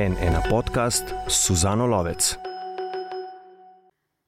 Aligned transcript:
en 0.00 0.16
ena 0.16 0.40
podcast 0.40 1.04
Suzano 1.28 1.86
Lovec. 1.86 2.36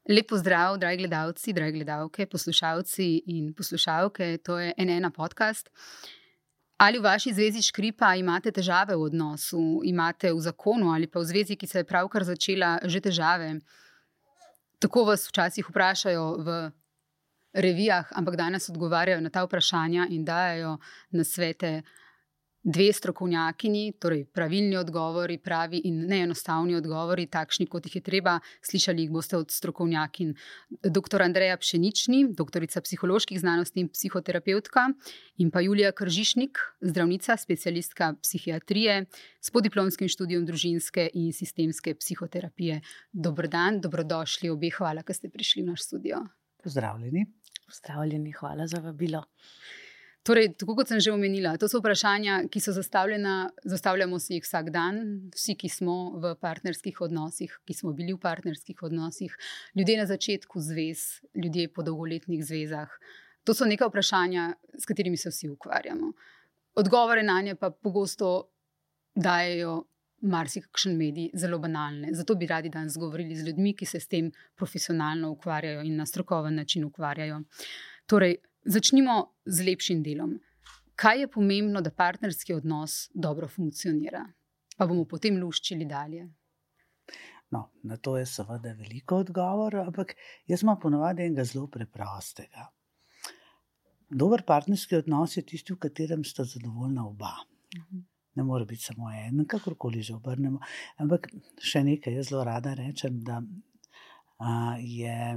Lepo 0.08 0.36
zdrav, 0.36 0.76
dragi 0.78 0.98
gledalci, 1.00 1.52
dragi 1.52 1.72
gledalke, 1.72 2.26
poslušalci 2.26 3.06
in 3.26 3.54
poslušalke. 3.56 4.36
To 4.44 4.58
je 4.58 4.74
en 4.76 4.90
ena 4.90 5.10
podcast. 5.10 5.70
Ali 6.76 6.98
v 6.98 7.06
vaši 7.06 7.32
zvezi 7.32 7.62
škripa 7.64 8.10
imate 8.20 8.52
težave 8.52 8.98
v 8.98 9.06
odnosu, 9.06 9.80
imate 9.88 10.32
v 10.32 10.44
zakonu 10.44 10.92
ali 10.92 11.08
pa 11.08 11.24
v 11.24 11.30
zvezi, 11.30 11.56
ki 11.56 11.66
se 11.66 11.80
je 11.80 11.88
pravkar 11.88 12.28
začela, 12.28 12.76
že 12.84 13.00
težave? 13.00 13.54
Tako 14.76 15.06
vas 15.08 15.24
včasih 15.30 15.64
vprašajo 15.70 16.26
v 16.44 16.58
revijah, 17.56 18.12
ampak 18.12 18.36
danes 18.36 18.68
odgovarjajo 18.68 19.24
na 19.24 19.32
ta 19.32 19.46
vprašanja 19.48 20.10
in 20.10 20.24
dajo 20.24 20.76
na 21.16 21.24
svete 21.24 21.80
dve 22.62 22.92
strokovnjakini, 22.92 23.92
torej 23.98 24.24
pravilni 24.24 24.76
odgovori, 24.76 25.38
pravi 25.38 25.80
in 25.84 26.04
neenostavni 26.06 26.76
odgovori, 26.78 27.26
takšni, 27.26 27.66
kot 27.66 27.86
jih 27.86 27.96
je 27.96 28.02
treba. 28.02 28.38
Slišali 28.62 29.02
jih 29.02 29.10
boste 29.10 29.36
od 29.36 29.50
strokovnjakin. 29.50 30.34
Dr. 30.84 31.22
Andreja 31.22 31.56
Pšenični, 31.56 32.24
doktorica 32.38 32.80
psiholoških 32.80 33.40
znanosti 33.40 33.80
in 33.80 33.88
psihoterapeutka, 33.88 34.88
in 35.42 35.50
pa 35.50 35.60
Julija 35.60 35.92
Kržišnik, 35.92 36.58
zdravnica, 36.80 37.36
specialistka 37.36 38.14
psihiatrije 38.22 39.04
s 39.40 39.50
podiplomskim 39.50 40.08
študijem 40.08 40.46
družinske 40.46 41.08
in 41.14 41.32
sistemske 41.32 41.94
psihoterapije. 41.94 42.80
Dobr 43.12 43.48
dan, 43.48 43.80
dobrodošli 43.80 44.50
obe, 44.50 44.70
hvala, 44.70 45.02
da 45.02 45.14
ste 45.14 45.28
prišli 45.28 45.62
v 45.62 45.72
naš 45.74 45.88
studio. 45.90 46.22
Pozdravljeni. 46.62 47.26
Pozdravljeni, 47.66 48.32
hvala 48.32 48.66
za 48.66 48.78
vabilo. 48.78 49.24
Torej, 50.22 50.52
tako 50.54 50.76
kot 50.78 50.86
sem 50.92 51.00
že 51.02 51.10
omenila, 51.10 51.56
to 51.58 51.66
so 51.66 51.80
vprašanja, 51.80 52.44
ki 52.46 52.60
so 52.62 52.70
zastavljena, 52.76 53.50
zastavljamo 53.66 54.20
si 54.22 54.36
jih 54.36 54.44
vsak 54.46 54.70
dan, 54.70 55.00
vsi, 55.34 55.56
ki 55.58 55.68
smo 55.68 55.96
v 56.22 56.36
partnerskih 56.38 57.00
odnosih, 57.02 57.56
ki 57.66 57.74
smo 57.74 57.90
bili 57.92 58.14
v 58.14 58.20
partnerskih 58.22 58.84
odnosih, 58.86 59.34
ljudje 59.74 59.96
na 59.98 60.06
začetku 60.06 60.62
zvez, 60.62 61.02
ljudje 61.34 61.72
po 61.74 61.82
dolgoletnih 61.82 62.44
zvezah. 62.46 62.92
To 63.42 63.54
so 63.54 63.66
neka 63.66 63.88
vprašanja, 63.90 64.52
s 64.78 64.86
katerimi 64.86 65.18
se 65.18 65.32
vsi 65.34 65.50
ukvarjamo. 65.50 66.12
Odgovore 66.78 67.26
na 67.26 67.40
nje 67.42 67.56
pa 67.58 67.70
pogosto 67.70 68.52
dajo 69.14 69.82
marsikakšen 70.22 70.94
medij, 70.96 71.32
zelo 71.34 71.58
banalne. 71.58 72.14
Zato 72.14 72.34
bi 72.38 72.46
radi 72.46 72.70
danes 72.70 72.94
govorili 72.94 73.34
z 73.36 73.48
ljudmi, 73.48 73.74
ki 73.74 73.86
se 73.86 74.00
s 74.00 74.06
tem 74.06 74.30
profesionalno 74.54 75.30
ukvarjajo 75.34 75.82
in 75.82 75.96
na 75.98 76.06
strokoven 76.06 76.54
način 76.54 76.84
ukvarjajo. 76.84 77.42
Torej, 78.06 78.36
Začnimo 78.64 79.42
z 79.46 79.64
lepšim 79.66 80.02
delom. 80.06 80.36
Kaj 80.94 81.20
je 81.20 81.28
pomembno, 81.34 81.80
da 81.82 81.90
partnerski 81.90 82.54
odnos 82.54 83.08
dobro 83.14 83.48
funkcionira? 83.48 84.22
Pa 84.76 84.86
bomo 84.86 85.02
potem 85.08 85.40
luščili 85.40 85.86
dalje. 85.88 86.28
No, 87.50 87.64
na 87.82 87.96
to 87.96 88.14
je 88.16 88.26
seveda 88.26 88.72
veliko 88.78 89.18
odgovorov, 89.24 89.90
ampak 89.90 90.14
jaz 90.48 90.62
imam 90.62 90.78
ponovadi 90.80 91.26
enega 91.26 91.44
zelo 91.44 91.66
preprostega. 91.66 92.68
Dober 94.08 94.44
partnerski 94.46 94.96
odnos 95.00 95.36
je 95.36 95.42
tisti, 95.42 95.74
v 95.74 95.82
katerem 95.82 96.22
sta 96.24 96.44
zadovoljna 96.44 97.06
oba. 97.08 97.34
Mhm. 97.76 98.04
Ne 98.34 98.44
more 98.46 98.64
biti 98.64 98.86
samo 98.86 99.10
en, 99.12 99.42
kakorkoli 99.44 100.02
že 100.02 100.14
obrnemo. 100.14 100.60
Ampak 101.02 101.28
še 101.60 101.82
nekaj, 101.84 102.14
jaz 102.14 102.30
zelo 102.30 102.44
rada 102.48 102.72
rečem, 102.78 103.18
da 103.26 103.42
a, 104.38 104.78
je 104.78 105.36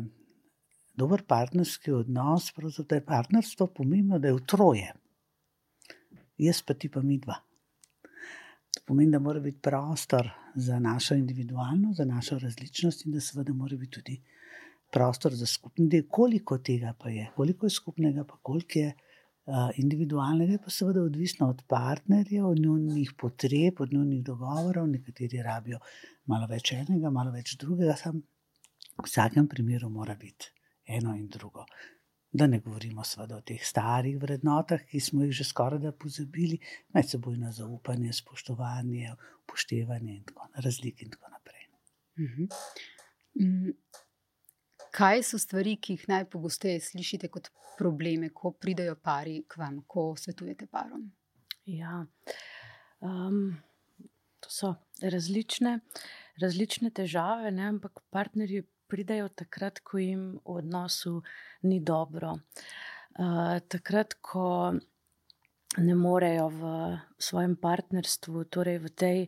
dober 0.97 1.23
partnerski 1.27 1.91
odnos, 1.91 2.51
pravzaprav 2.55 2.97
je 2.97 3.05
partnerstvo 3.05 3.67
pomembno, 3.67 4.19
da 4.19 4.27
je 4.27 4.37
v 4.37 4.45
troje. 4.47 4.93
Jaz 6.37 6.61
pa 6.61 6.73
ti 6.73 6.89
pa 6.91 7.01
mi 7.01 7.17
dva. 7.19 7.37
To 8.75 8.83
pomeni, 8.85 9.11
da 9.11 9.19
mora 9.19 9.39
biti 9.39 9.61
prostor 9.61 10.29
za 10.55 10.79
našo 10.79 11.15
individualno, 11.15 11.93
za 11.93 12.05
našo 12.05 12.39
različnost 12.39 13.05
in 13.05 13.11
da 13.11 13.21
seveda 13.21 13.53
mora 13.53 13.77
biti 13.77 13.91
tudi 13.99 14.21
prostor 14.91 15.33
za 15.35 15.45
skupni 15.45 15.87
del. 15.89 16.03
Koliko 16.09 16.57
tega 16.57 16.93
pa 16.99 17.09
je, 17.09 17.29
koliko 17.35 17.65
je 17.65 17.69
skupnega, 17.69 18.23
pa 18.23 18.37
koliko 18.41 18.79
je 18.79 18.89
uh, 18.91 19.69
individualnega, 19.77 20.51
je 20.51 20.63
pa 20.63 20.69
seveda 20.69 21.03
odvisno 21.03 21.49
od 21.49 21.63
partnerjev, 21.67 22.47
od 22.47 22.59
njihovih 22.59 23.13
potreb, 23.17 23.79
od 23.79 23.93
njihovih 23.93 24.23
dogovorov. 24.23 24.87
Nekateri 24.87 25.41
rabijo 25.43 25.79
malo 26.25 26.47
več 26.51 26.73
enega, 26.75 27.09
malo 27.09 27.31
več 27.31 27.55
drugega, 27.59 27.95
sam 27.95 28.19
v 28.95 29.07
vsakem 29.07 29.47
primeru 29.47 29.89
mora 29.89 30.15
biti 30.19 30.51
eno 30.87 31.15
in 31.15 31.27
drugo. 31.27 31.65
Da 32.31 32.47
ne 32.47 32.59
govorimo 32.59 33.01
o 33.01 33.41
teh 33.41 33.61
starih 33.63 34.17
vrednotah, 34.21 34.81
ki 34.89 34.99
smo 34.99 35.23
jih 35.23 35.31
že 35.31 35.43
skoraj 35.43 35.79
da 35.79 35.91
pozabili, 35.91 36.59
medsebojno 36.93 37.51
zaupanje, 37.51 38.13
spoštovanje, 38.13 39.13
upoštevanje 39.43 40.15
in 40.15 40.23
tako 40.23 40.47
naprej, 40.47 40.63
razlike 40.65 41.05
in 41.05 41.11
tako 41.11 41.29
naprej. 41.31 41.67
Mhm. 42.19 42.43
Mm, 43.39 43.71
kaj 44.91 45.23
so 45.23 45.39
stvari, 45.39 45.77
ki 45.77 45.93
jih 45.93 46.07
najpogosteje 46.07 46.79
slišite 46.81 47.27
kot 47.27 47.49
probleme, 47.77 48.29
ko 48.29 48.51
pridejo 48.51 48.95
pari 48.95 49.41
k 49.47 49.59
vam, 49.59 49.81
ko 49.87 50.13
svetujete 50.19 50.67
parom? 50.71 51.09
Ja, 51.65 52.05
um, 52.99 53.57
to 54.39 54.51
so 54.51 54.75
različne, 55.01 55.79
različne 56.41 56.91
težave, 56.95 57.51
ne? 57.51 57.67
ampak 57.73 58.03
partnerji 58.13 58.63
pridejo 58.87 59.29
takrat, 59.29 59.79
ko 59.79 59.97
jim 59.97 60.35
v 60.45 60.57
odnosu 60.59 61.21
ni 61.63 61.79
dobro. 61.79 62.35
Uh, 63.15 63.59
takrat, 63.67 64.17
ko 64.21 64.73
ne 65.77 65.95
morejo 65.95 66.47
v 66.49 66.61
svojem 67.17 67.55
partnerstvu, 67.55 68.45
torej 68.51 68.79
v 68.79 68.89
tej 68.89 69.19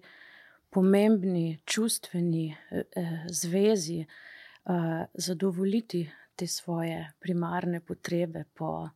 pomembni 0.69 1.59
čustveni 1.65 2.51
eh, 2.51 3.27
zvezi, 3.31 4.03
uh, 4.03 5.03
zadovoljiti 5.13 6.05
te 6.35 6.47
svoje 6.47 7.13
primarne 7.19 7.79
potrebe 7.79 8.45
po 8.53 8.89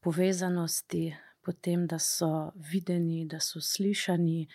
povezanosti, 0.00 1.16
po 1.42 1.52
tem, 1.52 1.86
da 1.86 1.98
so 1.98 2.52
videni, 2.54 3.24
da 3.26 3.40
so 3.40 3.60
slišani, 3.60 4.46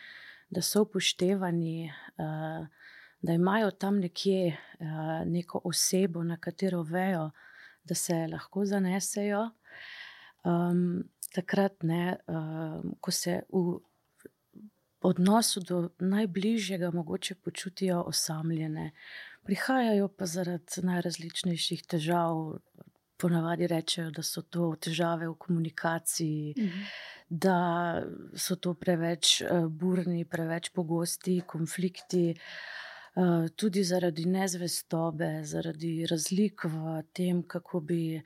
da 0.49 0.61
so 0.61 0.85
upoštevani. 0.85 1.91
Uh, 2.17 2.67
da 3.21 3.33
imajo 3.33 3.71
tam 3.71 3.99
nekje 3.99 4.57
uh, 4.79 4.87
neko 5.25 5.61
osebo, 5.63 6.23
na 6.23 6.37
katero 6.37 6.83
vejo, 6.83 7.31
da 7.83 7.95
se 7.95 8.27
lahko 8.31 8.65
zanesejo. 8.65 9.49
Um, 10.43 11.03
takrat, 11.33 11.83
ne, 11.83 12.17
um, 12.27 12.95
ko 13.01 13.11
se 13.11 13.41
v 13.49 13.79
odnosu 15.01 15.61
do 15.61 15.89
najbližjega 15.99 16.91
mogoče 16.91 17.35
počutijo 17.35 18.01
osamljene, 18.07 18.91
prihajajo 19.43 20.07
pa 20.07 20.25
zaradi 20.25 20.83
najrazličnejših 20.83 21.85
težav. 21.87 22.59
Ponavadi 23.21 23.67
rečejo, 23.69 24.07
da 24.09 24.23
so 24.25 24.41
to 24.41 24.71
težave 24.81 25.27
v 25.29 25.35
komunikaciji, 25.37 26.53
mm 26.57 26.61
-hmm. 26.61 26.85
da 27.29 27.57
so 28.33 28.55
to 28.55 28.73
preveč 28.73 29.41
uh, 29.41 29.67
burni, 29.67 30.25
preveč 30.25 30.69
pogosti 30.69 31.41
konflikti. 31.45 32.31
Uh, 32.31 32.41
Eh, 32.41 32.90
tudi 33.55 33.83
zaradi 33.83 34.25
nezvestobe, 34.25 35.41
zaradi 35.43 36.05
razlik 36.07 36.63
v 36.63 37.01
tem, 37.13 37.43
kako 37.43 37.79
bi 37.79 38.21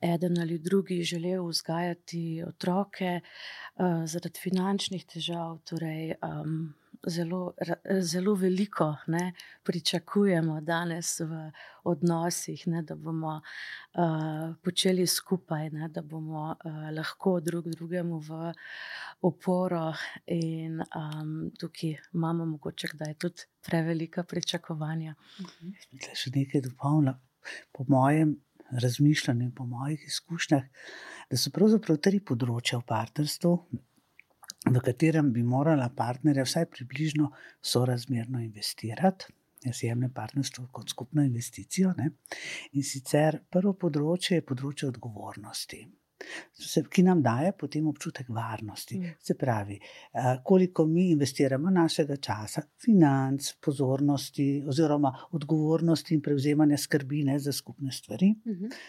eden 0.00 0.38
ali 0.38 0.58
drugi 0.58 1.02
želel 1.02 1.46
vzgajati 1.46 2.44
otroke, 2.46 3.20
uh, 3.20 4.04
zaradi 4.06 4.40
finančnih 4.40 5.04
težav. 5.06 5.58
Torej, 5.64 6.14
um, 6.22 6.74
zelo, 7.06 7.54
zelo 8.00 8.34
veliko 8.34 8.96
ne, 9.06 9.32
pričakujemo 9.62 10.60
danes 10.60 11.20
v 11.20 11.50
odnosih, 11.84 12.66
ne, 12.66 12.82
da 12.82 12.96
bomo 12.96 13.36
uh, 13.38 14.56
počeli 14.64 15.06
skupaj, 15.06 15.70
ne, 15.70 15.88
da 15.88 16.02
bomo 16.02 16.50
uh, 16.52 16.90
lahko 16.96 17.40
drug 17.40 17.68
drugemu 17.68 18.18
v 18.18 18.52
oporo. 19.20 19.92
In 20.26 20.80
um, 20.80 21.50
tukaj 21.58 21.96
imamo 22.14 22.46
mogoče, 22.46 22.88
da 22.94 23.04
je 23.04 23.14
tudi 23.14 23.48
prevelika 23.66 24.24
pričakovanja. 24.24 25.14
Mhm. 25.40 25.72
Še 26.14 26.34
nekaj 26.34 26.66
dopolnila. 26.68 27.18
Po 27.72 27.84
mojem 27.88 28.36
razmišljanju, 28.70 29.52
po 29.56 29.66
mojih 29.66 30.04
izkušnjah, 30.06 30.64
da 31.30 31.36
so 31.36 31.52
pravzaprav 31.54 31.96
tri 32.04 32.20
področja 32.20 32.80
v 32.82 32.84
partnerstvu, 32.88 33.52
v 34.74 34.84
katerem 34.84 35.32
bi 35.32 35.42
morala 35.42 35.88
partnerja 35.96 36.44
vsaj 36.44 36.66
približno 36.72 37.30
sorazmerno 37.60 38.40
investirati. 38.40 39.32
Jaz 39.64 39.82
jemljem 39.82 40.12
partnerstvo 40.14 40.68
kot 40.72 40.90
skupno 40.90 41.22
investicijo. 41.22 41.92
Ne? 41.98 42.10
In 42.78 42.84
sicer 42.86 43.40
prvo 43.50 43.74
področje 43.74 44.38
je 44.38 44.44
področje 44.46 44.92
odgovornosti. 44.92 45.80
Ki 46.90 47.02
nam 47.06 47.20
daje 47.22 47.52
potem 47.58 47.86
občutek 47.86 48.30
varnosti. 48.34 48.98
Mm. 48.98 49.16
Se 49.22 49.34
pravi, 49.38 49.78
koliko 50.44 50.86
mi 50.86 51.08
investiramo 51.12 51.70
našega 51.70 52.16
časa, 52.16 52.64
financ, 52.84 53.52
pozornosti, 53.62 54.48
oziroma 54.66 55.12
odgovornosti 55.38 56.14
in 56.14 56.22
prevzemanja 56.22 56.78
skrbine 56.78 57.38
za 57.38 57.52
skupne 57.52 57.92
stvari. 57.92 58.32
Mm 58.34 58.52
-hmm. 58.52 58.80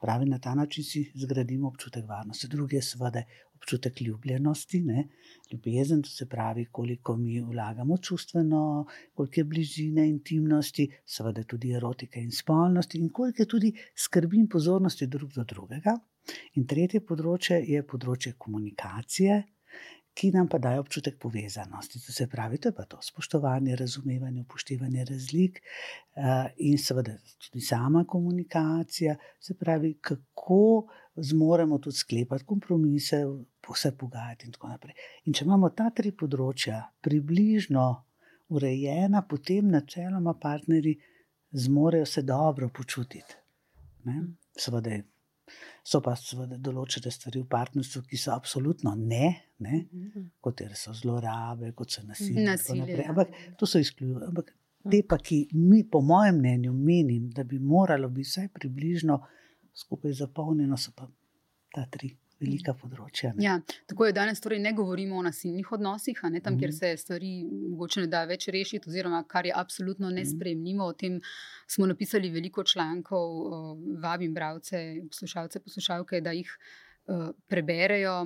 Pravi, 0.00 0.26
na 0.30 0.38
ta 0.38 0.54
način 0.54 0.84
si 0.84 1.12
zgradimo 1.14 1.68
občutek 1.68 2.08
varnosti. 2.08 2.48
Drugi 2.48 2.76
je 2.76 2.82
seveda 2.82 3.22
občutek 3.58 4.00
ljubljenosti, 4.00 4.80
ne? 4.86 5.08
ljubezen, 5.52 6.02
to 6.02 6.10
se 6.10 6.26
pravi, 6.26 6.64
koliko 6.72 7.16
mi 7.16 7.40
vlagamo 7.40 7.98
čustveno, 7.98 8.86
koliko 9.14 9.40
je 9.40 9.44
bližine, 9.44 10.08
intimnosti, 10.08 10.88
seveda 11.06 11.42
tudi 11.42 11.72
erotike 11.74 12.20
in 12.20 12.30
spolnosti, 12.32 12.98
in 12.98 13.08
koliko 13.08 13.42
je 13.42 13.46
tudi 13.46 13.72
skrbi 13.96 14.44
in 14.44 14.48
pozornosti 14.48 15.06
drug 15.06 15.32
do 15.34 15.44
drugega. 15.44 15.96
In 16.60 16.66
tretje 16.68 17.00
področje 17.00 17.62
je 17.64 17.84
področje 17.88 18.34
komunikacije, 18.36 19.38
ki 20.18 20.32
nam 20.34 20.48
pa 20.50 20.58
daje 20.58 20.80
občutek 20.82 21.18
povezanosti. 21.22 22.00
To 22.02 22.12
se 22.12 22.26
pravi, 22.26 22.58
to 22.58 22.72
je 22.72 22.74
pa 22.74 22.84
to 22.90 22.98
spoštovanje, 23.02 23.76
razumevanje, 23.78 24.42
upoštevanje 24.42 25.04
razlik 25.12 25.60
uh, 25.62 26.48
in 26.56 26.78
seveda 26.82 27.14
tudi 27.46 27.62
sama 27.62 28.02
komunikacija, 28.04 29.14
se 29.40 29.54
pravi, 29.54 29.94
kako 30.02 30.88
zmoremo 31.20 31.78
tudi 31.78 31.96
sklepati 31.96 32.44
kompromise, 32.44 33.22
vse 33.68 33.92
pogajati 33.98 34.46
in 34.46 34.52
tako 34.52 34.70
naprej. 34.72 34.94
In 35.24 35.36
če 35.36 35.44
imamo 35.44 35.70
ta 35.76 35.90
tri 35.94 36.12
področja 36.12 36.80
približno 37.04 37.84
urejena, 38.54 39.22
potem 39.28 39.68
načeloma 39.70 40.34
partnerji 40.40 40.96
zmorejo 41.52 42.06
se 42.06 42.22
dobro 42.22 42.70
počutiti. 42.72 43.36
Ne? 44.08 44.22
Seveda 44.56 44.96
So 45.88 46.02
pa 46.04 46.12
seveda 46.20 46.58
določene 46.60 47.08
stvari 47.12 47.40
v 47.40 47.48
partnerstvu, 47.48 48.02
ki 48.10 48.18
so 48.20 48.34
absolutno 48.34 48.92
ne, 48.98 49.28
ne 49.64 49.78
kot 50.44 50.60
so 50.76 50.92
zlorabe, 50.92 51.72
kot 51.76 51.94
so 51.94 52.02
nasilje. 52.04 52.44
nasilje 52.44 52.98
ja. 52.98 53.06
Ampak 53.14 53.32
to 53.56 53.66
so 53.66 53.80
izključene. 53.80 54.28
Ampak 54.28 54.52
te, 54.84 55.00
pa, 55.08 55.16
ki 55.16 55.38
mi, 55.56 55.82
po 55.88 56.02
mojem 56.04 56.42
mnenju, 56.42 56.74
menim, 56.76 57.30
da 57.32 57.46
bi 57.48 57.58
moralo 57.58 58.10
biti 58.12 58.28
vsaj 58.28 58.50
približno 58.58 59.16
skupaj 59.78 60.12
zapolnjeno, 60.12 60.76
so 60.76 60.92
pa 60.96 61.08
ta 61.74 61.86
tri 61.90 62.16
velika 62.38 62.74
področja. 62.78 63.32
Ja, 63.42 63.58
tako 63.90 64.08
je 64.08 64.14
danes, 64.16 64.40
torej 64.42 64.60
ne 64.62 64.72
govorimo 64.76 65.18
o 65.18 65.24
nasilnih 65.26 65.72
odnosih, 65.74 66.20
ne, 66.30 66.40
tam, 66.40 66.54
mm 66.54 66.58
kjer 66.58 66.72
mhm. 66.72 66.78
se 66.78 67.04
stvari 67.04 67.32
mogoče 67.74 68.04
ne 68.04 68.10
da 68.10 68.24
več 68.30 68.48
rešiti, 68.54 68.90
oziroma 68.90 69.22
kar 69.30 69.46
je 69.46 69.54
absolutno 69.54 70.08
mhm. 70.08 70.18
nespremljivo. 70.20 70.90
O 70.90 70.98
tem 70.98 71.20
smo 71.70 71.86
napisali 71.90 72.32
veliko 72.34 72.64
člankov, 72.64 73.38
vabim 74.02 74.34
bralce, 74.34 74.84
poslušalce, 75.10 75.62
poslušalke, 75.64 76.22
da 76.24 76.34
jih 76.36 76.50
uh, 76.50 77.30
preberejo. 77.48 78.20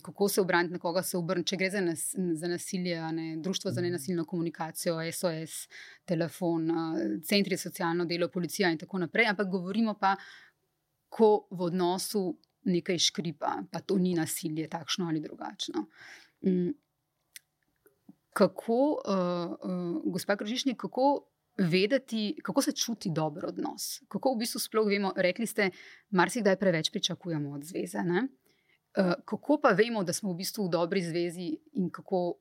Kako 0.00 0.30
se 0.32 0.40
obrniti, 0.40 0.72
na 0.72 0.80
koga 0.80 1.02
se 1.04 1.18
obrniti, 1.18 1.50
če 1.50 1.56
gre 1.60 1.66
za, 1.74 1.80
nas, 1.84 2.04
za 2.40 2.48
nasilje, 2.48 3.02
ne, 3.12 3.26
društvo 3.44 3.68
za 3.76 3.82
nenasilno 3.84 4.24
komunikacijo, 4.24 4.94
SOS, 5.12 5.58
telefon, 6.08 6.70
centri 7.28 7.58
za 7.60 7.68
socialno 7.68 8.06
delo, 8.08 8.30
policija 8.32 8.70
in 8.72 8.80
tako 8.80 9.02
naprej. 9.04 9.28
Ampak 9.28 9.50
govorimo 9.52 9.92
pa, 10.00 10.14
ko 11.08 11.48
v 11.50 11.62
odnosu 11.70 12.36
nekaj 12.68 12.98
škripa, 12.98 13.54
pa 13.72 13.80
to 13.80 13.96
ni 13.98 14.14
nasilje, 14.14 14.68
takšno 14.68 15.08
ali 15.08 15.20
drugačno. 15.20 15.86
Mm. 16.46 16.70
Kako, 18.32 19.02
uh, 19.02 19.70
uh, 19.70 20.02
gospod 20.12 20.38
Kržišnik, 20.38 20.76
kako 20.78 21.26
vedeti, 21.58 22.36
kako 22.42 22.62
se 22.62 22.72
čuti 22.72 23.10
dober 23.10 23.46
odnos? 23.46 24.02
Kako 24.08 24.34
v 24.34 24.38
bistvu 24.44 24.60
sploh 24.60 24.86
vemo, 24.86 25.12
rekli 25.16 25.46
ste, 25.46 25.70
marsikdaj 26.10 26.56
preveč 26.56 26.90
pričakujemo 26.90 27.50
od 27.54 27.64
zveze. 27.64 27.98
Uh, 27.98 29.14
kako 29.24 29.58
pa 29.62 29.72
vemo, 29.74 30.04
da 30.04 30.12
smo 30.12 30.32
v 30.32 30.44
bistvu 30.44 30.68
v 30.68 30.70
dobri 30.70 31.02
zvezi 31.02 31.56
in 31.72 31.90
kako, 31.90 32.38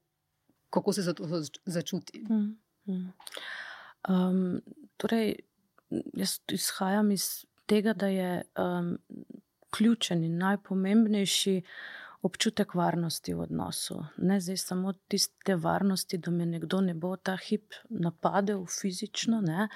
kako 0.69 0.93
se 0.93 1.01
za 1.01 1.13
to 1.13 1.25
začuti? 1.65 2.21
Mm, 2.29 2.57
mm. 2.93 3.13
Um, 4.09 4.61
torej, 4.97 5.35
jaz 6.13 6.39
izhajam 6.51 7.11
iz 7.11 7.46
tega, 7.67 7.93
da 7.93 8.07
je 8.07 8.41
um, 8.57 8.97
ključen 9.75 10.23
in 10.23 10.37
najpomembnejši 10.37 11.61
občutek 12.21 12.73
varnosti 12.75 13.33
v 13.33 13.45
odnosu. 13.45 13.99
Ne 14.17 14.39
zdaj 14.41 14.57
samo 14.57 14.93
tiste 15.07 15.55
varnosti, 15.55 16.17
da 16.17 16.31
me 16.31 16.45
nekdo 16.45 16.81
ne 16.81 16.93
bo 16.93 17.15
ta 17.15 17.37
hip 17.37 17.75
napadel 17.89 18.65
fizično, 18.65 19.41
ne, 19.41 19.67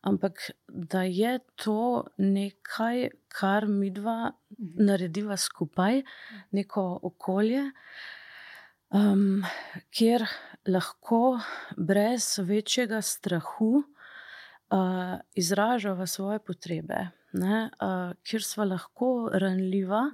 ampak 0.00 0.50
da 0.68 1.02
je 1.02 1.38
to 1.56 2.04
nekaj, 2.18 3.08
kar 3.28 3.66
mi 3.66 3.90
dva 3.90 4.32
narediva 4.58 5.36
skupaj, 5.36 6.02
neko 6.50 6.84
okolje. 7.02 7.70
Um, 8.88 9.42
kjer 9.92 10.24
lahko 10.66 11.40
brez 11.76 12.38
večjega 12.40 13.02
strahu 13.04 13.82
uh, 14.70 15.20
izražava 15.34 16.06
svoje 16.06 16.38
potrebe, 16.38 17.08
ne, 17.32 17.70
uh, 17.80 18.12
kjer 18.22 18.44
smo 18.44 18.64
lahko 18.64 19.30
ranljiva, 19.32 20.10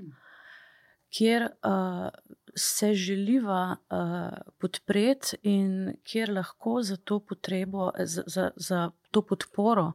kjer 1.18 1.42
uh, 1.42 2.08
se 2.56 2.94
želiva 2.94 3.76
uh, 3.76 4.38
podpreti 4.58 5.36
in 5.42 5.96
kjer 6.04 6.32
lahko 6.32 6.82
za 6.82 6.96
to, 6.96 7.20
potrebo, 7.20 7.90
za, 7.98 8.22
za, 8.26 8.50
za 8.56 8.90
to 9.10 9.22
podporo. 9.22 9.92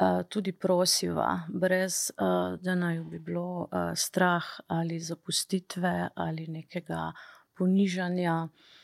Uh, 0.00 0.22
tudi 0.28 0.52
prosiva, 0.52 1.40
brez 1.48 2.10
uh, 2.10 2.56
da 2.60 2.74
naj 2.74 3.00
bi 3.00 3.18
bilo 3.18 3.60
uh, 3.60 3.68
strah 3.94 4.44
ali 4.66 5.00
zapustitve 5.00 6.08
ali 6.14 6.46
nekega 6.46 7.12
ponižanja. 7.54 8.44
Uh, 8.44 8.79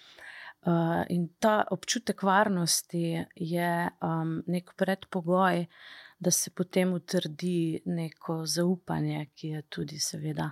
in 1.09 1.29
ta 1.39 1.65
občutek 1.71 2.23
varnosti 2.23 3.25
je 3.35 3.71
um, 4.03 4.43
nek 4.47 4.73
predpogoj, 4.77 5.61
uh, 5.61 6.07
da 6.19 6.31
se 6.31 6.51
potem 6.51 6.93
utrdi 6.93 7.81
neko 7.85 8.47
zaupanje, 8.47 9.27
ki 9.35 9.49
je 9.49 9.63
tudi, 9.63 9.99
seveda, 10.01 10.51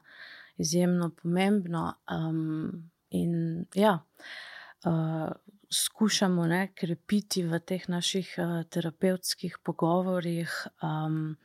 izjemno 0.56 1.10
pomembno. 1.22 1.94
Um, 2.10 2.90
in 3.10 3.64
ja, 3.74 3.98
uh, 4.84 5.30
skušamo 5.70 6.46
ne, 6.46 6.66
krepiti 6.74 7.42
v 7.42 7.60
teh 7.60 7.88
naših 7.88 8.34
uh, 8.38 8.62
terapevtskih 8.68 9.58
pogovorjih. 9.62 10.66
Um, 10.82 11.36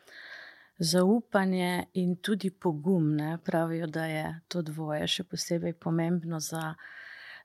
Zaupanje 0.79 1.89
in 1.99 2.13
tudi 2.23 2.53
pogum, 2.55 3.09
ne, 3.15 3.33
pravijo, 3.43 3.87
da 3.87 4.05
je 4.05 4.27
to 4.47 4.61
dvoje 4.63 5.09
še 5.11 5.25
posebej 5.27 5.73
pomembno 5.75 6.39
za 6.39 6.69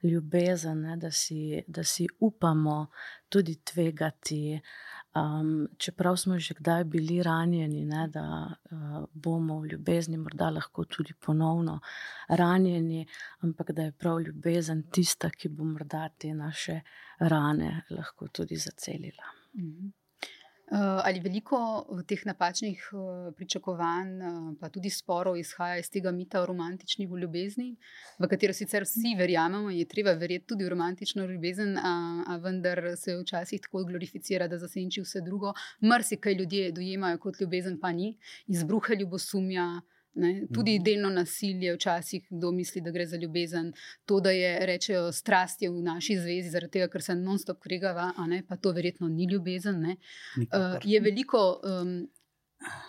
ljubezen, 0.05 0.81
ne, 0.81 0.97
da, 0.97 1.11
si, 1.11 1.63
da 1.67 1.85
si 1.85 2.07
upamo 2.21 2.87
tudi 3.29 3.61
tvegati, 3.65 4.61
Um, 5.15 5.69
čeprav 5.79 6.17
smo 6.17 6.39
že 6.39 6.55
kdaj 6.55 6.85
bili 6.85 7.23
ranjeni, 7.23 7.85
ne, 7.85 8.09
da 8.09 8.51
uh, 8.51 9.05
bomo 9.13 9.61
v 9.61 9.69
ljubezni 9.73 10.17
morda 10.19 10.49
lahko 10.51 10.85
tudi 10.85 11.15
ponovno 11.15 11.79
ranjeni, 12.29 13.07
ampak 13.41 13.71
da 13.71 13.83
je 13.83 13.93
prav 13.93 14.19
ljubezen 14.21 14.83
tista, 14.91 15.31
ki 15.31 15.49
bo 15.49 15.65
morda 15.65 16.09
te 16.19 16.35
naše 16.35 16.81
rane 17.19 17.85
lahko 17.91 18.29
tudi 18.29 18.57
zacelila. 18.57 19.31
Mm 19.55 19.71
-hmm. 19.71 20.04
Eh, 20.65 20.77
ali 20.77 21.21
veliko 21.21 21.59
teh 22.09 22.23
napačnih 22.25 22.87
eh, 22.93 23.33
pričakovanj, 23.37 24.13
eh, 24.17 24.37
pa 24.61 24.71
tudi 24.73 24.89
sporov, 24.91 25.37
izhaja 25.37 25.77
iz 25.83 25.91
tega 25.93 26.11
mita 26.11 26.41
o 26.41 26.47
romantični 26.47 27.05
ljubezni, 27.05 27.77
v 28.19 28.29
katero 28.33 28.57
sicer 28.57 28.87
vsi 28.89 29.13
verjamemo, 29.19 29.71
je 29.71 29.85
treba 29.85 30.15
verjeti 30.17 30.47
tudi 30.47 30.65
v 30.65 30.73
romantično 30.73 31.27
ljubezen, 31.27 31.77
a, 31.77 32.25
a 32.27 32.37
vendar 32.41 32.81
se 32.97 33.13
včasih 33.21 33.61
tako 33.61 33.85
glorificira, 33.85 34.49
da 34.49 34.59
zasenči 34.59 35.05
vse 35.05 35.21
drugo. 35.21 35.53
Mrsi, 35.85 36.17
kaj 36.17 36.41
ljudje 36.41 36.73
dojemajo 36.73 37.19
kot 37.19 37.41
ljubezen, 37.41 37.77
pa 37.81 37.93
ni, 37.93 38.17
izbruhe 38.49 38.97
ljubosumja. 38.97 39.83
Ne? 40.15 40.47
Tudi 40.55 40.79
mhm. 40.79 40.85
delno 40.85 41.11
nasilje, 41.11 41.75
včasih 41.75 42.27
kdo 42.31 42.53
misli, 42.53 42.81
da 42.81 42.91
gre 42.91 43.07
za 43.07 43.17
ljubezen. 43.17 43.73
To, 44.07 44.21
da 44.21 44.31
je 44.31 44.67
rečejo 44.67 45.13
strast 45.13 45.63
je 45.63 45.71
v 45.71 45.83
naši 45.83 46.19
zvezi, 46.19 46.51
zaradi 46.51 46.79
tega, 46.79 46.89
ker 46.93 47.03
se 47.03 47.17
non-stop 47.19 47.63
kregava, 47.63 48.13
pa 48.49 48.57
to 48.57 48.73
verjetno 48.73 49.09
ni 49.09 49.29
ljubezen. 49.31 49.83
Uh, 49.85 50.79
je 50.85 51.01
veliko. 51.01 51.61
Um, 51.63 51.97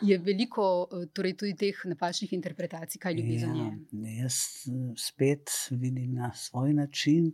Je 0.02 0.18
veliko 0.18 0.88
eh, 0.88 1.08
torej 1.12 1.34
tudi 1.36 1.56
teh 1.60 1.80
napačnih 1.90 2.34
interpretacij, 2.34 3.00
kaj 3.02 3.14
ljubezen 3.18 3.56
ja, 3.58 3.66
je. 3.66 4.14
Jaz 4.22 4.38
eh, 4.70 4.94
spet 4.96 5.52
vidim 5.72 6.14
na 6.16 6.32
svoj 6.36 6.74
način. 6.74 7.34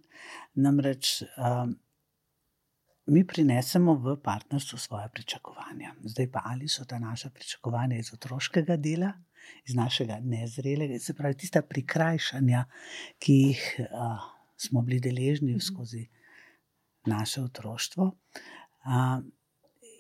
Namreč 0.54 1.22
um, 1.22 1.76
mi 3.06 3.28
prinesemo 3.28 3.94
v 3.94 4.16
partnerstvo 4.24 4.78
svoje 4.78 5.10
pričakovanja. 5.14 5.94
Zdaj 6.04 6.32
pa 6.32 6.42
ali 6.46 6.68
so 6.68 6.86
ta 6.86 7.00
naša 7.00 7.30
pričakovanja 7.30 7.98
iz 7.98 8.14
otroškega 8.14 8.78
dela, 8.78 9.14
iz 9.68 9.76
našega 9.76 10.20
nezrelega, 10.24 11.00
se 11.00 11.14
pravi, 11.18 11.38
tista 11.38 11.62
prikrajšanja, 11.62 12.66
ki 13.20 13.34
jih 13.34 13.66
a, 13.90 14.16
smo 14.58 14.82
bili 14.82 15.00
deležni 15.00 15.52
mhm. 15.52 15.66
skozi 15.66 16.08
naše 17.06 17.42
otroštvo, 17.42 18.12
a, 18.86 19.22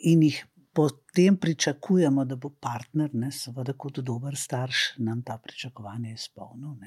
in 0.04 0.24
jih 0.24 0.46
potem 0.74 1.38
pričakujemo, 1.38 2.26
da 2.26 2.36
bo 2.36 2.50
partner, 2.50 3.10
ne, 3.14 3.32
seveda, 3.32 3.74
kot 3.78 4.00
dober 4.00 4.38
starš, 4.38 4.84
nam 4.98 5.22
ta 5.24 5.38
pričakovanja 5.38 6.14
izpolnil. 6.14 6.78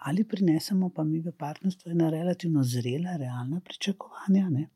Ali 0.00 0.24
prinesemo 0.28 0.90
pa 0.90 1.04
mi 1.04 1.20
v 1.22 1.32
partnerstvo 1.38 1.92
ena 1.92 2.10
relativno 2.10 2.64
zrela, 2.64 3.16
realna 3.16 3.60
pričakovanja, 3.64 4.48
ne? 4.50 4.68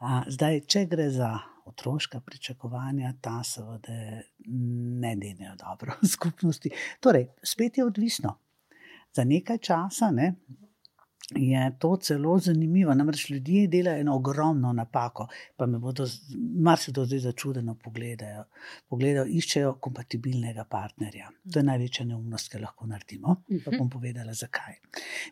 Zdaj, 0.00 0.62
če 0.64 0.86
gre 0.88 1.10
za 1.12 1.34
otroška 1.68 2.20
pričakovanja, 2.24 3.12
ta 3.20 3.42
seveda 3.44 4.22
ne 4.48 5.10
delajo 5.20 5.56
dobro 5.60 5.98
v 6.02 6.08
skupnosti. 6.08 6.72
Torej, 7.00 7.28
spet 7.44 7.78
je 7.78 7.84
odvisno. 7.84 8.38
Za 9.12 9.24
nekaj 9.24 9.58
časa 9.58 10.08
ne, 10.14 10.32
je 11.36 11.78
to 11.78 11.96
celo 11.96 12.38
zanimivo. 12.38 12.94
Namreč 12.94 13.30
ljudje 13.30 13.66
delajo 13.68 14.00
eno 14.00 14.16
ogromno 14.16 14.72
napako, 14.72 15.26
pa 15.56 15.66
me 15.66 15.78
bodo 15.78 16.06
marsikdo 16.64 17.04
zdaj 17.04 17.18
začudeno 17.26 17.74
pogledajo. 17.84 18.44
Pogledajo, 18.88 19.26
iščejo 19.28 19.74
kompatibilnega 19.84 20.64
partnerja. 20.64 21.28
To 21.52 21.60
je 21.60 21.66
največja 21.68 22.06
neumnost, 22.06 22.50
ki 22.50 22.62
lahko 22.64 22.88
naredimo. 22.88 23.42
Pa 23.64 23.76
bom 23.76 23.90
povedala, 23.90 24.34
zakaj. 24.34 24.80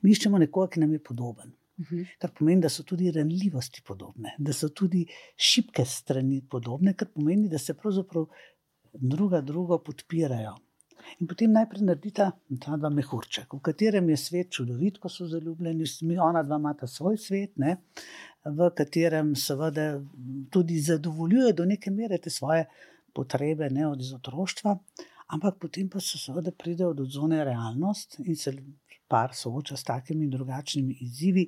Mi 0.03 0.13
iščemo 0.13 0.39
nekoga, 0.39 0.75
ki 0.75 0.85
nam 0.85 0.93
je 0.93 1.03
podoben. 1.03 1.57
Kar 2.19 2.33
pomeni, 2.35 2.63
da 2.63 2.69
so 2.69 2.83
tudi 2.83 3.11
ranljivosti 3.15 3.83
podobne, 3.87 4.35
da 4.39 4.53
so 4.53 4.69
tudi 4.75 5.05
šibke 5.37 5.85
strani 5.87 6.41
podobne, 6.51 6.95
kar 6.99 7.09
pomeni, 7.15 7.49
da 7.49 7.59
se 7.59 7.77
pravzaprav 7.79 8.27
druga 8.93 9.41
drugo 9.41 9.79
podpirajo. 9.79 10.57
In 11.23 11.29
potem 11.31 11.53
najprej 11.55 11.85
naredita 11.87 12.31
ta 12.61 12.77
dva 12.77 12.91
mehurček, 12.93 13.55
v 13.55 13.63
katerem 13.65 14.11
je 14.11 14.17
svet 14.21 14.51
čudovit, 14.53 14.99
ko 15.01 15.09
so 15.09 15.29
zaljubljeni, 15.31 15.87
mi 16.09 16.19
ona 16.19 16.43
dva 16.43 16.59
imata 16.61 16.87
svoj 16.91 17.17
svet, 17.23 17.55
ne, 17.57 17.77
v 18.45 18.71
katerem 18.77 19.35
seveda 19.37 19.87
tudi 20.51 20.81
zadovoljujejo 20.85 21.55
do 21.63 21.69
neke 21.71 21.91
mere 21.95 22.19
te 22.19 22.31
svoje 22.31 22.67
potrebe, 23.15 23.71
ne 23.71 23.87
od 23.89 24.03
otroštva, 24.19 24.77
ampak 25.35 25.59
potem 25.61 25.89
pa 25.89 26.01
se 26.01 26.19
seveda 26.19 26.53
pridejo 26.53 26.93
do 26.95 27.05
zone 27.05 27.41
realnost 27.45 28.19
in 28.25 28.37
se 28.37 28.53
par 29.09 29.35
sooča 29.35 29.77
s 29.77 29.85
takimi 29.89 30.25
in 30.25 30.31
drugačnimi 30.31 30.97
izzivi, 31.01 31.47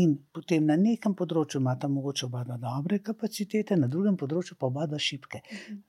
in 0.00 0.14
potem 0.32 0.64
na 0.66 0.76
nekem 0.80 1.14
področju 1.14 1.60
imata 1.60 1.88
mogoče 1.92 2.26
oba 2.26 2.44
dva 2.48 2.56
dobre 2.60 2.98
kapacitete, 3.04 3.76
na 3.76 3.88
drugem 3.92 4.16
področju 4.20 4.56
pa 4.58 4.70
oba 4.70 4.86
dva 4.88 5.00
šibke. 5.00 5.42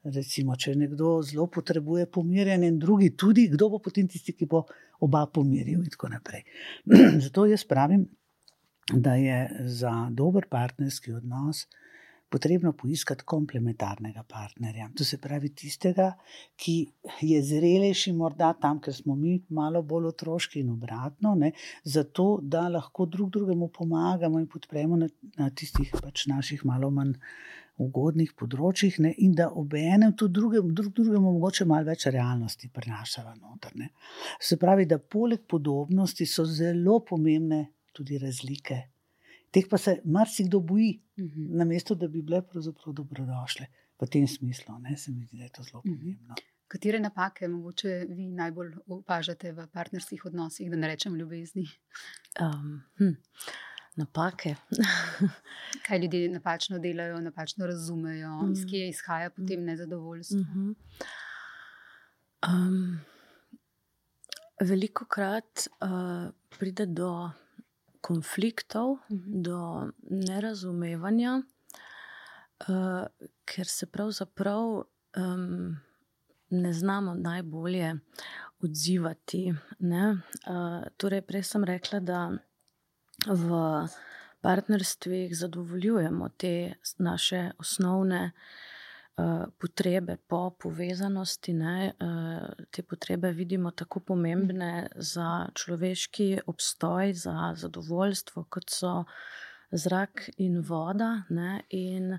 Recimo, 0.03 0.57
če 0.59 0.75
nekdo 0.79 1.15
zelo 1.23 1.47
potrebuje 1.47 2.09
pomirjanje, 2.11 2.73
in 2.73 2.81
drugi 2.81 3.13
tudi, 3.15 3.47
kdo 3.53 3.69
bo 3.75 3.79
potem 3.83 4.09
tisti, 4.11 4.35
ki 4.35 4.49
bo 4.51 4.65
oba 5.07 5.23
pomiril, 5.27 5.79
in 5.85 5.95
tako 5.95 6.11
naprej. 6.11 6.43
Zato 7.27 7.47
jaz 7.47 7.63
pravim, 7.69 8.03
da 8.91 9.15
je 9.15 9.39
za 9.79 9.93
dober 10.11 10.49
partnerski 10.51 11.15
odnos 11.15 11.63
potrebno 12.33 12.71
poiskati 12.73 13.23
komplementarnega 13.29 14.23
partnerja. 14.29 14.89
To 14.97 15.05
se 15.05 15.19
pravi 15.21 15.51
tistega, 15.53 16.07
ki 16.57 16.75
je 17.21 17.41
zrelejši, 17.45 18.13
morda 18.17 18.49
tam, 18.61 18.79
ker 18.81 18.95
smo 18.97 19.13
mi 19.15 19.35
malo 19.53 19.83
bolj 19.85 20.09
otroški 20.09 20.63
in 20.63 20.71
obratno, 20.73 21.35
ne, 21.37 21.51
zato 21.83 22.39
da 22.41 22.65
lahko 22.73 23.05
drug 23.05 23.29
drugemu 23.37 23.69
pomagamo 23.75 24.41
in 24.41 24.47
podpremo 24.49 24.97
na, 24.97 25.09
na 25.37 25.51
tistih 25.53 25.93
pač 26.01 26.25
naših 26.31 26.65
malo 26.69 26.89
manj. 26.93 27.19
Ugodnih 27.81 28.35
področjih, 28.37 28.99
ne, 29.01 29.09
in 29.25 29.31
da 29.33 29.47
obenem 29.57 30.11
tudi 30.13 30.37
drugemu, 30.37 30.75
drug 30.77 30.91
drugemu, 30.93 31.31
mogoče 31.39 31.65
malo 31.65 31.87
več 31.87 32.05
realnosti 32.05 32.69
prenašava 32.69 33.33
noter. 33.33 33.73
Ne. 33.81 33.87
Se 34.37 34.59
pravi, 34.61 34.85
da 34.85 34.99
poleg 35.01 35.41
podobnosti 35.49 36.27
so 36.29 36.45
zelo 36.45 36.99
pomembne 37.01 37.63
tudi 37.97 38.21
razlike, 38.21 38.77
teh 39.53 39.69
pa 39.69 39.77
se 39.77 39.99
marsikdo 40.05 40.59
boji, 40.59 41.01
uh 41.17 41.23
-huh. 41.23 41.57
namesto 41.57 41.95
da 41.95 42.07
bi 42.07 42.21
bile 42.21 42.41
pravzaprav 42.41 42.93
dobrodošle. 42.93 43.67
V 44.01 44.07
tem 44.11 44.27
smislu 44.27 44.79
ne, 44.79 44.97
se 44.97 45.11
mi 45.11 45.25
zdi, 45.25 45.37
da 45.37 45.43
je 45.43 45.49
to 45.49 45.63
zelo 45.63 45.81
pomembno. 45.81 46.35
Katere 46.67 46.99
napake 46.99 47.47
mogoče 47.47 48.05
vi 48.09 48.29
najbolj 48.29 48.71
opažate 48.87 49.51
v 49.51 49.67
partnerskih 49.67 50.25
odnosih, 50.25 50.71
da 50.71 50.77
ne 50.77 50.87
rečem 50.87 51.15
ljubezni? 51.15 51.65
Um, 52.41 52.81
hm. 52.97 53.13
Napake. 53.95 54.55
Kaj 55.87 55.99
ljudje 55.99 56.29
napačno 56.29 56.79
delajo, 56.79 57.21
napačno 57.21 57.65
razumejo, 57.65 58.41
mm. 58.41 58.51
iz 58.51 58.65
kje 58.69 58.89
izhaja 58.89 59.29
potem 59.29 59.63
nezadovoljstvo? 59.63 60.37
Mm 60.39 60.45
-hmm. 60.53 60.75
um, 62.47 62.99
veliko 64.61 65.05
krat 65.05 65.67
uh, 65.81 66.33
pride 66.59 66.85
do 66.85 67.29
konfliktov, 68.03 68.97
mhm. 69.09 69.41
do 69.47 69.59
nerazumevanja, 70.11 71.39
uh, 72.67 73.05
ker 73.47 73.67
se 73.67 73.87
pravzaprav 73.87 74.83
um, 75.17 75.77
ne 76.49 76.73
znamo 76.73 77.13
najbolje 77.15 77.95
odzivati. 78.63 79.53
Uh, 79.79 80.83
torej, 80.97 81.21
prej 81.21 81.43
sem 81.43 81.63
rekla, 81.63 81.99
da 81.99 82.19
v 83.27 83.63
partnerstvih 84.43 85.37
zadovoljujemo 85.37 86.29
te 86.29 86.73
naše 86.97 87.51
osnovne. 87.59 88.31
Eh, 89.17 89.45
potrebe 89.59 90.17
po 90.27 90.55
povezanosti, 90.59 91.53
ne, 91.53 91.93
eh, 91.99 92.65
te 92.71 92.83
potrebe 92.83 93.31
vidimo 93.31 93.71
tako 93.71 93.99
pomembne 93.99 94.87
za 94.95 95.49
človeški 95.53 96.39
obstoj, 96.47 97.13
za 97.13 97.53
zadovoljstvo, 97.55 98.43
kot 98.49 98.69
so 98.69 99.03
zrak 99.71 100.29
in 100.37 100.61
voda. 100.61 101.23
Ne, 101.29 101.61
in 101.69 102.17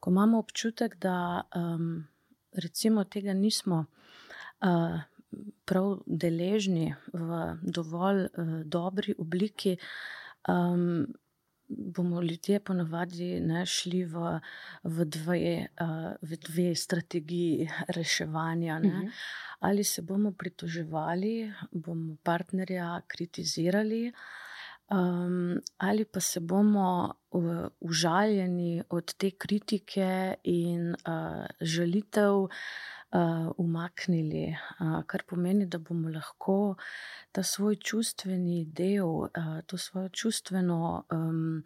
ko 0.00 0.10
imamo 0.10 0.38
občutek, 0.38 0.96
da 0.96 1.42
um, 1.56 2.06
recimo 2.52 3.04
tega 3.04 3.32
nismo. 3.32 3.84
Uh, 4.60 5.00
Prav 5.64 5.98
deležni 6.06 6.94
v 7.12 7.56
dovolj 7.60 8.22
uh, 8.24 8.52
dobri 8.64 9.14
obliki, 9.18 9.76
um, 10.48 11.04
bomo 11.68 12.22
ljudje 12.22 12.60
ponavadi 12.60 13.42
šli 13.66 14.04
v, 14.04 14.40
v, 14.84 15.04
dve, 15.04 15.66
uh, 15.80 16.12
v 16.22 16.36
dve 16.36 16.74
strategiji 16.74 17.68
reševanja. 17.88 18.78
Ne? 18.78 18.88
Uh 18.88 18.94
mhm. 18.94 19.06
-huh. 19.06 19.12
Ali 19.60 19.84
se 19.84 20.02
bomo 20.02 20.32
pritoževali, 20.32 21.52
bomo 21.72 22.16
partnerja 22.22 23.00
kritizirali, 23.06 24.12
um, 24.90 25.60
ali 25.76 26.04
pa 26.04 26.20
se 26.20 26.40
bomo 26.40 27.14
užaljeni 27.80 28.82
od 28.88 29.14
te 29.14 29.30
kritike 29.30 30.34
in 30.42 30.90
uh, 30.90 31.46
želitev 31.60 32.34
uh, 32.34 32.48
umaknili, 33.56 34.56
uh, 34.80 35.04
kar 35.06 35.22
pomeni, 35.26 35.66
da 35.66 35.78
bomo 35.78 36.08
lahko 36.08 36.74
ta 37.32 37.42
svoj 37.42 37.76
čustveni 37.76 38.64
del, 38.64 39.06
uh, 39.06 39.30
to 39.66 39.78
svojo 39.78 40.08
čustveno 40.08 41.04
um, 41.12 41.62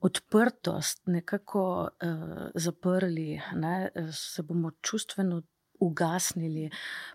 odprtost 0.00 1.06
nekako 1.06 1.88
uh, 2.02 2.50
zaprli, 2.54 3.40
ne? 3.54 3.90
se 4.12 4.42
bomo 4.42 4.70
čustveno. 4.80 5.42
Ugasnili, 5.82 6.68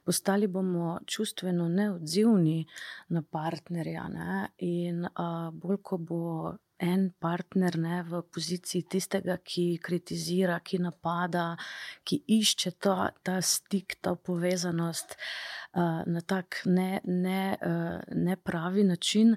postali 0.04 0.48
bomo 0.52 0.98
čustveno 1.08 1.70
neodzivni 1.72 2.66
na 3.16 3.22
partnerja, 3.22 4.08
ne? 4.12 4.48
in 4.60 5.06
uh, 5.08 5.50
bolj, 5.56 5.80
ko 5.84 5.98
bo 5.98 6.24
en 6.80 7.10
partner 7.20 7.78
ne, 7.78 8.02
v 8.06 8.22
poziciji 8.34 8.86
tistega, 8.90 9.38
ki 9.44 9.80
kritizira, 9.84 10.60
ki 10.60 10.80
napada, 10.84 11.56
ki 12.06 12.22
išče 12.38 12.72
to, 12.84 12.96
ta 13.26 13.38
stik, 13.42 13.98
ta 14.02 14.16
povezanost 14.16 15.16
uh, 15.18 16.04
na 16.06 16.22
tak 16.22 16.62
ne, 16.66 17.02
ne, 17.06 17.58
uh, 17.58 18.00
ne 18.14 18.38
pravi 18.38 18.84
način, 18.84 19.36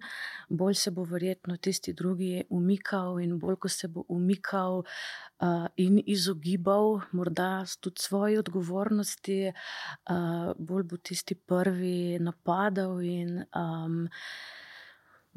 bolj 0.49 0.79
se 0.83 0.91
bo 0.91 1.05
verjetno 1.09 1.57
tisti 1.57 1.93
drugi 1.97 2.45
umikal, 2.51 3.21
in 3.21 3.39
bolj, 3.41 3.57
ko 3.65 3.73
se 3.73 3.89
bo 3.89 4.05
umikal 4.09 4.83
uh, 4.83 5.67
in 5.77 6.01
izogibal, 6.07 7.01
morda 7.13 7.65
tudi 7.81 8.03
svoje 8.03 8.39
odgovornosti, 8.39 9.41
uh, 9.51 10.53
bolj 10.59 10.89
bo 10.93 10.97
tisti 10.97 11.35
prvi 11.35 12.19
napadal 12.21 13.01
in 13.01 13.45
um, 13.57 14.09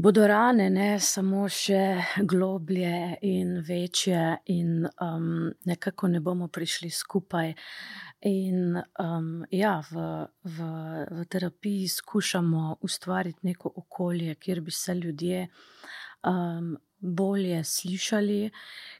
bodo 0.03 0.25
rane 0.27 0.65
ne 0.69 0.87
samo 0.99 1.45
še 1.47 1.79
globlje 2.27 2.95
in 3.23 3.53
večje, 3.63 4.23
in 4.51 4.83
um, 5.01 5.47
nekako 5.63 6.09
ne 6.11 6.19
bomo 6.19 6.49
prišli 6.51 6.89
skupaj. 6.91 7.53
In 8.27 8.75
um, 8.99 9.29
ja, 9.51 9.77
v, 9.87 10.03
v, 10.43 10.67
v 11.07 11.25
terapiji 11.31 11.87
skušamo 11.87 12.81
ustvariti 12.83 13.47
neko 13.47 13.71
okolje, 13.83 14.35
kjer 14.35 14.61
bi 14.61 14.75
se 14.75 14.95
ljudje 14.95 15.45
um, 16.27 16.75
bolje 17.03 17.63
slišali, 17.63 18.51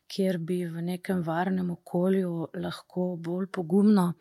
kjer 0.07 0.38
bi 0.38 0.65
v 0.67 0.81
nekem 0.81 1.22
varnem 1.24 1.69
okolju 1.72 2.48
lahko 2.53 3.15
bolj 3.15 3.48
pogumno 3.48 4.13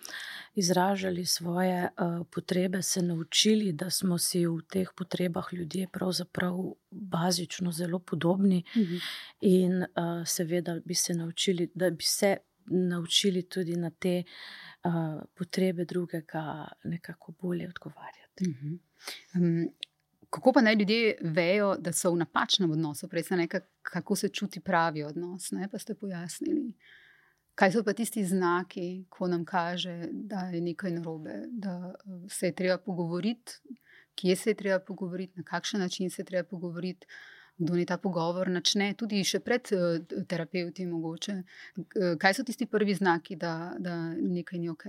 izražali 0.54 1.26
svoje 1.26 1.88
uh, 1.88 2.26
potrebe, 2.30 2.82
se 2.82 3.02
naučili, 3.02 3.72
da 3.72 3.90
smo 3.90 4.18
si 4.18 4.46
v 4.46 4.62
teh 4.70 4.88
potrebah 4.96 5.52
ljudje 5.52 5.88
pravzaprav 5.92 6.56
bazično 6.90 7.72
zelo 7.72 7.98
podobni, 7.98 8.64
mhm. 8.76 8.96
in 9.40 9.82
uh, 9.82 10.26
seveda 10.26 10.78
bi 10.84 10.94
se 10.94 11.14
naučili, 11.14 11.70
da 11.74 11.90
bi 11.90 12.04
se 12.04 12.36
naučili 12.66 13.42
tudi 13.42 13.76
na 13.76 13.90
te 13.90 14.22
uh, 14.84 15.22
potrebe 15.34 15.84
drugega 15.84 16.68
nekako 16.84 17.32
bolje 17.40 17.68
odgovarjati. 17.68 18.44
Mhm. 18.48 18.74
Um, 19.34 19.72
kako 20.32 20.52
pa 20.52 20.60
naj 20.60 20.74
ljudje 20.74 21.16
vejo, 21.20 21.74
da 21.78 21.92
so 21.92 22.10
v 22.12 22.22
napačnem 22.24 22.70
odnosu, 22.70 23.08
prej 23.08 23.22
se 23.28 23.36
nekaj, 23.36 23.60
kako 23.82 24.16
se 24.16 24.28
čuti 24.28 24.60
pravi 24.60 25.04
odnos, 25.04 25.50
ne 25.52 25.68
pa 25.68 25.78
ste 25.78 25.94
pojasnili. 25.94 26.72
Kaj 27.54 27.72
so 27.72 27.82
pa 27.84 27.92
tisti 27.92 28.24
znaki, 28.24 29.04
ko 29.12 29.28
nam 29.28 29.44
kaže, 29.44 30.08
da 30.12 30.46
je 30.54 30.60
nekaj 30.60 30.90
narobe, 30.96 31.36
da 31.50 31.92
se 32.28 32.48
je 32.48 32.54
treba 32.54 32.78
pogovoriti, 32.78 33.76
kje 34.14 34.36
se 34.36 34.50
je 34.50 34.54
treba 34.54 34.78
pogovoriti, 34.80 35.36
na 35.36 35.44
kakšen 35.44 35.80
način 35.80 36.10
se 36.10 36.22
je 36.22 36.26
treba 36.26 36.48
pogovoriti, 36.48 37.06
kdo 37.58 37.76
ne 37.76 37.84
ta 37.84 37.98
pogovor 38.00 38.48
načne, 38.50 38.94
tudi 38.98 39.20
še 39.24 39.40
pred 39.40 39.68
terapeuti. 40.28 40.86
Mogoče. 40.88 41.42
Kaj 42.18 42.34
so 42.34 42.44
tisti 42.44 42.66
prvi 42.66 42.94
znaki, 42.94 43.36
da, 43.36 43.74
da 43.78 43.98
nekaj 44.14 44.58
ni 44.58 44.72
ok? 44.72 44.86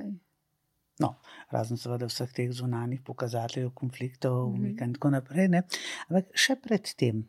No, 1.01 1.15
razen 1.50 1.79
seveda 1.81 2.05
vseh 2.05 2.31
teh 2.33 2.51
zunanjih 2.53 3.01
pokazateljev, 3.01 3.71
konfliktov 3.73 4.50
mm 4.50 4.63
-hmm. 4.63 4.83
in 4.83 4.93
tako 4.93 5.09
naprej. 5.09 5.47
Ne? 5.47 5.63
Ampak 6.07 6.25
še 6.33 6.55
predtem 6.55 7.23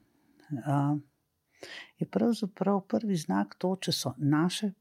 uh, 0.50 0.98
je 1.98 2.06
pravzaprav 2.06 2.80
prvi 2.88 3.16
znak 3.16 3.54
to, 3.58 3.76
če 3.76 3.92
so 3.92 4.14
naše 4.18 4.72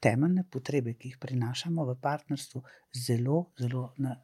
temeljne 0.00 0.44
potrebe, 0.50 0.94
ki 0.94 1.08
jih 1.08 1.18
prinašamo 1.18 1.84
v 1.84 1.96
partnerstvu, 2.00 2.62
zelo, 3.06 3.52
zelo 3.58 3.92
na, 3.98 4.16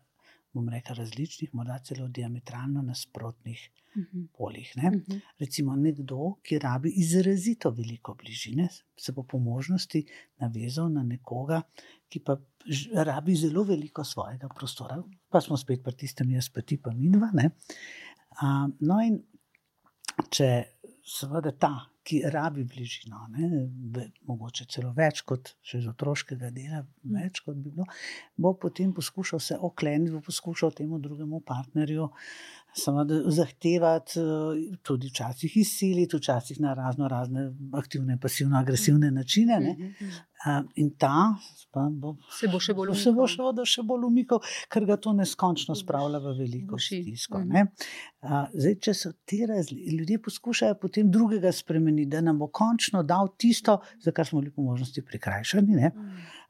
bom 0.56 0.68
rekel, 0.72 0.96
različnih, 0.96 1.52
morda 1.54 1.76
celo 1.84 2.08
diametralno 2.08 2.82
nasprotnih 2.82 3.60
uh 3.68 4.02
mhm. 4.02 4.18
-huh. 4.18 4.26
poljih. 4.38 4.72
Ne? 4.76 4.88
Uh 4.88 4.94
mhm. 4.94 5.02
-huh. 5.12 5.20
Recimo 5.38 5.76
nekdo, 5.76 6.34
ki 6.42 6.58
rabi 6.58 6.92
izrazito 6.96 7.70
veliko 7.70 8.14
bližine, 8.14 8.68
se 8.96 9.12
bo 9.12 9.22
po 9.22 9.38
možnosti 9.38 10.04
navezal 10.38 10.92
na 10.92 11.02
nekoga, 11.02 11.62
ki 12.08 12.20
pa 12.20 12.36
rabi 12.92 13.34
zelo 13.34 13.62
veliko 13.62 14.04
svojega 14.04 14.48
prostora, 14.48 15.02
pa 15.28 15.40
smo 15.40 15.56
spet 15.56 15.82
pri 15.82 15.96
tistem, 15.96 16.30
jaz 16.30 16.48
pa 16.48 16.60
ti 16.60 16.76
pa 16.82 16.90
minva. 16.90 17.30
Uh, 17.36 18.70
no, 18.80 19.00
in 19.00 19.22
če 20.30 20.64
seveda 21.04 21.52
ta 21.52 21.96
ki 22.06 22.20
rabi 22.32 22.64
bližino, 22.64 23.25
ne, 23.34 23.64
mogoče 24.28 24.68
celo 24.70 24.92
več 24.96 25.22
kot 25.26 25.54
še 25.66 25.80
iz 25.82 25.88
otroškega 25.90 26.52
dela, 26.54 26.84
mm. 26.84 27.16
več 27.18 27.42
kot 27.46 27.58
bi 27.58 27.72
bilo, 27.72 27.86
bo 28.38 28.54
potem 28.62 28.92
poskušal 28.96 29.42
se 29.42 29.58
okleniti, 29.68 30.14
bo 30.14 30.22
poskušal 30.26 30.75
temu 30.78 31.00
drugemu 31.02 31.42
partnerju 31.46 32.10
samo 32.76 33.06
zahtevati, 33.26 34.20
eh, 34.20 34.78
tudi 34.82 35.08
včasih 35.08 35.56
izsiliti, 35.56 36.16
včasih 36.16 36.60
na 36.60 36.75
razno 36.75 37.08
razne 37.08 37.52
aktivne, 37.72 38.20
pasivno, 38.20 38.58
agresivne 38.58 39.10
načine. 39.10 39.60
Ne. 39.60 39.76
Mm, 39.78 39.84
mm, 39.84 40.68
in 40.75 40.90
ta 40.98 41.34
bo, 41.90 42.16
se 42.30 42.48
bo 42.48 42.60
še 42.60 42.75
bolj 42.75 42.92
umikal. 42.92 43.02
Se 43.02 43.12
bo 43.12 43.26
še, 43.26 43.64
še 43.72 43.82
bolj 43.82 44.04
umikal, 44.06 44.40
ker 44.72 44.84
ga 44.86 44.96
to 45.00 45.12
neskončno 45.16 45.75
spravlja 45.75 46.20
v 46.22 46.34
veliko 46.38 46.78
stisko. 46.78 47.40
Zdaj, 48.52 48.76
če 48.84 48.94
so 48.94 49.12
ti 49.25 49.40
razlike, 49.48 49.96
ljudje 49.96 50.20
poskušajo 50.28 50.78
potem 50.80 51.10
drugega 51.10 51.52
spremeniti, 51.52 51.96
da 52.05 52.21
nam 52.21 52.38
bo 52.38 52.47
končno 52.47 53.03
dal 53.03 53.29
tisto, 53.38 53.81
za 54.00 54.12
kar 54.12 54.26
smo 54.26 54.41
bili 54.41 54.53
po 54.53 54.62
možnosti 54.62 55.03
prikrajšani. 55.03 55.76
Ne? 55.76 55.91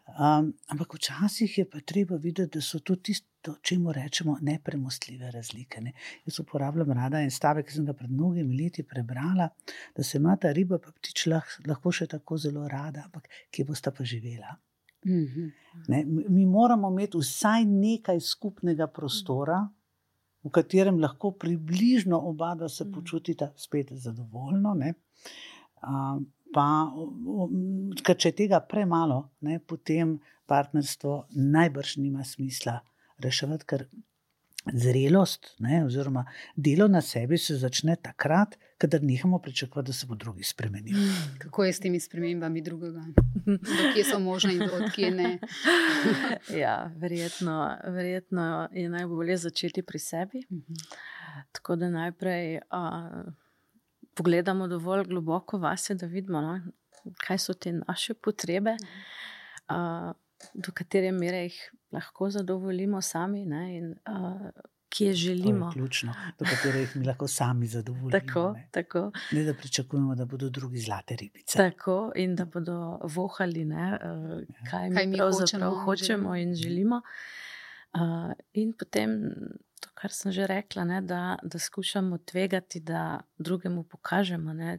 Um, 0.06 0.52
ampak 0.66 0.94
včasih 0.94 1.58
je 1.58 1.64
pa 1.70 1.80
treba 1.80 2.16
videti, 2.16 2.58
da 2.58 2.62
so 2.62 2.78
to 2.78 2.96
tisto, 2.96 3.56
čemu 3.62 3.92
rečemo, 3.92 4.36
nepremostljive 4.40 5.30
razlike. 5.30 5.80
Ne? 5.80 5.92
Jaz 6.26 6.40
uporabljam 6.40 6.92
rada 6.92 7.20
en 7.20 7.30
stavek, 7.30 7.66
ki 7.66 7.74
sem 7.74 7.86
ga 7.86 7.94
pred 7.94 8.10
mnogimi 8.10 8.56
leti 8.56 8.82
prebrala, 8.82 9.48
da 9.96 10.02
se 10.02 10.18
ima 10.18 10.36
ta 10.36 10.52
riba, 10.52 10.78
pa 10.78 10.94
ptič 10.94 11.26
lahko 11.66 11.92
še 11.92 12.06
tako 12.06 12.38
zelo 12.38 12.68
rada, 12.68 13.04
ampak 13.06 13.28
kje 13.50 13.66
bosta 13.66 13.90
pa 13.90 14.04
živela. 14.04 14.56
Mm 15.06 15.26
-hmm. 15.26 15.50
ne, 15.88 16.04
mi 16.28 16.46
moramo 16.46 16.90
imeti 16.90 17.18
vsaj 17.18 17.64
nekaj 17.64 18.20
skupnega 18.20 18.86
prostora, 18.86 19.68
v 20.46 20.50
katerem 20.50 21.00
lahko 21.00 21.30
približno 21.30 22.18
oba 22.18 22.68
se 22.68 22.84
mhm. 22.84 22.94
počutita 22.94 23.52
spet 23.56 23.92
zadovoljno. 23.92 24.70
Um, 24.70 24.94
pa, 26.54 26.66
ker 28.02 28.16
če 28.16 28.32
je 28.32 28.38
tega 28.44 28.60
premalo, 28.64 29.26
ne, 29.46 29.58
potem 29.60 30.18
partnerstvo 30.46 31.26
najbrž 31.34 31.96
nima 32.02 32.24
smisla 32.24 32.80
reševati, 33.22 33.66
ker 33.66 33.86
zrelost, 34.66 35.52
ne, 35.62 35.84
oziroma 35.86 36.24
delo 36.56 36.88
na 36.90 37.00
sebi 37.00 37.38
se 37.38 37.54
začne 37.58 37.96
takrat, 38.02 38.56
kadar 38.78 39.02
nehamo 39.02 39.38
pričakovati, 39.38 39.86
da 39.86 39.92
se 39.92 40.06
bo 40.06 40.14
drugi 40.14 40.42
spremenil. 40.44 40.96
Kako 41.38 41.64
je 41.64 41.72
s 41.72 41.80
temi 41.80 42.00
spremembami 42.00 42.62
drugega? 42.62 43.04
Kje 43.94 44.04
so 44.04 44.18
možne 44.18 44.56
in 44.56 44.90
kje 44.94 45.10
ne? 45.10 45.30
ja, 46.62 46.90
verjetno, 46.96 47.76
verjetno 47.84 48.68
je 48.72 48.88
najbolje 48.88 49.36
začeti 49.36 49.82
pri 49.82 49.98
sebi. 49.98 50.44
Mhm. 50.50 50.74
Tako 51.52 51.76
da 51.76 51.90
najprej. 51.90 52.60
Uh, 52.70 53.32
pogledamo 54.16 54.68
dovolj 54.68 55.04
globoko 55.04 55.58
vase, 55.58 55.94
da 55.94 56.06
vidimo, 56.06 56.40
no, 56.40 56.60
kaj 57.26 57.38
so 57.38 57.54
te 57.54 57.72
naše 57.72 58.14
potrebe, 58.14 58.76
uh, 59.70 60.12
do 60.54 60.72
katere 60.72 61.12
mere 61.12 61.44
jih 61.46 61.58
lahko 61.92 62.30
zadovoljimo 62.30 63.02
sami. 63.02 63.44
Ne, 63.46 63.76
in, 63.76 63.92
uh, 64.08 64.48
Kje 64.88 65.12
želimo. 65.12 65.70
Ključno, 65.72 66.14
do 66.38 66.44
katere 66.44 66.80
jih 66.80 66.96
mi 66.96 67.06
lahko 67.06 67.26
sami 67.28 67.66
zadovoljimo. 67.66 68.10
Tako, 68.10 68.52
ne. 68.52 68.68
Tako. 68.70 69.10
ne 69.32 69.42
da 69.44 69.54
pričakujemo, 69.54 70.14
da 70.14 70.24
bodo 70.24 70.48
drugi 70.50 70.78
zlate 70.78 71.16
ribice. 71.16 71.58
Tako, 71.58 72.12
in 72.16 72.36
da 72.36 72.44
bodo 72.44 72.98
vohali, 73.02 73.64
ne, 73.64 73.88
uh, 73.92 74.70
kaj, 74.70 74.90
kaj 74.94 75.06
mi 75.06 75.16
pravzaprav 75.16 75.70
hočemo, 75.70 75.84
hočemo 75.84 76.36
in 76.36 76.54
želimo. 76.54 77.02
Uh, 77.94 78.32
in 78.52 78.72
potem 78.78 79.20
to, 79.80 79.90
kar 79.94 80.12
sem 80.12 80.32
že 80.32 80.46
rekla, 80.46 80.84
ne, 80.84 81.00
da, 81.02 81.38
da 81.42 81.58
skušamo 81.58 82.18
tvegati, 82.18 82.80
da 82.80 83.20
drugemu 83.38 83.84
pokažemo, 83.84 84.54
da 84.54 84.76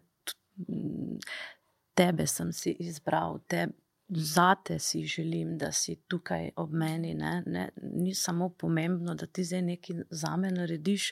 tebe 1.94 2.28
sem 2.28 2.54
si 2.54 2.76
izbral, 2.80 3.40
te, 3.48 3.68
zate 4.10 4.80
si 4.80 5.04
želim, 5.06 5.58
da 5.58 5.72
si 5.72 5.96
tukaj 6.08 6.52
ob 6.56 6.74
meni. 6.74 7.14
Ne, 7.14 7.44
ne, 7.46 7.70
ni 7.82 8.16
samo 8.16 8.50
pomembno, 8.50 9.16
da 9.16 9.26
ti 9.26 9.44
zdaj 9.44 9.62
nekaj 9.62 9.96
za 10.10 10.36
me 10.38 10.52
narediš, 10.52 11.12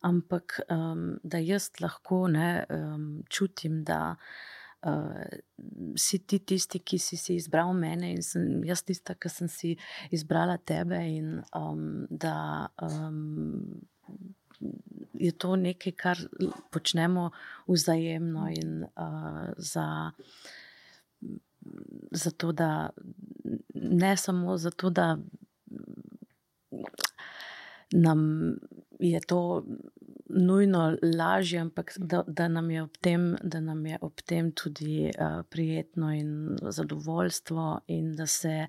ampak 0.00 0.60
um, 0.70 1.18
da 1.22 1.38
jaz 1.38 1.70
lahko 1.80 2.28
ne, 2.28 2.64
um, 2.70 3.22
čutim, 3.28 3.84
da 3.84 4.16
uh, 4.82 5.24
si 5.96 6.18
ti 6.26 6.38
tisti, 6.38 6.80
ki 6.80 6.98
si, 6.98 7.16
si 7.16 7.36
izbral 7.36 7.72
mene 7.74 8.10
in 8.14 8.22
sem 8.22 8.64
jaz 8.66 8.82
tista, 8.86 9.14
ki 9.14 9.32
sem 9.32 9.48
si 9.48 9.74
izbrala 10.14 10.58
tebe. 10.58 11.00
In 11.18 11.40
um, 11.56 12.06
da 12.10 12.68
um, 12.82 13.80
je 15.16 15.32
to 15.32 15.56
nekaj, 15.56 15.96
kar 15.96 16.20
počnemo 16.70 17.30
vzajemno 17.68 18.50
in 18.56 18.84
uh, 18.84 19.48
za. 19.56 19.88
Zato, 22.14 22.52
da 22.54 22.90
ne 23.74 24.16
samo 24.16 24.54
zato, 24.56 24.90
da 24.90 25.16
nam 27.92 28.56
je 28.98 29.20
to 29.20 29.64
nujno 30.28 30.96
lažje, 31.02 31.60
ampak 31.60 31.92
da, 31.96 32.24
da, 32.26 32.48
nam 32.48 32.68
tem, 33.00 33.36
da 33.42 33.60
nam 33.60 33.86
je 33.86 33.98
ob 34.00 34.20
tem 34.20 34.52
tudi 34.52 35.10
uh, 35.10 35.42
prijetno 35.50 36.12
in 36.14 36.58
zadovoljstvo, 36.62 37.80
in 37.86 38.16
da 38.16 38.26
se 38.26 38.66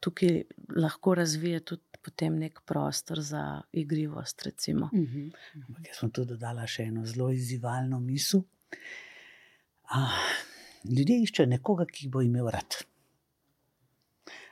tukaj 0.00 0.42
lahko 0.76 1.14
razvije 1.14 1.60
tudi 1.60 1.82
potem 2.02 2.36
nek 2.38 2.60
prostor 2.64 3.20
za 3.20 3.62
igrivost. 3.72 4.46
Uh 4.68 4.78
mhm. 4.92 5.02
-huh. 5.02 5.86
Jaz 5.86 5.96
sem 6.00 6.10
tu 6.10 6.24
dodala 6.24 6.66
še 6.66 6.82
eno 6.82 7.06
zelo 7.06 7.30
izzivalno 7.30 8.00
misel. 8.00 8.42
Ah, 9.82 10.20
ljudje 10.84 11.22
iščejo 11.22 11.46
nekoga, 11.46 11.86
ki 11.86 12.08
bo 12.08 12.22
imel 12.22 12.50
rad. 12.50 12.74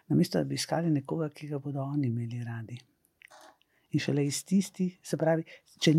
Namesto 0.09 0.39
da 0.39 0.45
bi 0.45 0.55
iskali 0.55 0.91
nekoga, 0.91 1.29
ki 1.29 1.49
ga 1.49 1.59
bodo 1.59 1.83
oni 1.83 2.07
imeli 2.07 2.45
radi 2.45 2.79
in 3.95 4.03
šele 4.03 4.27
iz 4.27 4.43
tisti, 4.45 4.89
se 5.03 5.19
pravi, 5.21 5.45
če, 5.81 5.95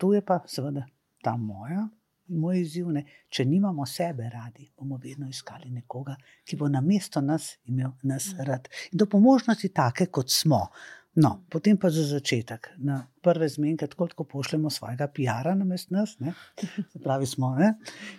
to 0.00 0.14
je 0.14 0.22
pa 0.24 0.40
seveda 0.48 0.86
ta 1.24 1.36
moja. 1.36 1.86
Moj 2.34 2.56
izziv 2.62 2.88
je, 2.96 3.02
če 3.36 3.44
nimamo 3.44 3.84
sebe 3.86 4.30
radi, 4.32 4.70
bomo 4.78 4.96
vedno 4.96 5.28
iskali 5.28 5.68
nekoga, 5.70 6.14
ki 6.48 6.56
bo 6.56 6.70
na 6.72 6.80
mesto 6.80 7.20
nas 7.20 7.50
imel 7.68 7.92
nas 8.02 8.30
mm. 8.32 8.46
rad. 8.48 8.70
In 8.92 9.02
to 9.02 9.06
po 9.12 9.20
možnosti 9.20 9.68
take, 9.76 10.08
kot 10.08 10.32
smo. 10.32 10.62
No, 11.20 11.44
potem 11.52 11.76
pa 11.78 11.92
za 11.94 12.02
začetek, 12.08 12.72
na 12.82 13.04
prve 13.22 13.46
zmenke, 13.48 13.86
tako 13.92 14.08
kot 14.16 14.30
pošljemo 14.32 14.70
svojega 14.72 15.06
PR-a 15.14 15.52
na 15.54 15.68
mest 15.68 15.92
nas, 15.94 16.16
ne? 16.18 16.32
pravi 17.04 17.28
smo. 17.28 17.52
Ne? 17.60 17.74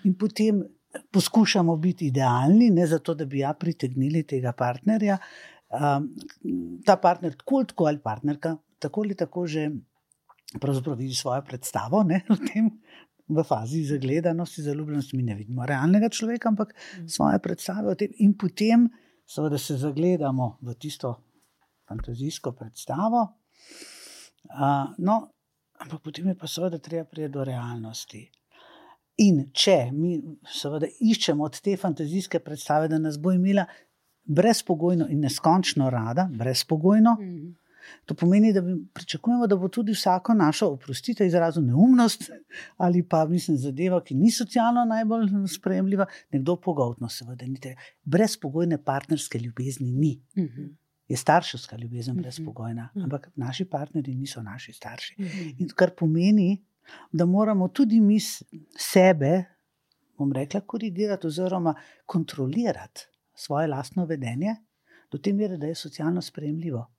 In 0.08 0.14
potem 0.16 0.62
poskušamo 1.12 1.76
biti 1.78 2.08
idealni, 2.08 2.70
ne 2.70 2.88
zato, 2.88 3.14
da 3.14 3.26
bi 3.26 3.40
ja 3.40 3.54
pritegnili 3.54 4.24
tega 4.24 4.54
partnerja. 4.56 5.18
Um, 5.76 6.08
ta 6.86 6.96
partner, 7.02 7.34
tako 7.36 7.88
ali 7.88 8.00
partnerka, 8.00 8.56
tako 8.80 9.02
ali 9.02 9.16
tako 9.16 9.48
že 9.48 9.70
vidi 10.98 11.14
svojo 11.14 11.42
predstavo 11.42 12.04
ne, 12.04 12.22
v, 12.30 12.38
tem, 12.48 12.70
v 13.28 13.44
fazi 13.44 13.84
zagledanosti, 13.84 14.62
zaljubljenosti. 14.62 15.18
Mi 15.18 15.24
ne 15.24 15.36
vidimo 15.36 15.66
realnega 15.66 16.10
človeka, 16.10 16.50
ampak 16.50 16.76
mm. 16.76 17.08
svoje 17.08 17.40
predstave 17.40 17.92
o 17.92 17.96
tem. 17.96 18.14
In 18.20 18.38
potem, 18.38 18.90
seveda, 19.26 19.58
se 19.58 19.78
zagledamo 19.78 20.58
v 20.62 20.76
tisto 20.80 21.16
fantazijsko 21.88 22.52
predstavo. 22.52 23.28
Uh, 24.46 24.94
no, 24.98 25.32
ampak 25.82 26.02
potem 26.02 26.28
je 26.28 26.38
pa 26.38 26.48
seveda 26.48 26.80
treba 26.80 27.06
priti 27.10 27.34
do 27.34 27.44
realnosti. 27.44 28.30
In 29.24 29.46
če 29.56 29.92
mi 29.96 30.18
seveda 30.44 30.90
iščemo 31.00 31.46
od 31.46 31.60
te 31.64 31.78
fantazijske 31.80 32.42
predstave, 32.44 32.90
da 32.92 33.00
nas 33.00 33.18
bo 33.18 33.32
imela 33.32 33.64
brezpogojno 34.26 35.08
in 35.08 35.20
neskončno 35.20 35.90
rada, 35.90 36.30
brezpogojno, 36.32 37.18
Mhm. 37.20 37.48
to 38.06 38.14
pomeni, 38.16 38.54
da 38.54 38.62
pričakujemo, 38.94 39.48
da 39.48 39.56
bo 39.56 39.68
tudi 39.70 39.92
vsako 39.92 40.34
našo, 40.34 40.68
oprostite, 40.68 41.28
izrazu 41.28 41.62
neumnost 41.62 42.30
ali 42.78 43.04
pa 43.04 43.26
mislim, 43.26 43.58
zadeva, 43.58 44.04
ki 44.04 44.16
ni 44.16 44.32
socialno 44.32 44.86
najbolj 44.86 45.28
sprejemljiva, 45.50 46.06
nekdo 46.32 46.56
pogoltno, 46.58 47.10
seveda 47.10 47.46
ni 47.46 47.60
tega. 47.60 47.76
Brezpogojne 48.04 48.78
partnerske 48.80 49.40
ljubezni 49.40 49.92
ni. 49.92 50.22
Mhm. 50.38 50.64
Je 51.08 51.18
starševska 51.18 51.78
ljubezen 51.78 52.14
Mhm. 52.14 52.22
brezpogojna, 52.22 52.90
Mhm. 52.92 53.04
ampak 53.04 53.30
naši 53.36 53.66
partnerji 53.66 54.16
niso 54.16 54.42
naši 54.42 54.74
starši. 54.74 55.16
Mhm. 55.20 55.50
In 55.60 55.68
kar 55.70 55.92
pomeni, 55.92 56.64
da 57.12 57.26
moramo 57.26 57.68
tudi 57.68 58.00
mi 58.00 58.18
sebe, 58.72 59.44
bom 60.18 60.34
rekla, 60.34 60.60
korigirati 60.62 61.28
oziroma 61.28 61.76
kontrolirati 62.06 63.02
svoje 63.36 63.68
lastno 63.68 64.06
vedenje, 64.06 64.56
do 65.12 65.18
te 65.18 65.34
mere, 65.34 65.58
da 65.58 65.68
je 65.68 65.76
socialno 65.76 66.22
sprejemljivo. 66.22 66.92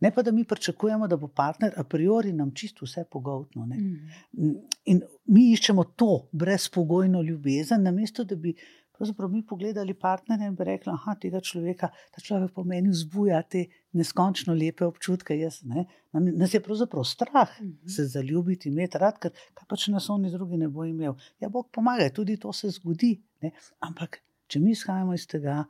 Ne 0.00 0.10
pa, 0.14 0.22
da 0.22 0.32
mi 0.32 0.44
pričakujemo, 0.44 1.06
da 1.08 1.16
bo 1.16 1.28
partner 1.28 1.72
a 1.76 1.84
priori 1.84 2.32
nam 2.32 2.50
čisto 2.54 2.84
vse 2.84 3.04
pogoltno. 3.10 3.66
Ne? 3.66 3.76
Mhm. 3.76 4.56
In 4.84 5.00
mi 5.24 5.52
iščemo 5.52 5.84
to 5.84 6.28
brezpogojno 6.32 7.22
ljubezen, 7.22 7.82
namesto 7.82 8.24
da 8.24 8.36
bi 8.36 8.54
pravzaprav 8.96 9.30
mi 9.30 9.46
pogledali 9.46 9.94
partnerja 9.94 10.46
in 10.46 10.54
bi 10.54 10.64
rekli, 10.64 10.92
da 10.92 11.14
tega 11.20 11.40
človeka, 11.40 11.88
ta 12.14 12.20
človek 12.20 12.52
po 12.52 12.64
meni 12.64 12.88
vzbuja 12.88 13.42
te 13.42 13.66
neskončno 13.92 14.54
lepe 14.54 14.84
občutke. 14.84 15.36
Jaz, 15.38 15.62
ne, 15.64 15.86
nas 16.12 16.54
je 16.54 16.60
pravzaprav 16.60 17.04
strah 17.04 17.60
Mhm. 17.60 17.88
se 17.88 18.04
zaljubiti, 18.04 18.68
imeti 18.68 18.98
rad, 18.98 19.18
ker 19.18 19.32
kaj 19.54 19.66
pa 19.68 19.76
če 19.76 19.92
nas 19.92 20.10
oni 20.10 20.30
drugi 20.30 20.56
ne 20.56 20.68
bo 20.68 20.84
imel. 20.84 21.14
Ja, 21.40 21.48
Bog 21.48 21.70
pomaga, 21.72 22.08
tudi 22.10 22.36
to 22.36 22.52
se 22.52 22.70
zgodi. 22.70 23.22
Ne? 23.42 23.50
Ampak 23.80 24.22
če 24.46 24.60
mi 24.60 24.72
izhajamo 24.72 25.14
iz 25.14 25.26
tega, 25.26 25.64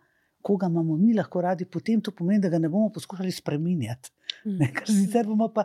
koga 0.46 0.68
imamo 0.70 0.94
mi 0.96 1.14
lahko 1.14 1.40
radi, 1.42 1.64
potem 1.66 2.00
to 2.00 2.12
pomeni, 2.14 2.40
da 2.40 2.48
ga 2.48 2.58
ne 2.62 2.68
bomo 2.70 2.90
poskušali 2.94 3.32
spremenjati. 3.34 4.12
Mm. 4.44 4.58
Ne, 4.60 4.68
ker 4.74 4.86
sicer 4.86 5.26
bomo 5.26 5.48
pa 5.54 5.64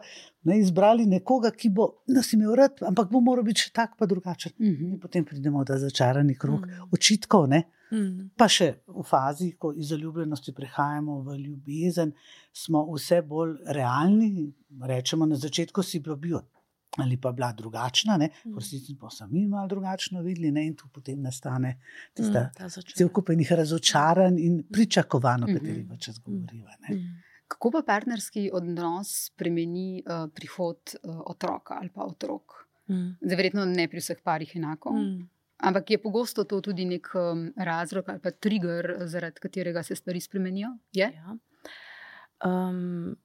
ne, 0.50 0.58
izbrali 0.58 1.06
nekoga, 1.06 1.52
ki 1.54 1.70
bo 1.70 1.86
nas 2.10 2.32
imel 2.34 2.56
rad, 2.58 2.82
ampak 2.88 3.12
bo 3.12 3.22
moral 3.22 3.46
biti 3.46 3.68
še 3.68 3.74
tak, 3.78 3.94
pa 4.00 4.08
drugačen. 4.10 4.56
Mhm. 4.58 4.88
In 4.96 4.98
potem 5.00 5.26
pridemo 5.26 5.62
ta 5.66 5.78
začarani 5.78 6.34
krug 6.38 6.66
Mm. 6.66 6.90
očitkov. 6.98 7.46
Ne? 7.50 7.64
Mm. 7.92 8.32
Pa 8.38 8.48
še 8.48 8.72
v 8.88 9.04
fazi, 9.06 9.52
ko 9.60 9.74
iz 9.76 9.92
zaljubljenosti 9.92 10.54
prehajamo 10.56 11.20
v 11.28 11.38
ljubezen, 11.44 12.14
smo 12.54 12.86
vse 12.94 13.22
bolj 13.22 13.58
realni. 13.78 14.50
Rečemo, 14.82 15.26
na 15.26 15.36
začetku 15.36 15.84
si 15.84 16.00
bila 16.00 16.16
bil. 16.16 16.40
Ali 16.98 17.18
pa 17.18 17.32
bila 17.32 17.54
drugačna, 17.54 18.18
ne? 18.18 18.30
Mm. 18.46 18.52
v 18.52 18.60
resnici 18.60 18.98
pa 19.00 19.10
smo 19.10 19.28
mi 19.28 19.48
malo 19.48 19.68
drugačno 19.68 20.22
videli, 20.22 20.52
ne? 20.52 20.66
in 20.66 20.76
tu 20.76 20.88
potem 20.90 21.22
nastane 21.22 21.78
tista 22.14 22.50
Mm, 22.60 22.94
cel 22.96 23.10
kup 23.10 23.30
enih 23.30 23.52
razočaranj 23.52 24.40
in 24.40 24.64
pričakovanj, 24.66 25.44
o 25.44 25.48
Mhm. 25.48 25.56
katerih 25.56 25.86
pa 25.90 25.96
čas 25.98 26.20
govoriva. 26.20 26.72
ne. 26.80 26.96
Mm. 26.96 27.22
Kako 27.48 27.72
pa 27.72 27.82
partnerski 27.84 28.50
odnos 28.54 29.26
spremeni 29.26 30.04
uh, 30.04 30.30
prihod 30.32 30.78
uh, 31.04 31.22
otroka 31.26 31.74
ali 31.74 31.90
pa 31.90 32.02
otrok? 32.04 32.68
Mm. 32.90 33.16
Zdaj, 33.22 33.36
verjetno 33.36 33.66
ne 33.66 33.88
pri 33.88 34.00
vseh 34.00 34.18
parih 34.24 34.52
enako, 34.56 34.92
mm. 34.92 35.00
Mm. 35.00 35.30
ampak 35.60 35.92
je 35.92 35.98
pogosto 35.98 36.44
to 36.44 36.62
tudi 36.62 36.86
nek 36.86 37.08
um, 37.16 37.54
razlog 37.58 38.10
ali 38.10 38.20
pa 38.20 38.32
trigger, 38.32 38.98
zaradi 39.02 39.40
katerega 39.40 39.84
se 39.84 39.96
stvari 39.96 40.20
spremenijo. 40.20 40.78
Je? 40.92 41.08
Ja. 41.08 41.38
Um, 42.42 43.16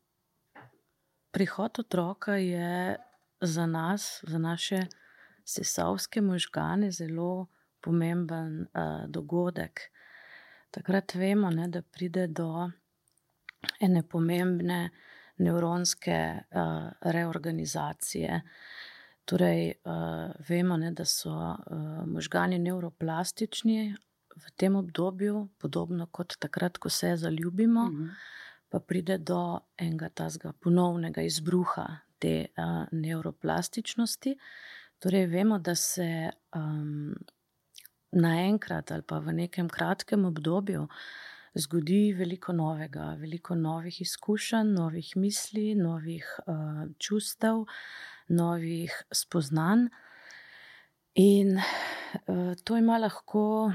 prihod 1.31 1.79
otroka 1.79 2.37
je 2.37 2.97
za 3.41 3.67
nas, 3.67 4.25
za 4.27 4.39
naše 4.39 4.87
sesavske 5.45 6.21
možgane, 6.21 6.91
zelo 6.91 7.47
pomemben 7.81 8.61
uh, 8.61 9.05
dogodek. 9.09 9.81
Takrat 10.71 11.15
vemo, 11.15 11.51
ne, 11.51 11.69
da 11.69 11.83
pride 11.83 12.27
do 12.27 12.71
ene 13.81 14.03
pomembne 14.03 14.91
nevronske 15.39 16.19
uh, 16.51 16.91
reorganizacije. 17.01 18.41
Torej, 19.25 19.73
uh, 19.85 19.93
vemo, 20.49 20.77
ne, 20.77 20.91
da 20.91 21.05
so 21.05 21.31
uh, 21.31 21.57
možgani 22.07 22.59
nevroplastični 22.59 23.95
v 24.37 24.51
tem 24.57 24.77
obdobju, 24.77 25.49
podobno 25.59 26.07
kot 26.07 26.37
takrat, 26.39 26.79
ko 26.79 26.89
se 26.89 27.17
zaljubimo, 27.17 27.85
Mhm. 27.85 28.09
pa 28.69 28.81
pride 28.81 29.19
do 29.19 29.61
enega 29.79 30.09
tazga 30.09 30.53
ponovnega 30.53 31.23
izbruha 31.23 31.87
te 32.19 32.47
uh, 32.49 32.87
nevroplastičnosti. 32.93 34.37
Torej, 34.99 35.27
vemo, 35.27 35.59
da 35.59 35.75
se 35.75 36.31
um, 36.57 37.15
naenkrat 38.17 38.91
ali 38.91 39.03
pa 39.03 39.19
v 39.19 39.33
nekem 39.43 39.69
kratkem 39.69 40.25
obdobju 40.25 40.87
zgodi 41.57 42.13
veliko 42.17 42.53
novega, 42.53 43.15
veliko 43.21 43.55
novih 43.55 44.01
izkušenj, 44.01 44.73
novih 44.77 45.13
misli, 45.17 45.75
novih 45.75 46.27
uh, 46.47 46.85
čustev, 46.99 47.65
novih 48.29 49.03
spoznanj. 49.13 49.89
In 51.15 51.57
uh, 51.57 52.53
to 52.65 52.77
ima 52.77 52.99
lahko 52.99 53.73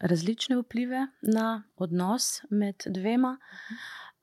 različne 0.00 0.56
vplive 0.56 1.06
na 1.22 1.62
odnos 1.76 2.42
med 2.50 2.82
dvema. 2.86 3.36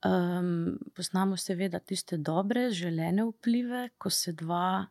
Um, 0.06 0.78
poznamo 0.94 1.36
seveda 1.36 1.80
tiste 1.82 2.16
dobre, 2.16 2.70
želene 2.70 3.24
vplive, 3.26 3.88
ko 3.98 4.10
se 4.10 4.32
dva 4.32 4.86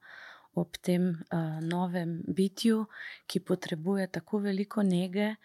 ob 0.58 0.76
tem 0.84 1.14
uh, 1.32 1.62
novem 1.64 2.18
bitju, 2.28 2.82
ki 3.28 3.40
potrebuje 3.40 4.08
tako 4.18 4.42
veliko 4.44 4.84
nege, 4.84 5.36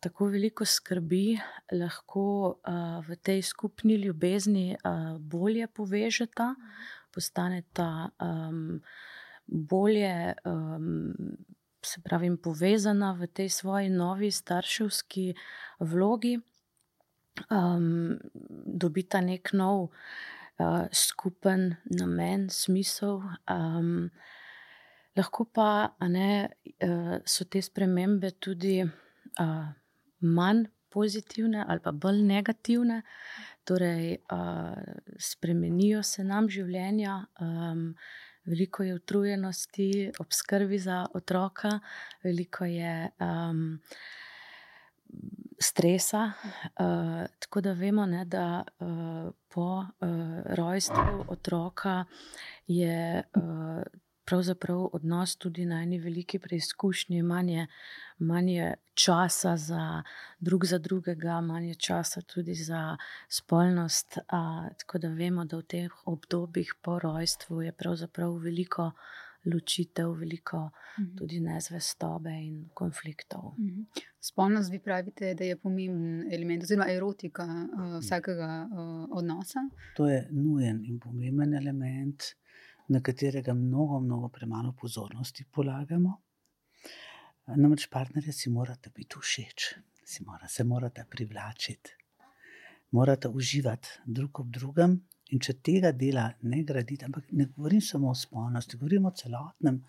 tako 0.00 0.32
veliko 0.32 0.66
skrbi, 0.66 1.38
lahko 1.78 2.24
uh, 2.48 2.98
v 3.06 3.16
tej 3.22 3.42
skupni 3.46 4.00
ljubezni 4.02 4.72
uh, 4.74 5.14
bolje 5.20 5.68
povežeta, 5.68 6.54
postaneta 7.14 8.10
um, 8.18 8.80
bolje. 9.46 10.34
Um, 10.44 11.14
Se 11.78 12.00
pravi, 12.02 12.26
povezana 12.42 13.12
v 13.14 13.28
tej 13.30 13.48
svoji 13.48 13.88
novi 13.88 14.32
starševski 14.34 15.34
vlogi, 15.78 16.34
um, 17.50 18.18
dobita 18.66 19.20
nek 19.20 19.52
nov 19.52 19.88
uh, 20.58 20.86
skupen 20.92 21.76
namen, 21.90 22.48
smisel. 22.50 23.22
Um, 23.50 24.10
lahko 25.18 25.48
pa 25.52 25.94
ne, 26.08 26.48
uh, 26.84 27.18
so 27.24 27.44
te 27.44 27.62
spremembe 27.62 28.32
tudi 28.40 28.80
uh, 28.84 29.68
manj 30.20 30.66
pozitivne 30.88 31.64
ali 31.68 31.84
pa 31.84 31.92
bolj 31.92 32.22
negativne. 32.22 33.02
Torej, 33.68 34.16
uh, 34.32 34.78
spremenijo 35.20 36.02
se 36.02 36.24
nam 36.24 36.48
življenja. 36.48 37.20
Um, 37.40 37.92
Veliko 38.48 38.82
je 38.82 38.94
utrujenosti 38.94 40.12
ob 40.18 40.32
skrbi 40.32 40.78
za 40.78 41.02
otroka, 41.14 41.80
veliko 42.24 42.64
je 42.64 43.10
um, 43.20 43.80
stresa. 45.58 46.32
Uh, 46.64 47.26
tako 47.38 47.60
da 47.60 47.72
vemo, 47.72 48.06
ne, 48.06 48.24
da 48.24 48.64
uh, 48.78 49.32
po 49.48 49.78
uh, 49.78 49.86
rojstvu 50.44 51.24
otroka 51.28 52.04
je 52.66 53.22
uh, 53.34 53.82
pravzaprav 54.28 54.88
odnos 54.92 55.36
tudi 55.36 55.64
na 55.64 55.82
eni 55.82 55.98
veliki 55.98 56.38
preizkušnji, 56.38 57.22
manj 57.22 57.52
je, 57.52 57.66
manj 58.18 58.50
je 58.52 58.74
časa 58.94 59.56
za 59.56 60.02
drug 60.38 60.66
za 60.66 60.78
drugega, 60.78 61.40
manj 61.40 61.68
je 61.68 61.74
časa 61.74 62.20
tudi 62.20 62.54
za 62.54 62.96
spolnost. 63.28 64.18
Uh, 64.18 64.68
tako 64.78 64.98
da 64.98 65.08
vemo, 65.08 65.44
da 65.44 65.56
v 65.56 65.62
teh 65.62 66.02
obdobjih 66.04 66.74
po 66.82 66.98
rojstvu 66.98 67.62
je 67.62 67.72
pravzaprav 67.72 68.36
veliko 68.44 68.90
ločitev, 69.44 70.12
veliko 70.18 70.70
Mhm. 70.98 71.16
tudi 71.16 71.40
nezvestobe 71.40 72.30
in 72.30 72.68
konfliktov. 72.74 73.54
Mhm. 73.58 73.82
Spolnost, 74.20 74.70
vi 74.70 74.78
pravite, 74.78 75.34
da 75.34 75.44
je 75.44 75.56
pomemben 75.56 76.32
element, 76.32 76.62
oziroma 76.62 76.90
erotika 76.90 77.44
uh, 77.44 77.98
vsakega 78.00 78.68
uh, 78.72 79.16
odnosa. 79.18 79.60
To 79.96 80.08
je 80.08 80.28
nujen 80.30 80.84
in 80.84 80.98
pomemben 81.00 81.54
element, 81.54 82.22
na 82.88 83.00
katerega 83.00 83.54
mnogo, 83.54 84.00
mnogo 84.00 84.28
premalo 84.28 84.72
pozornosti 84.72 85.44
polagamo. 85.52 86.22
Namreč 87.56 87.86
partnerje 87.90 88.32
si 88.32 88.50
morate 88.50 88.90
biti 88.90 89.16
všeč, 89.20 89.74
si 90.04 90.24
mora, 90.24 90.48
se 90.48 90.64
morate 90.64 91.04
privlačiti, 91.10 91.90
morate 92.90 93.28
uživati 93.28 93.88
drug 94.06 94.40
ob 94.40 94.50
drugem. 94.50 95.00
In 95.34 95.42
če 95.44 95.58
tega 95.64 95.92
dela 95.92 96.24
ne 96.48 96.62
gradite, 96.64 97.04
ampak 97.04 97.32
ne 97.36 97.48
govorim 97.52 97.82
samo 97.84 98.10
o 98.10 98.16
spolnosti, 98.16 98.78
govorim 98.80 99.08
o 99.08 99.12
celotnem 99.12 99.82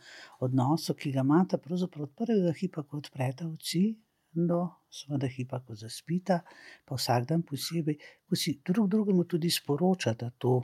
odnosu, 0.45 0.95
ki 0.99 1.13
ga 1.15 1.23
imate 1.23 1.62
pravzaprav 1.63 2.10
od 2.10 2.15
prvega 2.15 2.52
hipa, 2.60 2.84
ko 2.84 2.99
odprete 2.99 3.47
oči, 3.47 3.86
do 4.34 4.60
seveda 4.93 5.30
hipa, 5.32 5.62
ko 5.65 5.78
zaspita, 5.80 6.41
pa 6.86 6.97
vsak 6.99 7.30
dan 7.32 7.45
posebej, 7.47 7.97
ko 8.28 8.38
si 8.38 8.60
drug 8.65 8.91
drugemu 8.91 9.25
tudi 9.25 9.49
sporočate 9.49 10.34
to 10.38 10.60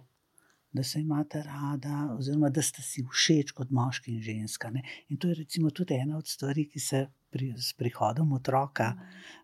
da 0.75 0.83
se 0.83 0.99
imate 0.99 1.43
rada, 1.43 2.15
oziroma 2.17 2.49
da 2.49 2.61
ste 2.61 2.81
si 2.83 3.03
všeč 3.11 3.53
kot 3.55 3.69
moški 3.71 4.11
in 4.11 4.21
ženska. 4.21 4.71
Ne? 4.75 4.83
In 5.09 5.17
to 5.17 5.29
je 5.31 5.37
recimo 5.39 5.71
tudi 5.71 5.95
ena 5.95 6.17
od 6.17 6.27
stvari, 6.27 6.65
ki 6.67 6.79
se 6.79 7.05
pri, 7.31 7.53
s 7.57 7.73
prihodom 7.79 8.33
otroka 8.35 8.91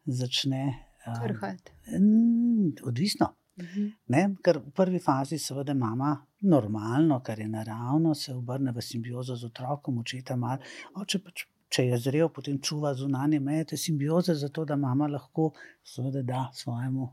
začne. 0.05 0.63
Um, 1.07 2.73
odvisno. 2.83 3.31
Mhm. 3.61 3.87
Ne? 4.07 4.23
Ker 4.43 4.59
v 4.59 4.71
prvi 4.75 4.99
fazi, 4.99 5.39
seveda, 5.39 5.73
mama 5.73 6.15
normalno, 6.41 7.19
kar 7.23 7.39
je 7.39 7.47
naravno, 7.47 8.13
se 8.15 8.33
obrne 8.33 8.71
v 8.71 8.81
simbiozo 8.81 9.35
z 9.35 9.49
otrokom, 9.51 9.99
očeta 10.01 10.35
malo. 10.35 10.61
Oče 11.01 11.19
pač, 11.23 11.45
če 11.69 11.85
je 11.91 11.99
zrel, 12.07 12.29
potem 12.29 12.59
čuva 12.59 12.93
zunanje 12.93 13.39
meje 13.39 13.71
te 13.73 13.77
simbioze, 13.77 14.35
zato 14.35 14.65
da 14.65 14.75
mama 14.75 15.07
lahko 15.07 15.51
seveda 15.83 16.23
da 16.23 16.49
svojemu 16.53 17.09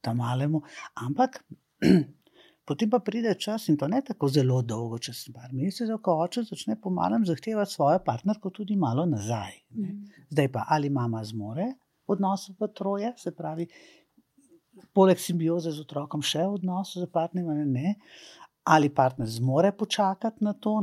tam 0.00 0.22
malemu. 0.22 0.62
Ampak. 0.94 1.42
Potem 2.66 2.90
pa 2.90 2.98
pride 2.98 3.30
čas, 3.38 3.68
in 3.70 3.76
to 3.78 3.86
ne 3.86 4.00
tako 4.02 4.26
zelo 4.26 4.56
dolgo, 4.66 4.98
čez 4.98 5.20
nekaj 5.28 5.52
mesecev, 5.54 6.00
ko 6.02 6.16
oče 6.24 6.42
začne 6.48 6.74
pomalem 6.82 7.22
zahtevati 7.22 7.70
svojo 7.70 8.00
partnerko 8.02 8.50
tudi 8.50 8.74
malo 8.76 9.04
nazaj. 9.06 9.52
Ne. 9.70 9.92
Mhm. 9.92 10.24
Zdaj 10.34 10.48
pa 10.52 10.64
ali 10.74 10.90
mama 10.90 11.22
zmore 11.24 11.68
odnos 12.06 12.50
v 12.60 12.68
troje, 12.74 13.12
se 13.18 13.34
pravi, 13.34 13.66
poleg 14.92 15.20
simbioze 15.20 15.72
z 15.72 15.84
otrokom, 15.84 16.22
še 16.22 16.44
odnos 16.46 16.94
z 16.96 17.06
partnerjem, 17.12 17.72
ne, 17.72 17.94
ali 18.66 18.88
partner 18.90 19.28
zmore 19.28 19.72
počakati 19.72 20.44
na 20.44 20.52
to. 20.52 20.82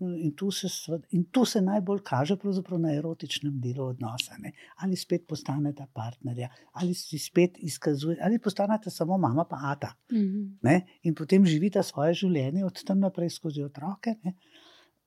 In 0.00 0.32
tu, 0.36 0.50
se, 0.50 0.68
in 1.10 1.24
tu 1.24 1.44
se 1.44 1.60
najbolj 1.60 2.00
kaže 2.04 2.36
na 2.78 2.92
erotičnem 2.94 3.60
delu 3.60 3.86
odnosa. 3.86 4.36
Ne? 4.38 4.52
Ali 4.76 4.96
spet 4.96 5.26
postanete 5.26 5.86
partnerja, 5.92 6.48
ali 6.72 6.94
si 6.94 7.18
spet 7.18 7.58
izkazujete, 7.58 8.22
ali 8.24 8.38
postanete 8.38 8.90
samo 8.90 9.18
mama, 9.18 9.44
pa 9.44 9.58
ata. 9.62 9.94
Mm 10.12 10.18
-hmm. 10.18 10.82
In 11.02 11.14
potem 11.14 11.46
živite 11.46 11.82
svoje 11.82 12.14
življenje 12.14 12.64
od 12.64 12.84
tam 12.84 12.98
naprej 12.98 13.30
skozi 13.30 13.62
otroke, 13.62 14.14
ne? 14.22 14.34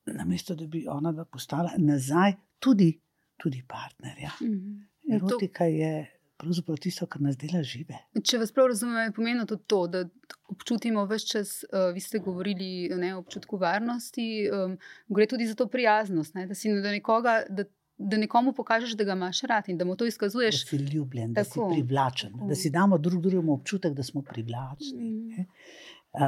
namesto 0.05 0.55
da 0.55 0.67
bi 0.67 0.87
ona 0.87 1.11
dva 1.11 1.25
postala 1.25 1.71
nazaj 1.77 2.33
tudi, 2.59 2.99
tudi 3.37 3.63
partnerja. 3.67 4.31
Mm 4.41 4.47
-hmm. 4.47 5.15
Erotika 5.15 5.63
je 5.63 6.16
pravzaprav 6.37 6.77
tisto, 6.81 7.07
kar 7.09 7.21
nas 7.21 7.37
dela 7.39 7.63
žive. 7.65 7.97
Če 8.23 8.39
vas 8.41 8.53
prav 8.53 8.69
razumem, 8.71 9.09
je 9.09 9.15
pomenilo 9.15 9.45
tudi 9.49 9.65
to, 9.67 9.81
da 9.91 10.03
občutimo 10.53 11.05
vse 11.09 11.31
čas, 11.31 11.53
uh, 11.69 11.89
vi 11.95 12.03
ste 12.03 12.21
govorili 12.23 12.89
o 12.93 13.17
občutku 13.19 13.57
varnosti, 13.61 14.27
um, 14.51 14.77
gre 15.09 15.27
tudi 15.27 15.47
za 15.47 15.57
to 15.57 15.67
prijaznost, 15.67 16.35
ne, 16.35 16.47
da 16.47 16.55
si 16.55 16.73
da 16.81 16.93
nekoga. 16.93 17.41
Da 17.49 17.69
Da 17.97 18.13
nekomu 18.21 18.51
pokažeš, 18.53 18.91
da 18.93 19.07
ga 19.07 19.15
imaš 19.17 19.39
rad 19.49 19.69
in 19.73 19.77
da 19.77 19.85
mu 19.85 19.95
to 19.97 20.05
izkazuješ. 20.05 20.59
Da 20.59 20.69
si 20.69 20.77
ljubljen, 20.77 21.31
da 21.33 21.43
si 21.43 21.57
privlačen, 21.57 22.35
da 22.45 22.55
si 22.55 22.69
damo 22.69 22.99
drug 23.01 23.23
drugemu 23.23 23.55
občutek, 23.55 23.95
da 23.97 24.03
smo 24.05 24.21
privlačni. 24.21 25.01
Mm. 25.01 25.47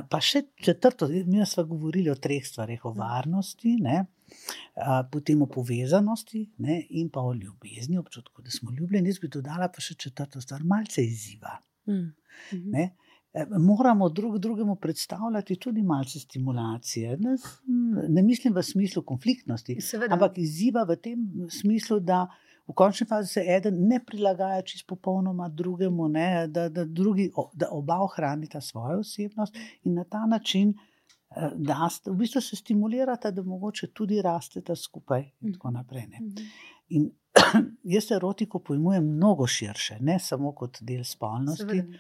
Pa 0.10 0.18
še 0.18 0.42
četrto, 0.58 1.06
mi 1.30 1.46
smo 1.46 1.68
govorili 1.70 2.10
o 2.10 2.16
treh 2.16 2.42
stvarih: 2.48 2.86
o 2.90 2.96
varnosti, 2.98 3.76
ne, 3.86 4.00
potem 5.12 5.42
o 5.42 5.48
povezanosti 5.48 6.46
ne, 6.58 6.82
in 6.90 7.10
pa 7.10 7.22
o 7.22 7.34
ljubezni, 7.34 7.98
občutku, 7.98 8.42
da 8.42 8.52
smo 8.52 8.72
ljubljeni. 8.72 9.10
Jaz 9.10 9.20
bi 9.20 9.28
dodala 9.28 9.70
pa 9.74 9.82
še 9.82 9.96
četrto 9.96 10.42
stvar, 10.42 10.64
malce 10.64 11.06
izziva. 11.06 11.58
Mm. 11.90 12.10
Ne, 12.72 12.90
moramo 13.60 14.10
drug 14.10 14.38
drugemu 14.40 14.76
predstavljati 14.76 15.56
tudi 15.56 15.82
malce 15.82 16.20
stimulacije. 16.20 17.18
Ne, 17.18 17.36
ne 18.10 18.24
mislim 18.24 18.54
v 18.54 18.64
smislu 18.64 19.04
konfliktnosti, 19.04 19.78
Seveda. 19.82 20.14
ampak 20.14 20.38
izziva 20.38 20.84
v 20.84 20.96
tem 20.96 21.26
smislu, 21.50 22.00
da 22.00 22.28
v 22.70 22.74
končni 22.74 23.08
fazi 23.08 23.34
se 23.34 23.44
eden 23.48 23.88
ne 23.88 24.00
prilagaja 24.06 24.62
čisto 24.62 24.96
popolnoma 24.96 25.50
drugemu, 25.50 26.08
ne, 26.08 26.48
da, 26.48 26.70
da, 26.70 26.86
drugi, 26.86 27.32
da 27.54 27.70
oba 27.72 28.00
ohranita 28.06 28.62
svojo 28.62 29.00
osebnost 29.00 29.56
in 29.84 29.94
na 29.94 30.04
ta 30.04 30.26
način. 30.26 30.74
Eh, 31.36 31.50
da 31.56 31.90
v 32.06 32.16
bistvu 32.18 32.42
se 32.42 32.56
stimulirate, 32.56 33.32
da 33.32 33.44
mogoče 33.44 33.88
tudi 33.94 34.22
rastete 34.22 34.76
skupaj. 34.76 35.32
In 35.42 35.54
tako 35.54 35.72
naprej. 35.72 36.08
Ne. 36.08 36.20
Mhm. 36.22 36.48
In 36.90 37.12
jaz 37.94 38.12
erotiko 38.12 38.60
pojmujem 38.60 39.06
mnogo 39.06 39.48
širše, 39.48 40.00
ne 40.00 40.20
samo 40.20 40.52
kot 40.52 40.78
del 40.82 41.04
spolnosti, 41.04 41.64
Seveda. 41.64 42.00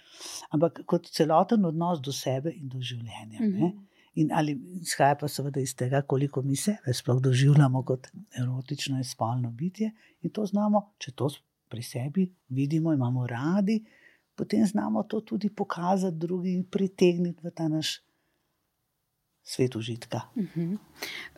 ampak 0.49 0.81
kot 0.85 1.11
celoten 1.13 1.65
odnos 1.65 2.01
do 2.01 2.11
sebe 2.11 2.51
in 2.55 2.69
do 2.69 2.81
življenja. 2.81 3.39
Ne. 3.39 3.47
Mhm. 3.47 3.85
In 4.15 4.31
ali 4.33 4.55
izhaja 4.81 5.15
pa 5.15 5.27
seveda 5.27 5.61
iz 5.61 5.75
tega, 5.77 6.01
koliko 6.01 6.41
mi 6.41 6.55
sebe 6.55 6.93
sploh 6.93 7.21
doživljamo 7.21 7.83
kot 7.85 8.07
erotično 8.41 8.97
in 8.97 9.03
spolno 9.03 9.51
bitje. 9.51 9.91
In 10.21 10.33
to 10.33 10.45
znamo, 10.45 10.81
če 10.97 11.11
to 11.11 11.29
pri 11.69 11.83
sebi 11.83 12.25
vidimo, 12.49 12.93
imamo 12.93 13.27
radi, 13.27 13.83
potem 14.35 14.65
znamo 14.65 15.03
to 15.03 15.21
tudi 15.21 15.49
pokazati 15.49 16.17
drugim 16.17 16.55
in 16.57 16.65
pritegniti 16.65 17.45
v 17.45 17.51
ta 17.51 17.67
naš 17.67 17.99
svet 19.49 19.75
užitka. 19.75 20.21
Uh 20.35 20.43
-huh. 20.43 20.77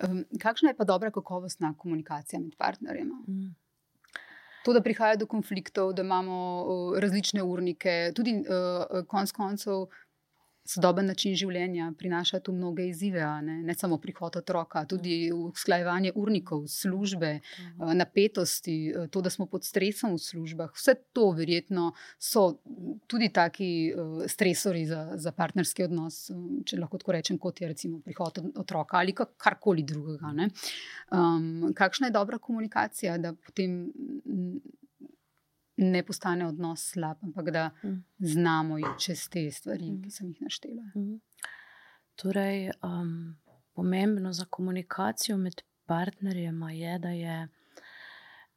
um, 0.10 0.26
kakšna 0.40 0.70
je 0.70 0.78
pa 0.78 0.84
dobra 0.84 1.12
kakovostna 1.12 1.74
komunikacija 1.78 2.40
med 2.40 2.56
partnerjem? 2.58 3.12
Uh 3.12 3.28
-huh. 3.28 3.52
To, 4.66 4.74
da 4.74 4.82
prihaja 4.82 5.16
do 5.16 5.26
konfliktov, 5.26 5.94
da 5.94 6.02
imamo 6.02 6.64
uh, 6.64 7.00
različne 7.00 7.44
urnike, 7.44 8.12
tudi 8.16 8.34
uh, 8.34 9.08
konec 9.08 9.32
koncev 9.32 9.88
sodoben 10.66 11.08
način 11.10 11.36
življenja 11.36 11.92
prinaša 11.98 12.40
tu 12.46 12.54
mnoge 12.54 12.86
izzive, 12.90 13.24
ne? 13.46 13.58
ne 13.66 13.76
samo 13.78 13.98
prihod 14.02 14.38
otroka, 14.40 14.84
tudi 14.90 15.32
usklajevanje 15.34 16.14
urnikov, 16.16 16.68
službe, 16.72 17.34
mhm. 17.40 17.98
napetosti, 17.98 18.78
to, 19.12 19.22
da 19.22 19.30
smo 19.30 19.48
pod 19.52 19.66
stresom 19.66 20.16
v 20.16 20.24
službah. 20.24 20.74
Vse 20.76 20.96
to 21.14 21.32
verjetno 21.38 21.92
so 22.20 22.46
tudi 23.08 23.32
taki 23.34 23.72
stresori 24.28 24.86
za, 24.86 25.02
za 25.16 25.32
partnerski 25.36 25.86
odnos, 25.88 26.24
če 26.66 26.80
lahko 26.82 27.02
tako 27.02 27.18
rečem, 27.18 27.40
kot 27.42 27.62
je 27.62 27.72
recimo 27.72 28.02
prihod 28.06 28.42
otroka 28.56 29.00
ali 29.02 29.16
karkoli 29.16 29.84
drugega. 29.88 30.32
Um, 31.12 31.72
kakšna 31.76 32.08
je 32.10 32.16
dobra 32.16 32.38
komunikacija, 32.38 33.18
da 33.18 33.34
potem 33.34 33.92
ne 35.82 36.04
postane 36.06 36.48
odnos 36.48 36.84
slab, 36.92 37.18
ampak 37.24 37.50
da 37.50 37.70
mm. 37.84 38.04
znamo 38.20 38.78
iti 38.80 39.00
čez 39.00 39.30
te 39.30 39.52
stvari, 39.52 39.92
mm. 39.92 40.02
ki 40.04 40.12
sem 40.12 40.28
jih 40.28 40.42
naštela. 40.42 40.84
Mm. 40.96 41.20
Torej, 42.16 42.70
um, 42.84 43.38
pomembno 43.74 44.34
za 44.34 44.46
komunikacijo 44.46 45.38
med 45.38 45.62
partnerjema 45.86 46.72
je, 46.72 47.00
da, 47.00 47.10
je, 47.10 47.48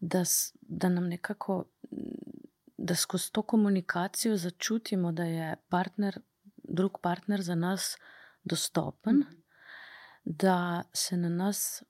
da, 0.01 0.23
da 0.61 0.89
nam 0.89 1.09
nekako, 1.09 1.65
da 2.77 2.95
skozi 2.95 3.33
to 3.33 3.43
komunikacijo 3.43 4.37
začutimo, 4.37 5.13
da 5.13 5.25
je 5.25 5.57
partner, 5.69 6.21
drug 6.57 6.99
partner 7.03 7.43
za 7.43 7.55
nas 7.55 7.97
dostopen, 8.45 9.17
mm. 9.17 9.43
da 10.25 10.83
se 10.93 11.17
na 11.17 11.29
nas 11.29 11.83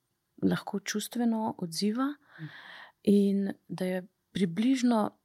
lahko 0.42 0.80
čustveno 0.80 1.54
odziva. 1.58 2.14
Mm. 2.40 2.44
In 3.06 3.52
da 3.68 3.84
je 3.84 4.06
približno 4.32 5.18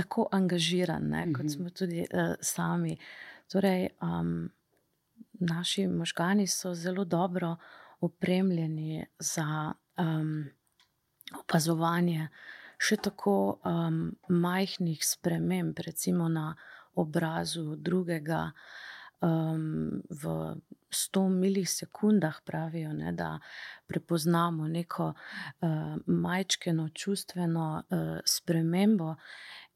tako 0.00 0.28
angažiran, 0.32 1.10
ne, 1.12 1.26
kot 1.32 1.44
mhm. 1.44 1.52
smo 1.54 1.70
tudi 1.70 2.06
uh, 2.06 2.34
sami. 2.40 2.96
Torej, 3.50 3.88
um, 4.02 4.48
naši 5.40 5.86
možgani 5.88 6.46
so 6.46 6.74
zelo 6.74 7.04
dobro 7.04 7.56
opremljeni 8.00 9.06
za 9.18 9.72
um, 9.98 10.44
opazovanje 11.40 12.28
še 12.80 12.96
tako 13.04 13.34
um, 13.64 14.04
majhnih 14.28 15.02
sprememb, 15.04 15.78
recimo 15.86 16.28
na 16.28 16.54
obrazu 16.94 17.76
drugega. 17.76 18.50
Um, 19.20 20.00
v 20.08 20.54
100 20.90 21.28
milisekundah 21.28 22.38
pravijo, 22.40 22.94
ne, 22.96 23.12
da 23.12 23.34
prepoznamo 23.86 24.68
neko 24.68 25.10
uh, 25.12 25.68
majčkeno 26.06 26.88
čustveno 26.88 27.66
uh, 27.82 27.98
spremembo, 28.24 29.14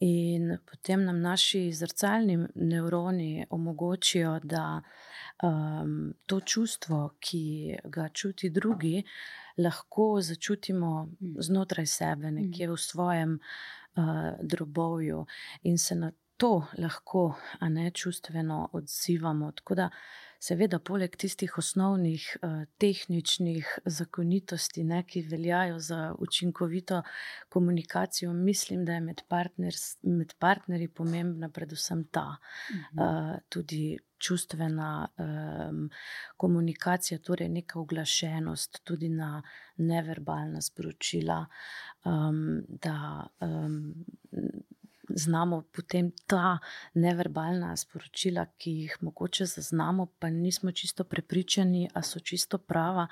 In 0.04 0.58
potem 0.70 1.04
nam 1.04 1.20
naši 1.20 1.72
zrcalni 1.72 2.36
nevroni 2.54 3.46
omogočijo, 3.50 4.38
da 4.42 4.82
um, 5.42 6.12
to 6.26 6.40
čustvo, 6.40 7.14
ki 7.20 7.76
ga 7.84 8.08
čuti 8.08 8.50
drugi, 8.50 9.02
lahko 9.58 10.20
začutimo 10.20 11.08
znotraj 11.40 11.86
sebe, 11.86 12.30
nekje 12.30 12.68
v 12.68 12.76
svojem 12.76 13.38
uh, 13.38 14.04
drobovju, 14.42 15.24
in 15.62 15.78
se 15.78 15.96
na 15.96 16.12
to 16.36 16.66
lahko, 16.78 17.34
a 17.60 17.68
ne 17.68 17.90
čustveno 17.90 18.68
odzivamo. 18.72 19.52
Tako 19.52 19.74
da 19.74 19.88
Seveda, 20.44 20.76
poleg 20.76 21.14
tistih 21.16 21.54
osnovnih 21.56 22.24
uh, 22.42 22.64
tehničnih 22.82 23.68
zakonitosti, 23.88 24.82
ne, 24.84 24.98
ki 25.08 25.22
veljajo 25.30 25.78
za 25.80 26.00
učinkovito 26.20 27.00
komunikacijo, 27.48 28.32
mislim, 28.32 28.84
da 28.84 28.98
je 28.98 29.00
med, 29.00 29.22
med 30.02 30.34
partnerji 30.38 30.88
pomembna 30.88 31.48
predvsem 31.48 32.04
ta, 32.12 32.26
uh, 32.36 33.38
tudi 33.48 33.96
čustvena 34.24 35.08
um, 35.18 35.90
komunikacija, 36.36 37.18
torej 37.18 37.48
neka 37.48 37.80
oglašenost, 37.80 38.80
tudi 38.84 39.08
na 39.08 39.42
neverbalna 39.76 40.60
sporočila. 40.60 41.44
Um, 42.04 42.62
da, 42.68 43.26
um, 43.40 43.94
znamo 45.14 45.62
potem 45.64 46.12
ta 46.26 46.58
neverbalna 46.94 47.76
sporočila, 47.76 48.46
ki 48.56 48.70
jih 48.72 48.96
mogoče 49.00 49.46
zaznamo, 49.46 50.06
pa 50.18 50.30
nismo 50.30 50.72
čisto 50.72 51.04
prepričani, 51.04 51.88
ali 51.92 52.04
so 52.04 52.20
čisto 52.20 52.58
prava, 52.60 53.06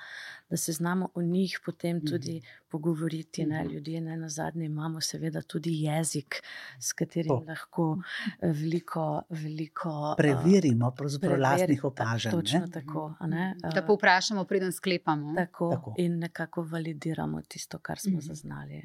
da 0.49 0.57
se 0.57 0.71
znamo 0.73 1.09
o 1.13 1.21
njih 1.23 1.59
potem 1.65 1.97
Mhm. 1.97 2.05
tudi 2.07 2.41
pogovoriti. 2.69 3.45
Ne? 3.45 3.65
Ljudje, 3.65 4.01
ne 4.01 4.17
na 4.17 4.29
zadnje, 4.29 4.65
imamo 4.65 5.01
seveda 5.01 5.41
tudi 5.43 5.71
jezik, 5.75 6.41
s 6.79 6.93
katerim 6.93 7.27
To. 7.29 7.43
lahko 7.47 7.97
eh, 8.39 8.47
veliko, 8.49 9.05
veliko 9.31 9.89
eh, 10.09 10.15
Preverimo, 10.17 10.91
pravzaprav 10.91 11.31
preveri- 11.31 11.41
lastnih 11.41 11.81
ta- 11.81 11.87
opažanj. 11.87 12.31
Točno 12.31 12.59
ne. 12.59 12.71
tako. 12.71 13.13
a 13.19 13.27
ne, 13.27 13.55
Da 13.63 13.69
eh, 13.75 13.85
povprašamo, 13.87 14.43
preden 14.45 14.71
sklepamo. 14.71 15.35
Tako, 15.35 15.43
Tako. 15.69 15.69
tako. 15.71 15.93
In 15.97 16.19
nekako 16.19 16.63
validiramo 16.63 17.41
tisto, 17.43 17.79
kar 17.79 17.99
smo 17.99 18.09
Mhm. 18.09 18.17
mm. 18.17 18.21
zaznali. 18.23 18.81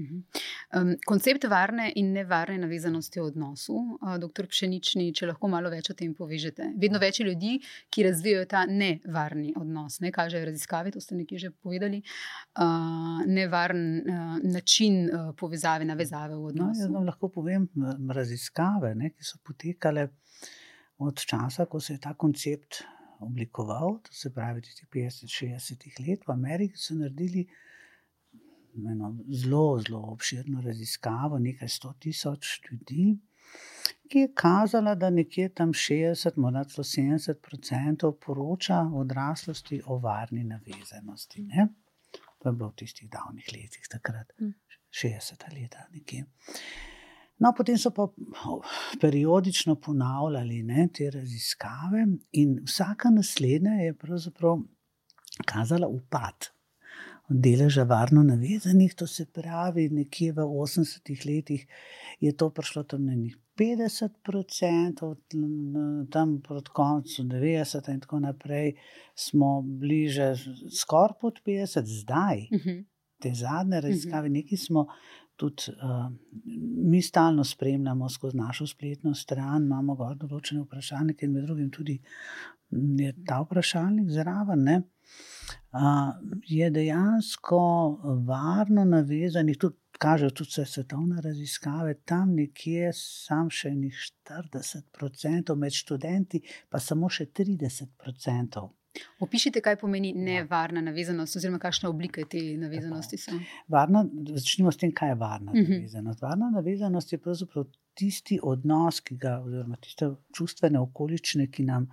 Um, 0.72 0.96
koncept 1.04 1.44
varne 1.46 1.92
in 1.94 2.12
nevarne 2.12 2.58
navezanosti 2.58 3.07
v 3.16 3.24
odnosu, 3.24 3.72
uh, 3.96 4.18
doktor 4.20 4.46
Pšenični, 4.46 5.08
če 5.14 5.26
lahko 5.26 5.48
malo 5.48 5.70
več 5.72 5.88
o 5.90 5.94
tem 5.94 6.12
povežete. 6.14 6.74
Vedno 6.76 7.00
več 7.00 7.20
ljudi, 7.20 7.56
ki 7.88 8.04
razvijajo 8.04 8.44
ta 8.46 8.66
nevarni 8.66 9.54
odnos, 9.56 10.00
ne 10.00 10.12
kažejo 10.12 10.44
raziskave, 10.44 10.92
to 10.92 11.00
ste 11.00 11.16
nekje 11.16 11.38
že 11.38 11.50
povedali, 11.52 12.02
nevaren 13.26 14.04
način 14.44 15.08
povezave, 15.36 15.84
navezave 15.84 16.34
v 16.34 16.38
No, 16.38 16.46
odnosu. 16.46 16.80
jaz 16.80 16.90
vam 16.90 17.06
lahko 17.06 17.28
povem 17.28 17.68
raziskave, 18.10 18.94
ne, 18.94 19.10
ki 19.10 19.24
so 19.24 19.38
potekale 19.42 20.08
od 20.98 21.16
časa, 21.16 21.66
ko 21.66 21.80
se 21.80 21.92
je 21.92 22.00
ta 22.00 22.14
koncept 22.14 22.82
oblikoval, 23.20 24.00
to 24.00 24.12
se 24.12 24.30
pravi, 24.30 24.62
tistih 24.62 24.88
50-60 24.88 26.08
let 26.08 26.26
v 26.26 26.32
Ameriki, 26.32 26.76
so 26.76 26.94
naredili 26.94 27.46
eno 28.86 29.16
zelo, 29.28 29.80
zelo 29.80 30.00
obširno 30.12 30.60
raziskavo, 30.60 31.38
nekaj 31.38 31.68
sto 31.68 31.92
tisoč 32.00 32.60
ljudi, 32.70 33.18
ki 34.08 34.18
je 34.18 34.32
kazala, 34.34 34.94
da 34.94 35.10
nekje 35.10 35.48
tam 35.48 35.72
60, 35.72 36.36
morda 36.36 36.64
celo 36.64 36.84
70 36.84 37.34
odstotkov 37.52 38.12
poroča 38.26 38.82
v 38.82 39.02
odraslosti 39.04 39.82
o 39.86 39.98
varni 39.98 40.44
navezanosti. 40.44 41.42
Ne? 41.42 41.68
To 42.38 42.48
je 42.48 42.52
bilo 42.52 42.70
v 42.70 42.74
tistih 42.84 43.10
davnih 43.10 43.46
letih, 43.52 43.88
takrat, 43.90 44.32
Mm. 44.40 44.54
60 44.90 45.52
leta 45.52 45.86
nekje. 45.92 46.24
No, 47.38 47.52
potem 47.56 47.78
so 47.78 47.90
pa 47.94 48.08
periodično 49.00 49.74
ponavljali 49.74 50.62
ne, 50.62 50.88
te 50.94 51.10
raziskave, 51.10 52.06
in 52.32 52.58
vsaka 52.66 53.10
naslednja 53.10 53.70
je 53.70 53.94
pravzaprav 53.94 54.58
kazala 55.46 55.86
upad 55.86 56.48
deleža 57.28 57.82
varno 57.82 58.22
navezanih, 58.22 58.94
to 58.94 59.06
se 59.06 59.26
pravi, 59.26 59.88
nekje 59.88 60.32
v 60.32 60.46
80-ih 60.46 61.26
letih 61.26 61.66
je 62.20 62.32
to 62.36 62.50
prišlo 62.50 62.82
tam 62.82 63.04
na 63.04 63.14
njih 63.14 63.36
50 63.58 64.08
tam 66.10 66.40
proti 66.42 66.70
koncu 66.72 67.22
90 67.22 67.90
in 67.92 68.00
tako 68.00 68.20
naprej 68.20 68.74
smo 69.14 69.62
bliže 69.62 70.34
skoraj 70.80 71.18
pod 71.20 71.40
50, 71.46 71.82
zdaj 71.84 72.38
Uh 72.50 72.60
-huh. 72.60 72.84
te 73.20 73.34
zadnje 73.34 73.80
raziskave, 73.80 74.28
nekaj 74.28 74.58
smo 74.58 74.86
tudi 75.36 75.62
uh, 75.68 76.12
mi 76.90 77.02
stalno 77.02 77.44
spremljamo 77.44 78.08
skozi 78.08 78.36
našo 78.36 78.66
spletno 78.66 79.14
stran, 79.14 79.62
imamo 79.62 79.94
gor 79.94 80.16
določene 80.16 80.62
vprašalnike 80.62 81.26
in 81.26 81.32
med 81.32 81.44
drugim 81.44 81.70
tudi 81.70 82.00
mm, 82.70 83.00
je 83.00 83.14
ta 83.26 83.40
vprašalnik 83.40 84.10
zraven. 84.10 84.62
Ne? 84.62 84.82
Uh, 85.68 86.14
je 86.46 86.70
dejansko 86.70 87.58
varno 88.24 88.84
navezanih, 88.84 89.58
tudi 89.58 89.76
kažejo 89.98 90.30
tudi 90.30 90.48
vse 90.50 90.64
svetovne 90.66 91.20
raziskave, 91.20 91.94
tam 92.04 92.30
nekje 92.34 92.92
sam 92.94 93.50
še 93.50 93.68
enih 93.68 93.94
40%, 94.24 95.54
med 95.54 95.72
študenti 95.72 96.40
pa 96.70 96.78
samo 96.78 97.08
še 97.08 97.26
30%. 97.26 98.68
Opišite, 99.20 99.60
kaj 99.60 99.76
pomeni 99.76 100.12
nevarna 100.14 100.80
navezanost, 100.80 101.36
oziroma 101.36 101.58
kakšne 101.58 101.88
oblike 101.88 102.24
te 102.24 102.40
navezanosti 102.56 103.18
so. 103.18 103.36
Varna, 103.68 104.02
začnimo 104.34 104.72
s 104.72 104.76
tem, 104.76 104.92
kaj 104.92 105.08
je 105.08 105.14
varna 105.16 105.52
Mhm. 105.52 105.72
navezanost. 105.72 106.22
Varna 106.22 106.50
navezanost 106.50 107.12
je 107.12 107.18
pravzaprav 107.18 107.66
tisti 107.94 108.38
odnos, 108.42 109.00
ki 109.00 109.16
ga, 109.16 109.40
oziroma 109.40 109.76
tiste 109.76 110.08
čustvene 110.32 110.80
okoliščine, 110.80 111.50
ki 111.50 111.64
nam 111.64 111.90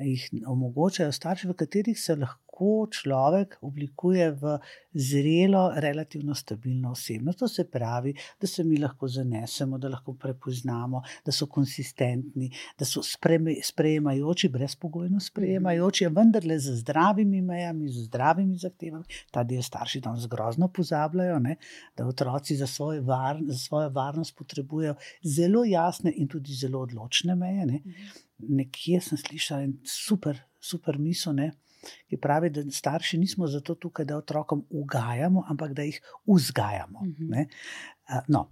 jih 0.00 0.24
omogočajo 0.46 1.12
starši, 1.12 1.48
v 1.48 1.54
katerih 1.54 1.98
se 2.00 2.16
lahko 2.16 2.49
človek 2.90 3.58
oblikuje 3.60 4.30
v 4.30 4.58
zrelo, 4.92 5.70
relativno 5.76 6.34
stabilno 6.34 6.90
osebnost. 6.90 7.38
To 7.38 7.48
se 7.48 7.64
pravi, 7.70 8.14
da 8.40 8.46
se 8.46 8.64
mi 8.64 8.78
lahko 8.78 9.08
zanesemo, 9.08 9.78
da 9.78 9.88
lahko 9.88 10.14
prepoznamo, 10.14 11.02
da 11.26 11.32
so 11.32 11.46
konsistentni, 11.46 12.50
da 12.78 12.84
so 12.84 13.02
sprejemajoči, 13.62 14.48
brezpogojno 14.48 15.20
sprejemajoči, 15.20 16.06
vendarle 16.06 16.58
z 16.58 16.76
zdravimi 16.80 17.42
mejami, 17.42 17.88
z 17.88 18.06
zdravimi 18.08 18.56
zahtevami. 18.58 19.04
Ta 19.30 19.44
del 19.44 19.62
starši 19.62 20.00
tam 20.00 20.18
zgrozno 20.18 20.68
pozabljajo, 20.68 21.38
ne, 21.38 21.56
da 21.96 22.06
otroci 22.06 22.56
za, 22.56 22.66
svoj 22.66 23.00
var, 23.00 23.38
za 23.46 23.58
svojo 23.58 23.88
varnost 23.88 24.36
potrebujejo 24.36 24.94
zelo 25.22 25.64
jasne 25.64 26.12
in 26.16 26.28
tudi 26.28 26.54
zelo 26.54 26.80
odločne 26.80 27.34
meje. 27.34 27.66
Ne. 27.66 27.80
Nekje 28.38 29.00
sem 29.00 29.18
slišal 29.18 29.66
en 29.66 29.74
super, 29.84 30.38
super 30.60 30.98
misel, 30.98 31.34
ne, 31.36 31.52
ki 32.08 32.18
pravi, 32.20 32.50
da 32.50 32.64
starši 32.70 33.18
nismo 33.18 33.46
zato 33.46 33.74
tukaj, 33.74 34.04
da 34.04 34.16
otrokom 34.16 34.66
ugajamo, 34.70 35.44
ampak 35.48 35.72
da 35.72 35.82
jih 35.82 36.00
vzgajamo. 36.26 37.00
Mhm. 37.04 37.30
Ne. 37.30 37.46
A, 38.08 38.20
No. 38.28 38.50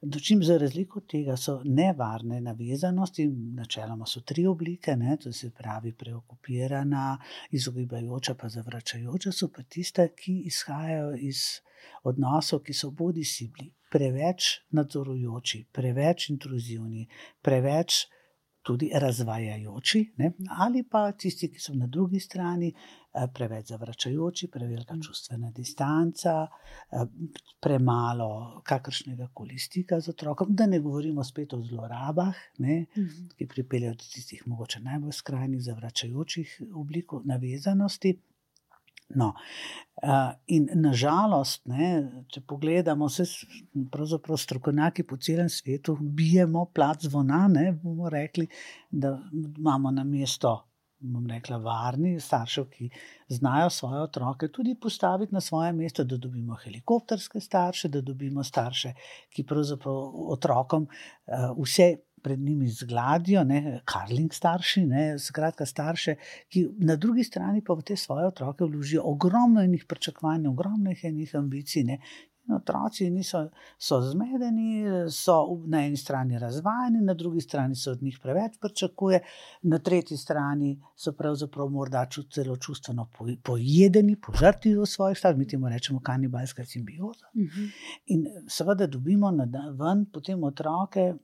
Dočim 0.00 0.42
za 0.44 0.58
razliko 0.58 0.98
od 0.98 1.06
tega 1.10 1.36
so 1.36 1.62
nevarne 1.64 2.40
navezanosti, 2.40 3.26
načeloma 3.54 4.06
so 4.06 4.20
tri 4.20 4.46
oblike, 4.46 4.96
ne, 4.96 5.16
to 5.16 5.32
se 5.32 5.50
pravi 5.50 5.92
preokupirana, 5.92 7.18
izogibajoča, 7.50 8.34
pa 8.34 8.48
zavračajoča, 8.48 9.32
so 9.32 9.48
pa 9.56 9.62
tiste, 9.62 10.06
ki 10.14 10.36
izhajajo 10.46 11.16
iz 11.18 11.42
odnosov, 12.02 12.62
ki 12.62 12.72
so 12.72 12.90
bodi 12.90 13.24
si 13.24 13.48
bili 13.48 13.72
preveč 13.90 14.60
nadzorujoči, 14.70 15.64
preveč 15.72 16.28
intruzivni, 16.30 17.08
preveč 17.42 18.04
tudi 18.68 18.90
razvajajoči, 18.94 20.00
ne, 20.20 20.32
ali 20.60 20.82
pa 20.84 21.06
tisti, 21.12 21.48
ki 21.48 21.60
so 21.60 21.72
na 21.74 21.86
drugi 21.88 22.20
strani 22.20 22.68
eh, 22.68 23.24
preveč 23.34 23.70
zavračajoči, 23.72 24.50
prevelika 24.52 24.96
čustvena 25.06 25.48
distanca, 25.56 26.34
eh, 26.44 27.06
premalo 27.64 28.60
kakršnega 28.68 29.30
koli 29.34 29.58
stika 29.58 30.00
z 30.04 30.12
otrokom, 30.12 30.52
da 30.52 30.66
ne 30.68 30.82
govorimo 30.84 31.24
spet 31.24 31.56
o 31.56 31.62
zlorabah, 31.64 32.44
ne, 32.58 32.82
ki 33.38 33.48
pripeljejo 33.48 33.96
do 33.96 34.10
tistih 34.12 34.44
mogoče 34.46 34.84
najbolj 34.84 35.16
skrajnih 35.22 35.64
zavračajočih 35.70 36.58
oblik 36.74 37.16
navezanosti. 37.24 38.18
No, 39.16 39.32
uh, 40.02 40.32
in 40.52 40.66
nažalost, 40.82 41.62
ne, 41.70 42.24
če 42.28 42.42
pogledamo, 42.44 43.08
vse 43.08 43.24
pravzaprav 43.92 44.36
strokovnjaki 44.36 45.06
po 45.08 45.16
celem 45.16 45.48
svetu 45.48 45.96
bijemo 46.00 46.66
plat 46.76 47.06
zvona, 47.08 47.46
ne, 47.48 47.70
bomo 47.72 48.10
rekli, 48.12 48.44
da 48.90 49.16
imamo 49.32 49.94
na 49.96 50.04
mesto. 50.04 50.58
Bom 50.98 51.28
rekla, 51.30 51.60
varni 51.62 52.16
staršev, 52.20 52.64
ki 52.72 52.88
znajo 53.30 53.68
svoje 53.70 54.00
otroke 54.02 54.48
tudi 54.50 54.74
postaviti 54.74 55.34
na 55.34 55.40
svoje 55.40 55.70
mesto, 55.72 56.04
da 56.04 56.16
dobimo 56.18 56.56
helikopterske 56.58 57.40
starše, 57.40 57.88
da 57.88 58.02
dobimo 58.02 58.42
starše, 58.44 58.92
ki 59.30 59.44
pravzaprav 59.46 60.32
otrokom 60.34 60.88
uh, 60.90 61.54
vse 61.62 61.92
pred 62.22 62.40
njimi 62.40 62.68
zgladijo, 62.68 63.44
ne, 63.44 63.80
karling 63.84 64.34
starši, 64.34 64.86
ne, 64.86 65.18
skratka 65.18 65.66
starše, 65.66 66.14
ki 66.48 66.66
na 66.78 66.96
drugi 66.96 67.24
strani 67.24 67.62
pa 67.64 67.74
v 67.74 67.82
te 67.82 67.96
svoje 67.96 68.26
otroke 68.26 68.64
vložijo 68.64 69.02
ogromno 69.04 69.62
enih 69.62 69.84
pričakovanj, 69.88 70.46
ogromno 70.48 70.94
enih 71.02 71.34
ambicij. 71.36 71.84
Ne. 71.84 72.00
Otroci 72.54 73.10
niso, 73.10 73.50
so 73.78 74.00
zmedeni, 74.02 74.84
so 75.12 75.34
na 75.66 75.82
eni 75.84 75.96
strani 75.96 76.38
razvajeni, 76.38 77.02
na 77.04 77.14
drugi 77.14 77.40
strani 77.40 77.76
se 77.76 77.90
od 77.90 78.02
njih 78.02 78.18
preveč 78.22 78.56
pričakuje, 78.60 79.20
na 79.62 79.78
tretji 79.78 80.16
strani 80.16 80.78
so 80.96 81.12
pravzaprav 81.12 81.68
morda 81.68 82.06
čut, 82.06 82.32
celo 82.32 82.56
čustveno 82.56 83.08
pojedeni, 83.42 84.16
požrti 84.16 84.74
v 84.76 84.86
svojih 84.86 85.18
starših, 85.18 85.38
mi 85.38 85.46
temu 85.46 85.68
rečemo 85.68 86.00
kanibalska 86.00 86.64
simbioza. 86.64 87.26
In 88.06 88.26
seveda 88.48 88.86
dobimo 88.86 89.30
na 89.30 89.44
ven 89.78 90.06
potem 90.12 90.44
otroke 90.44 91.14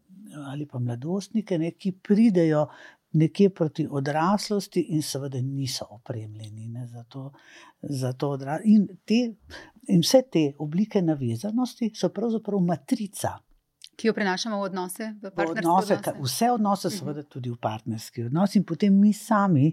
ali 0.47 0.67
pa 0.67 0.79
mladostnike, 0.79 1.59
ne, 1.59 1.71
ki 1.71 1.93
pridejo 2.03 2.67
nekje 3.15 3.51
proti 3.51 3.87
odraslosti 3.91 4.81
in 4.95 5.03
seveda 5.03 5.41
niso 5.41 5.87
opremljeni 5.91 6.69
ne, 6.69 6.87
za 6.87 7.05
to, 7.05 7.31
za 7.83 8.13
to 8.13 8.31
odraslost. 8.31 8.67
In, 8.67 8.89
te, 9.05 9.21
in 9.89 10.03
vse 10.03 10.23
te 10.33 10.45
oblike 10.59 11.03
navezanosti 11.03 11.93
so 11.95 12.11
pravzaprav 12.15 12.61
matrica. 12.61 13.37
Ki 13.95 14.09
jo 14.09 14.15
prenašamo 14.15 14.59
v 14.59 14.69
odnose, 14.69 15.13
v 15.23 15.31
partnerske 15.31 15.69
odnose, 15.69 15.99
odnose. 15.99 16.23
vse 16.23 16.51
odnose, 16.51 16.91
seveda 16.91 17.23
tudi 17.23 17.51
v 17.51 17.59
partnerski 17.63 18.27
odnos, 18.27 18.57
in 18.59 18.65
potem 18.67 18.95
mi 18.99 19.13
sami 19.15 19.71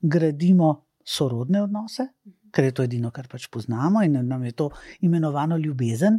gradimo 0.00 0.72
sorodne 1.06 1.62
odnose, 1.62 2.08
ker 2.50 2.66
je 2.66 2.74
to 2.74 2.82
edino, 2.82 3.12
kar 3.14 3.28
pač 3.30 3.46
poznamo, 3.52 4.02
in 4.02 4.18
nam 4.26 4.44
je 4.44 4.52
to 4.58 4.70
imenovano 5.06 5.58
ljubezen, 5.58 6.18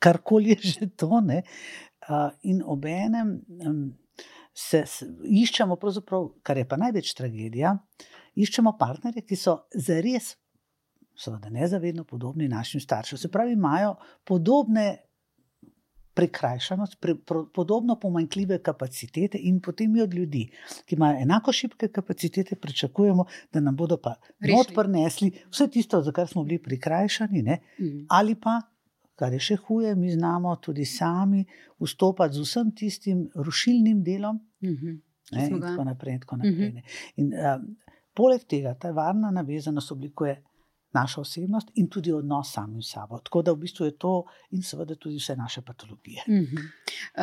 karkoli 0.00 0.56
je 0.56 0.72
že 0.72 0.88
to. 0.96 1.20
Ne? 1.20 1.42
in 2.42 2.62
obenem 2.62 3.42
um, 3.66 3.96
se, 4.56 4.82
se 4.86 5.06
iščemo, 5.24 5.76
kar 6.42 6.56
je 6.56 6.64
pa 6.68 6.78
največ 6.80 7.12
tragedija, 7.18 7.74
iščemo 8.40 8.76
partnerje, 8.80 9.24
ki 9.28 9.36
so 9.36 9.58
zares, 9.74 10.32
seveda, 11.16 11.50
nezavedno 11.52 12.04
podobni 12.08 12.48
našim 12.48 12.80
staršem. 12.80 13.20
Se 13.20 13.30
pravi, 13.32 13.52
imajo 13.56 13.96
podobne 14.24 14.86
prikrajšanost, 16.16 16.96
pre, 17.00 17.12
pro, 17.14 17.42
podobno 17.52 17.98
pomanjkljive 18.00 18.62
kapacitete, 18.64 19.38
in 19.50 19.58
potem 19.60 19.92
mi 19.92 20.00
od 20.00 20.14
ljudi, 20.14 20.46
ki 20.88 20.96
imajo 20.96 21.20
enako 21.22 21.52
šibke 21.52 21.90
kapacitete, 21.92 22.56
pričakujemo, 22.56 23.26
da 23.52 23.60
nam 23.60 23.76
bodo 23.76 23.98
pa 24.00 24.14
not 24.40 24.72
prinesli 24.72 25.34
vse 25.50 25.68
tisto, 25.68 26.00
za 26.02 26.16
kar 26.16 26.28
smo 26.28 26.44
bili 26.44 26.62
prikrajšani, 26.62 27.42
mm. 27.42 28.06
ali 28.08 28.34
pa. 28.40 28.62
Kar 29.16 29.32
je 29.32 29.40
še 29.40 29.56
huje, 29.56 29.94
mi 29.96 30.10
znamo 30.12 30.56
tudi 30.60 30.84
sami 30.84 31.44
vstopati 31.80 32.36
z 32.36 32.44
vsem 32.44 32.72
tistim 32.76 33.22
rušilnim 33.34 34.02
delom, 34.04 34.40
mm 34.60 34.68
-hmm. 34.68 34.98
ne, 35.32 35.48
in 35.48 35.60
tako 35.60 35.84
naprej. 35.84 36.14
In 36.14 36.20
tako 36.20 36.36
naprej 36.36 36.70
mm 36.70 36.76
-hmm. 36.76 36.82
in, 37.16 37.32
um, 37.32 37.76
poleg 38.14 38.44
tega 38.44 38.74
ta 38.74 38.90
varna 38.92 39.30
navezanost 39.30 39.92
oblikuje 39.92 40.42
naša 40.96 41.20
osebnost 41.20 41.70
in 41.74 41.88
tudi 41.92 42.12
odnos 42.12 42.52
samim 42.52 42.82
sabo. 42.82 43.18
Tako 43.18 43.42
da 43.42 43.52
v 43.52 43.62
bistvu 43.64 43.86
je 43.86 43.94
to 43.98 44.12
in 44.56 44.62
seveda 44.62 44.94
tudi 44.94 45.20
vse 45.20 45.36
naše 45.36 45.62
patologije. 45.62 46.24
Mm 46.28 46.44
-hmm. 46.44 46.68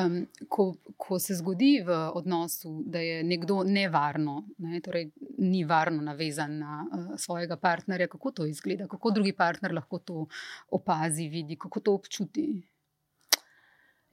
um, 0.05 0.27
ko, 0.49 0.73
ko 0.97 1.19
se 1.19 1.35
zgodi 1.35 1.83
v 1.85 1.97
odnosu, 2.13 2.83
da 2.85 2.99
je 2.99 3.23
nekdo 3.23 3.63
nevarno, 3.63 4.43
ne, 4.57 4.81
torej 4.81 5.09
ni 5.37 5.63
varno 5.65 6.01
navezan 6.01 6.57
na 6.57 6.85
uh, 6.85 7.15
svojega 7.17 7.57
partnerja, 7.57 8.07
kako 8.07 8.31
to 8.31 8.45
izgleda, 8.45 8.87
kako 8.87 9.11
drugi 9.11 9.33
partner 9.33 9.73
lahko 9.73 9.99
to 9.99 10.25
opazi, 10.71 11.27
vidi, 11.27 11.55
kako 11.55 11.79
to 11.79 11.93
občuti. 11.93 12.72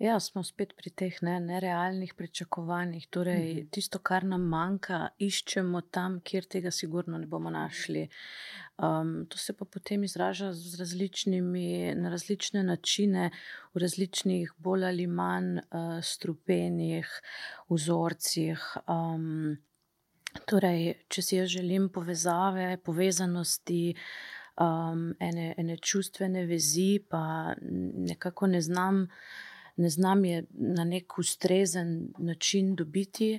Ja, 0.01 0.14
smo 0.20 0.40
spet 0.40 0.70
pri 0.78 0.88
teh 0.96 1.16
ne, 1.20 1.34
nerealnih 1.44 2.14
pričakovanjih. 2.16 3.07
Torej, 3.12 3.55
mm 3.55 3.59
-hmm. 3.59 3.70
Tisto, 3.70 3.98
kar 3.98 4.24
nam 4.24 4.40
manjka, 4.48 5.09
iščemo 5.18 5.80
tam, 5.80 6.20
kjer 6.20 6.44
tega 6.44 6.70
sigurno 6.70 7.18
ne 7.18 7.26
bomo 7.26 7.51
našli. 7.51 8.09
Um, 8.78 9.26
to 9.28 9.38
se 9.38 9.53
pa 9.53 9.64
potem 9.64 10.05
izraža 10.05 10.46
na 11.96 12.11
različne 12.11 12.62
načine, 12.62 13.30
v 13.74 13.78
različnih, 13.78 14.53
bolj 14.59 14.84
ali 14.84 15.07
manj 15.07 15.59
uh, 15.59 15.62
strupenih 16.03 17.20
vzorcih. 17.68 18.76
Um, 18.88 19.57
torej, 20.46 20.94
če 21.09 21.22
si 21.22 21.36
jaz 21.36 21.48
želim 21.48 21.88
povezave, 21.88 22.76
povezanosti. 22.76 23.94
Um, 24.61 25.14
ene, 25.20 25.55
ene 25.57 25.76
čustvene 25.76 26.46
vezi, 26.46 27.05
pa 27.09 27.55
nekako 28.09 28.46
ne 28.46 28.61
znam, 28.61 29.03
uh, 29.03 29.11
ne 29.81 29.91
znam 29.91 30.24
je 30.24 30.45
na 30.53 30.85
nek 30.85 31.18
ustrezen 31.18 32.12
način 32.18 32.74
dobiti, 32.76 33.39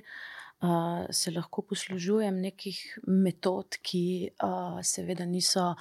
uh, 0.60 1.06
se 1.10 1.30
lahko 1.30 1.62
poslužujem 1.62 2.40
nekih 2.40 2.98
metod, 3.06 3.78
ki 3.82 4.30
uh, 4.42 4.80
seveda 4.82 5.26
niso 5.26 5.74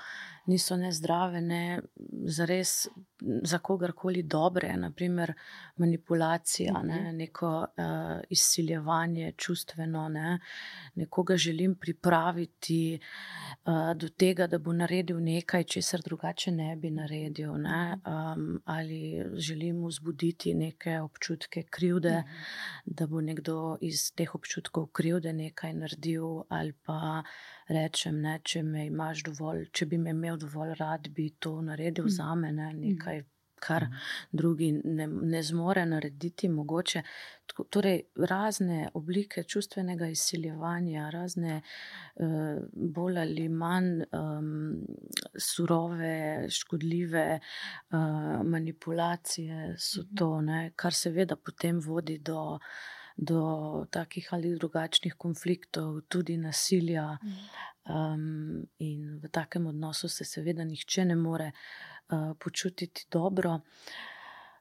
niso 0.52 0.78
ne 0.78 0.92
zdrave, 0.92 1.42
ne 1.42 1.64
za 2.28 2.46
res 2.50 2.76
za 3.44 3.58
kogarkoli 3.58 4.24
dobre, 4.24 4.74
naprimer 4.78 5.34
manipulacija, 5.78 6.82
ne, 6.84 7.02
mhm. 7.02 7.18
neko 7.18 7.50
uh, 7.60 8.22
izsiljevanje 8.30 9.34
čustveno, 9.38 10.08
ne, 10.10 10.40
nekoga 10.96 11.38
želim 11.38 11.76
pripraviti 11.76 13.00
uh, 13.66 13.74
do 13.96 14.10
tega, 14.10 14.48
da 14.48 14.58
bo 14.58 14.74
naredil 14.74 15.22
nekaj, 15.24 15.64
česar 15.64 16.02
drugače 16.02 16.52
ne 16.52 16.76
bi 16.76 16.92
naredil, 16.92 17.54
ne, 17.58 17.98
um, 18.06 18.62
ali 18.66 19.24
želim 19.34 19.86
vzbuditi 19.86 20.54
neke 20.54 21.00
občutke 21.00 21.64
krivde, 21.70 22.18
mhm. 22.18 22.30
da 22.86 23.08
bo 23.08 23.22
nekdo 23.22 23.78
iz 23.82 24.12
teh 24.16 24.36
občutkov 24.36 24.88
krivde 24.88 25.34
nekaj 25.34 25.74
naredil 25.74 26.44
ali 26.50 26.74
pa 26.74 27.24
rečem, 27.68 28.22
ne, 28.22 28.40
če 28.44 28.64
me 28.64 28.86
imaš 28.88 29.24
dovolj, 29.28 29.68
če 29.72 29.86
bi 29.86 29.98
me 29.98 30.16
imel 30.16 30.38
dovolj 30.38 30.76
rad, 30.80 31.12
bi 31.16 31.30
to 31.40 31.60
naredil 31.62 32.06
mm. 32.06 32.16
za 32.18 32.36
me, 32.36 32.52
ne, 32.52 32.72
mm. 32.74 32.82
nekaj, 32.88 33.24
kar 33.62 33.86
mm. 33.86 33.98
drugi 34.32 34.72
ne, 34.72 35.08
ne 35.08 35.44
zmore 35.44 35.86
narediti, 35.86 36.50
mogoče. 36.50 37.04
Torej, 37.70 38.00
razne 38.16 38.90
oblike 38.94 39.44
čustvenega 39.44 40.08
izsiljevanja, 40.08 41.10
razne 41.14 41.60
uh, 41.62 42.64
bolj 42.74 43.20
ali 43.20 43.50
manj 43.50 44.06
um, 44.16 44.80
surove, 45.36 46.48
škodljive 46.50 47.28
uh, 47.40 48.00
manipulacije 48.44 49.76
so 49.78 50.02
mm-hmm. 50.02 50.16
to, 50.18 50.32
ne, 50.42 50.62
kar 50.76 50.96
seveda 50.96 51.36
potem 51.36 51.80
vodi 51.84 52.18
do 52.18 52.58
do 53.22 53.86
takih 53.90 54.28
ali 54.34 54.56
drugačnih 54.58 55.14
konfliktov, 55.18 56.02
tudi 56.10 56.38
nasilja. 56.38 57.18
Um, 57.86 58.66
in 58.78 59.20
v 59.22 59.30
takem 59.30 59.68
odnosu 59.68 60.10
se 60.10 60.26
seveda 60.26 60.66
nihče 60.66 61.06
ne 61.06 61.16
more 61.16 61.52
uh, 61.52 62.34
počutiti 62.40 63.06
dobro. 63.12 63.60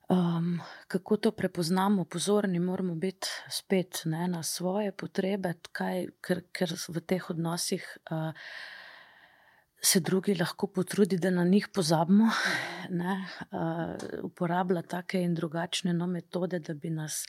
Um, 0.08 0.60
kako 0.88 1.16
to 1.16 1.30
prepoznamo, 1.30 2.04
pozorni 2.04 2.58
moramo 2.58 2.94
biti 2.94 3.28
spet 3.48 4.02
ne, 4.04 4.28
na 4.28 4.42
svoje 4.42 4.92
potrebe, 4.92 5.54
kaj, 5.72 6.06
ker, 6.20 6.42
ker 6.52 6.74
v 6.88 7.00
teh 7.00 7.30
odnosih. 7.30 7.86
Uh, 8.10 8.32
se 9.82 10.00
drugi 10.00 10.34
lahko 10.34 10.66
potrudi, 10.66 11.18
da 11.18 11.30
na 11.30 11.44
njih 11.44 11.68
pozabimo, 11.74 12.28
ne, 12.90 13.24
uh, 13.50 14.24
uporablja 14.24 14.82
take 14.82 15.22
in 15.22 15.34
drugačne 15.34 15.92
no, 15.92 16.06
metode, 16.06 16.58
da 16.58 16.74
bi 16.74 16.90
nas 16.90 17.24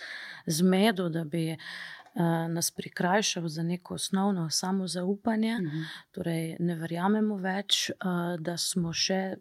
zmedel, 0.46 1.10
da 1.10 1.24
bi 1.24 1.52
uh, 1.52 2.22
nas 2.50 2.72
prikrajšal 2.72 3.48
za 3.48 3.64
neko 3.64 3.94
osnovno 3.94 4.50
samozaupanje. 4.50 5.56
Uh 5.56 5.62
mhm. 5.62 5.78
-huh. 5.78 5.86
Torej, 6.12 6.56
ne 6.60 6.76
verjamemo 6.76 7.38
več, 7.38 7.90
uh, 7.90 8.40
da 8.40 8.58
smo 8.58 8.94
še. 8.94 9.36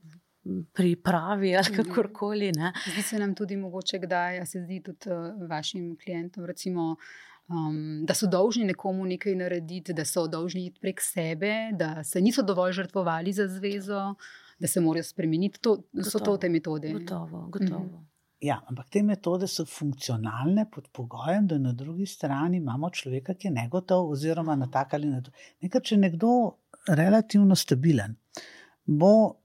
Pripravi 0.73 1.57
ali 1.57 1.73
mhm. 1.73 1.83
kakorkoli. 1.83 2.53
Zdi 2.93 3.03
se 3.03 3.19
nam 3.19 3.35
tudi 3.35 3.57
mogoče, 3.57 3.99
da 3.99 4.47
se 4.47 4.63
zdi 4.63 4.83
tudi 4.83 5.11
vašim 5.49 5.97
klientom, 6.05 6.45
recimo, 6.45 6.91
uh, 6.91 7.30
um, 7.51 8.05
da 8.07 8.15
so 8.15 8.27
dolžni 8.27 8.65
nekomu 8.65 9.07
nekaj 9.07 9.35
narediti, 9.35 9.93
da 9.93 10.05
so 10.05 10.27
dolžni 10.29 10.67
iti 10.67 10.81
prek 10.81 11.01
sebe, 11.03 11.55
da 11.73 12.05
se 12.05 12.21
niso 12.21 12.43
dovolj 12.43 12.73
žrtvovali 12.73 13.33
za 13.33 13.49
zvezo, 13.49 14.15
da 14.59 14.69
se 14.69 14.81
morajo 14.81 15.05
spremeniti. 15.05 15.61
To 15.61 15.77
gotovo, 15.77 16.11
so 16.11 16.19
to 16.19 16.37
te 16.37 16.49
metode. 16.49 16.93
Gotovo, 16.93 17.47
gotovo. 17.49 17.85
Mhm. 17.85 18.07
Ja, 18.41 18.63
ampak 18.69 18.89
te 18.89 19.03
metode 19.03 19.47
so 19.47 19.67
funkcionalne 19.69 20.65
pod 20.73 20.89
pogojem, 20.97 21.47
da 21.47 21.59
na 21.59 21.73
drugi 21.77 22.07
strani 22.07 22.57
imamo 22.57 22.89
človeka, 22.91 23.35
ki 23.35 23.49
je 23.49 23.53
negotov, 23.53 24.09
oziroma 24.11 24.57
na 24.57 24.71
tak 24.71 24.95
ali 24.95 25.11
na 25.11 25.21
to. 25.21 25.31
Nekaj, 25.61 25.81
če 25.81 25.95
je 25.95 25.99
nekdo 26.01 26.31
relativno 26.89 27.57
stabilen, 27.57 28.17
bo 28.87 29.40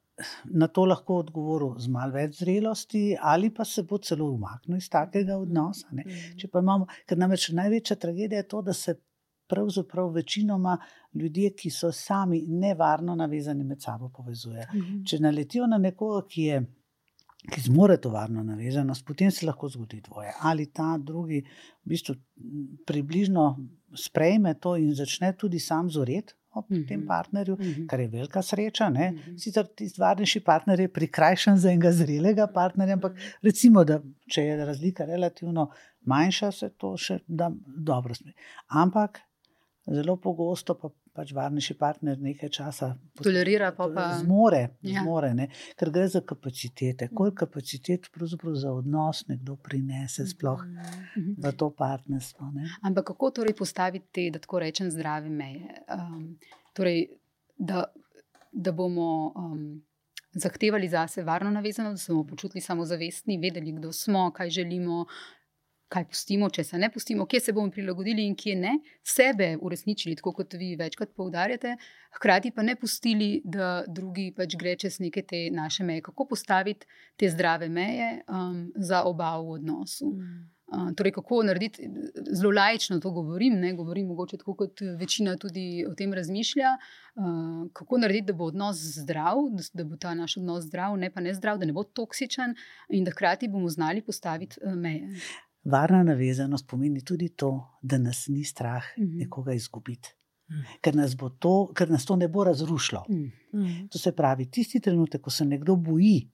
na 0.45 0.68
to 0.68 0.86
lahko 0.86 1.20
odgovoril 1.24 1.76
z 1.80 1.91
malo 1.91 2.16
več 2.16 2.39
zrelosti, 2.39 3.16
ali 3.20 3.49
pa 3.53 3.66
se 3.66 3.84
bo 3.84 3.97
celo 3.97 4.30
umaknil 4.32 4.78
iz 4.78 4.88
takega 4.89 5.38
odnosa. 5.38 5.89
Ne. 5.91 6.05
Mhm. 6.07 6.47
Imamo, 6.61 6.88
ker 7.07 7.20
namreč 7.20 7.49
največja 7.57 7.99
tragedija 7.99 8.43
je 8.43 8.47
to, 8.47 8.61
da 8.61 8.74
se 8.74 8.95
pravzaprav 9.47 10.09
večinoma 10.16 10.78
ljudje, 11.13 11.51
ki 11.53 11.70
so 11.70 11.91
sami 11.91 12.41
nevarno 12.47 13.16
navezani 13.16 13.63
med 13.63 13.82
sabo, 13.82 14.09
povezujejo. 14.09 14.72
Mhm. 14.74 15.03
Če 15.05 15.20
naletijo 15.20 15.68
na 15.68 15.78
nekoga, 15.78 16.26
ki 16.28 16.49
je. 16.49 16.66
Ki 17.45 17.61
zmore 17.61 17.99
to 18.01 18.09
varno 18.09 18.41
navezanost, 18.41 19.03
potem 19.05 19.30
se 19.32 19.45
lahko 19.45 19.68
zgodi 19.70 19.99
dvoje. 20.01 20.32
Ali 20.41 20.66
ta 20.74 20.95
drugi 20.97 21.43
v 21.45 21.91
bistvu 21.91 22.16
približno 22.89 23.43
sprejme 23.93 24.55
to 24.57 24.74
in 24.82 24.95
začne 24.97 25.30
tudi 25.38 25.59
sam 25.59 25.91
zoreti, 25.93 26.34
ob 26.56 26.66
mm 26.70 26.78
-hmm. 26.78 26.88
tem 26.88 27.06
partnerju, 27.08 27.56
mm 27.56 27.66
-hmm. 27.66 27.88
kar 27.88 27.99
je 27.99 28.08
velika 28.08 28.41
sreča. 28.41 28.89
Mm 28.89 28.95
-hmm. 28.95 29.38
Sicer 29.38 29.68
ti 29.68 29.89
varnejši 29.97 30.39
partner 30.39 30.80
je 30.80 30.88
prikrajšan 30.88 31.58
za 31.58 31.70
enega 31.70 31.91
zrelega 31.91 32.47
partnerja, 32.47 32.93
ampak 32.93 33.14
recimo, 33.41 33.84
da 33.84 34.01
če 34.28 34.41
je 34.41 34.66
razlika 34.66 35.06
relativno 35.06 35.72
manjša, 36.01 36.51
se 36.51 36.70
to 36.70 36.97
še 36.97 37.20
da 37.28 37.51
dobro 37.66 38.16
sme. 38.16 38.32
Ampak 38.68 39.20
zelo 39.88 40.16
pogosto 40.16 40.74
pa 40.74 40.89
pač 41.16 41.32
varnejši 41.36 41.74
partner 41.80 42.20
nekaj 42.20 42.49
časa 42.49 42.91
tolerira, 43.24 43.72
pa 43.76 43.88
pa 43.95 44.05
zmore, 44.20 44.76
ja. 44.84 45.03
zmore 45.03 45.32
ker 45.80 45.91
gre 45.95 46.07
za 46.11 46.22
kapacitete. 46.22 47.07
Koliko 47.16 47.45
kapacitet 47.45 48.09
za 48.53 48.72
odnos 48.72 49.24
nekdo 49.28 49.55
prinese 49.55 50.28
sploh 50.28 50.66
mm 50.66 50.78
-hmm. 51.16 51.36
v 51.38 51.51
to 51.57 51.70
partnerstvo. 51.70 52.51
Ne? 52.51 52.70
Ampak 52.82 53.05
kako 53.05 53.32
torej 53.32 53.55
postaviti 53.55 54.30
da 54.32 54.39
tako 54.39 54.59
rečem, 54.59 54.91
zdrave 54.91 55.30
meje? 55.30 55.84
Um, 55.89 56.38
torej, 56.74 57.07
da, 57.57 57.84
da 58.51 58.72
bomo. 58.72 59.34
Um, 59.36 59.84
Zahtevali 60.38 60.89
za 60.89 61.07
sebe 61.07 61.26
varno 61.26 61.51
navezano, 61.51 61.91
da 61.91 61.97
se 61.97 62.11
bomo 62.11 62.28
počutili 62.28 62.61
samozavestni, 62.61 63.38
vedeli, 63.38 63.72
kdo 63.72 63.91
smo, 63.91 64.32
kaj 64.32 64.49
želimo, 64.49 65.05
kaj 65.96 66.08
pustimo, 66.12 66.50
če 66.52 66.64
se 66.68 66.80
ne 66.82 66.89
pustimo, 66.91 67.26
kje 67.30 67.41
se 67.48 67.54
bomo 67.56 67.72
prilagodili 67.72 68.26
in 68.28 68.36
kje 68.36 68.56
ne, 68.60 68.74
sebe 69.16 69.54
uresničili, 69.62 70.18
tako 70.20 70.34
kot 70.41 70.58
vi 70.60 70.74
večkrat 70.80 71.14
poudarjate, 71.16 71.76
hkrati 72.18 72.52
pa 72.56 72.66
ne 72.68 72.76
pustili, 72.80 73.30
da 73.43 73.84
drugi 73.88 74.32
pač 74.36 74.58
gre 74.60 74.76
čez 74.82 75.00
neke 75.04 75.24
te 75.24 75.46
naše 75.52 75.88
meje. 75.88 76.04
Kako 76.06 76.28
postaviti 76.34 76.88
te 77.20 77.30
zdrave 77.32 77.70
meje 77.70 78.20
um, 78.28 78.68
za 78.76 79.04
oba 79.08 79.38
v 79.39 79.56
odnosu? 79.60 80.12
Uh, 80.66 80.89
torej, 80.98 81.14
kako 81.14 81.43
narediti, 81.46 81.86
zelo 82.34 82.52
lajično 82.58 82.98
to 83.00 83.12
govorim, 83.14 83.60
ne 83.62 83.76
govorim 83.78 84.08
mogoče 84.10 84.39
tako, 84.41 84.56
kot 84.58 84.82
večina 85.00 85.36
tudi 85.38 85.86
o 85.88 85.93
tem 85.96 86.14
razmišlja. 86.14 86.72
Uh, 87.16 87.70
kako 87.74 88.02
narediti, 88.02 88.32
da 88.32 88.38
bo 88.39 88.50
odnos 88.50 88.82
zdrav, 88.98 89.46
da, 89.54 89.68
da 89.74 89.86
bo 89.88 90.00
ta 90.02 90.16
naš 90.18 90.39
odnos 90.41 90.66
zdrav, 90.66 90.98
ne 90.98 91.12
pa 91.14 91.22
ne 91.22 91.36
zdrav, 91.38 91.62
da 91.62 91.70
ne 91.70 91.76
bo 91.76 91.86
toksičen 91.86 92.58
in 92.89 93.06
da 93.06 93.14
hkrati 93.14 93.48
bomo 93.48 93.70
znali 93.70 94.02
postaviti 94.02 94.60
uh, 94.64 94.74
meje. 94.74 95.14
Varna 95.66 96.03
navezanost 96.03 96.68
pomeni 96.68 97.01
tudi 97.01 97.30
to, 97.30 97.78
da 97.82 97.97
nas 97.97 98.28
ni 98.28 98.43
strah 98.43 98.84
Mhm. 98.97 99.07
-huh. 99.07 99.18
nekoga 99.20 99.53
izgubiti. 99.53 100.16
Ker 100.82 100.95
nas, 100.95 101.16
to, 101.39 101.72
ker 101.74 101.89
nas 101.89 102.05
to 102.05 102.16
ne 102.16 102.28
bo 102.28 102.43
razrušilo. 102.43 103.03
Mm. 103.09 103.32
Mm. 103.53 103.88
To 103.89 103.97
se 103.97 104.11
pravi, 104.11 104.45
tisti 104.51 104.80
trenutek, 104.80 105.22
ko 105.22 105.30
se 105.30 105.45
nekdo 105.45 105.76
boji, 105.76 106.32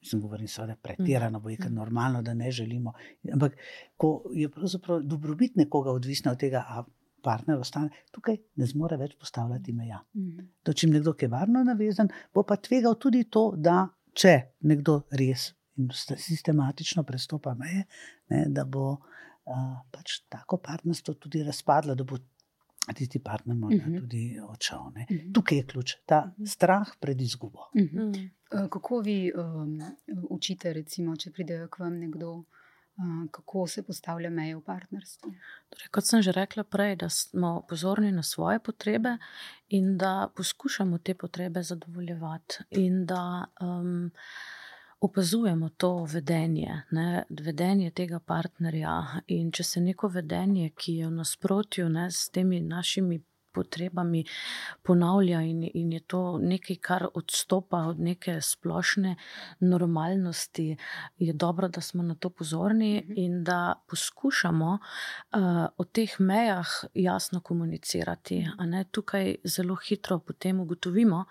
mislim, 0.00 0.20
govorim 0.20 0.48
seveda 0.48 0.76
pretirano, 0.76 1.40
boji, 1.40 1.56
ker 1.56 1.66
je 1.66 1.74
normalno, 1.74 2.22
da 2.22 2.34
ne 2.34 2.50
želimo. 2.50 2.92
Ampak 3.32 3.56
ko 3.96 4.30
je 4.34 4.48
pravzaprav 4.48 5.00
dobrobit 5.02 5.56
nekoga 5.56 5.90
odvisna 5.90 6.32
od 6.32 6.38
tega, 6.38 6.64
a 6.68 6.84
partner 7.22 7.58
ostane, 7.58 7.88
tukaj 8.12 8.36
ne 8.56 8.66
zmore 8.66 8.96
več 8.96 9.16
postavljati 9.18 9.72
meja. 9.72 10.04
Mm. 10.14 10.48
To, 10.62 10.72
če 10.72 10.86
nekdo, 10.88 11.12
ki 11.12 11.24
je 11.24 11.28
varno 11.28 11.64
navezan, 11.64 12.08
bo 12.34 12.42
pa 12.42 12.56
tvegal 12.56 12.94
tudi 13.00 13.24
to, 13.24 13.54
da 13.56 13.88
če 14.12 14.40
nekdo 14.60 15.02
res 15.10 15.54
in 15.78 15.88
sistematično 16.16 17.02
prestopa 17.02 17.54
meje, 17.54 17.84
ne, 18.28 18.44
da 18.48 18.64
bo 18.64 18.90
uh, 18.92 19.78
pač 19.90 20.20
tako 20.28 20.56
partnerstvo 20.56 21.14
tudi 21.14 21.42
razpadlo, 21.42 21.94
da 21.94 22.04
bo 22.04 22.18
tisti 22.94 23.18
partner 23.18 23.56
morda 23.56 23.76
uh 23.76 23.82
Mhm. 23.86 23.94
-huh. 23.94 24.00
tudi 24.00 24.40
odšel. 24.48 24.90
Ne. 24.94 25.06
Mhm. 25.10 25.32
Tukaj 25.32 25.58
je 25.58 25.66
ključ, 25.66 25.94
ta 26.06 26.32
strah 26.46 26.88
pred 27.00 27.20
izgubo. 27.20 27.58
Mhm. 27.76 27.98
Mm. 28.00 28.30
Uh, 28.64 28.68
Kako 28.70 29.00
vi 29.00 29.32
um, 29.34 29.80
učite, 30.30 30.72
recimo, 30.72 31.16
če 31.16 31.30
pride 31.30 31.68
k 31.70 31.78
vam 31.78 31.98
nekdo, 31.98 32.30
uh, 32.32 32.44
kako 33.30 33.66
se 33.66 33.82
postavlja 33.82 34.30
meje 34.30 34.56
v 34.56 34.60
partnerstvu? 34.60 35.34
Torej, 35.68 35.88
kot 35.90 36.04
sem 36.04 36.22
že 36.22 36.32
rekla 36.32 36.64
prej, 36.64 36.96
da 36.96 37.08
smo 37.08 37.62
pozorni 37.68 38.12
na 38.12 38.22
svoje 38.22 38.58
potrebe 38.58 39.18
in 39.68 39.98
da 39.98 40.28
poskušamo 40.36 40.98
te 40.98 41.14
potrebe 41.14 41.62
zadovoljevati, 41.62 42.54
in 42.70 43.06
da 43.06 43.44
um, 43.60 44.10
opazujemo 45.00 45.68
to 45.68 46.04
vedenje, 46.04 46.82
ne, 46.90 47.24
vedenje 47.30 47.90
tega 47.90 48.18
partnerja. 48.18 49.22
In 49.26 49.52
če 49.52 49.64
se 49.64 49.80
neko 49.80 50.08
vedenje, 50.08 50.70
ki 50.74 50.96
je 51.00 51.06
v 51.06 51.16
nasprotju 51.20 51.88
ne, 51.88 52.10
s 52.10 52.28
temi 52.34 52.60
našimi 52.60 53.20
potrebami, 53.52 54.24
ponavlja, 54.82 55.40
in, 55.40 55.70
in 55.74 55.92
je 55.92 56.00
to 56.00 56.38
nekaj, 56.38 56.76
kar 56.76 57.06
odstopa 57.14 57.76
od 57.76 58.00
neke 58.00 58.40
splošne 58.40 59.16
normalnosti, 59.60 60.76
je 61.18 61.32
dobro, 61.32 61.68
da 61.68 61.80
smo 61.80 62.02
na 62.02 62.14
to 62.14 62.30
pozorni 62.30 63.02
Mhm. 63.04 63.12
in 63.16 63.44
da 63.44 63.74
poskušamo 63.88 64.78
uh, 65.32 65.66
o 65.76 65.84
teh 65.84 66.20
mejah 66.20 66.66
jasno 66.94 67.40
komunicirati. 67.40 68.48
a 68.58 68.66
Ne, 68.66 68.84
tukaj 68.84 69.34
zelo 69.44 69.74
hitro 69.74 70.18
potem 70.18 70.60
ugotovimo, 70.60 71.24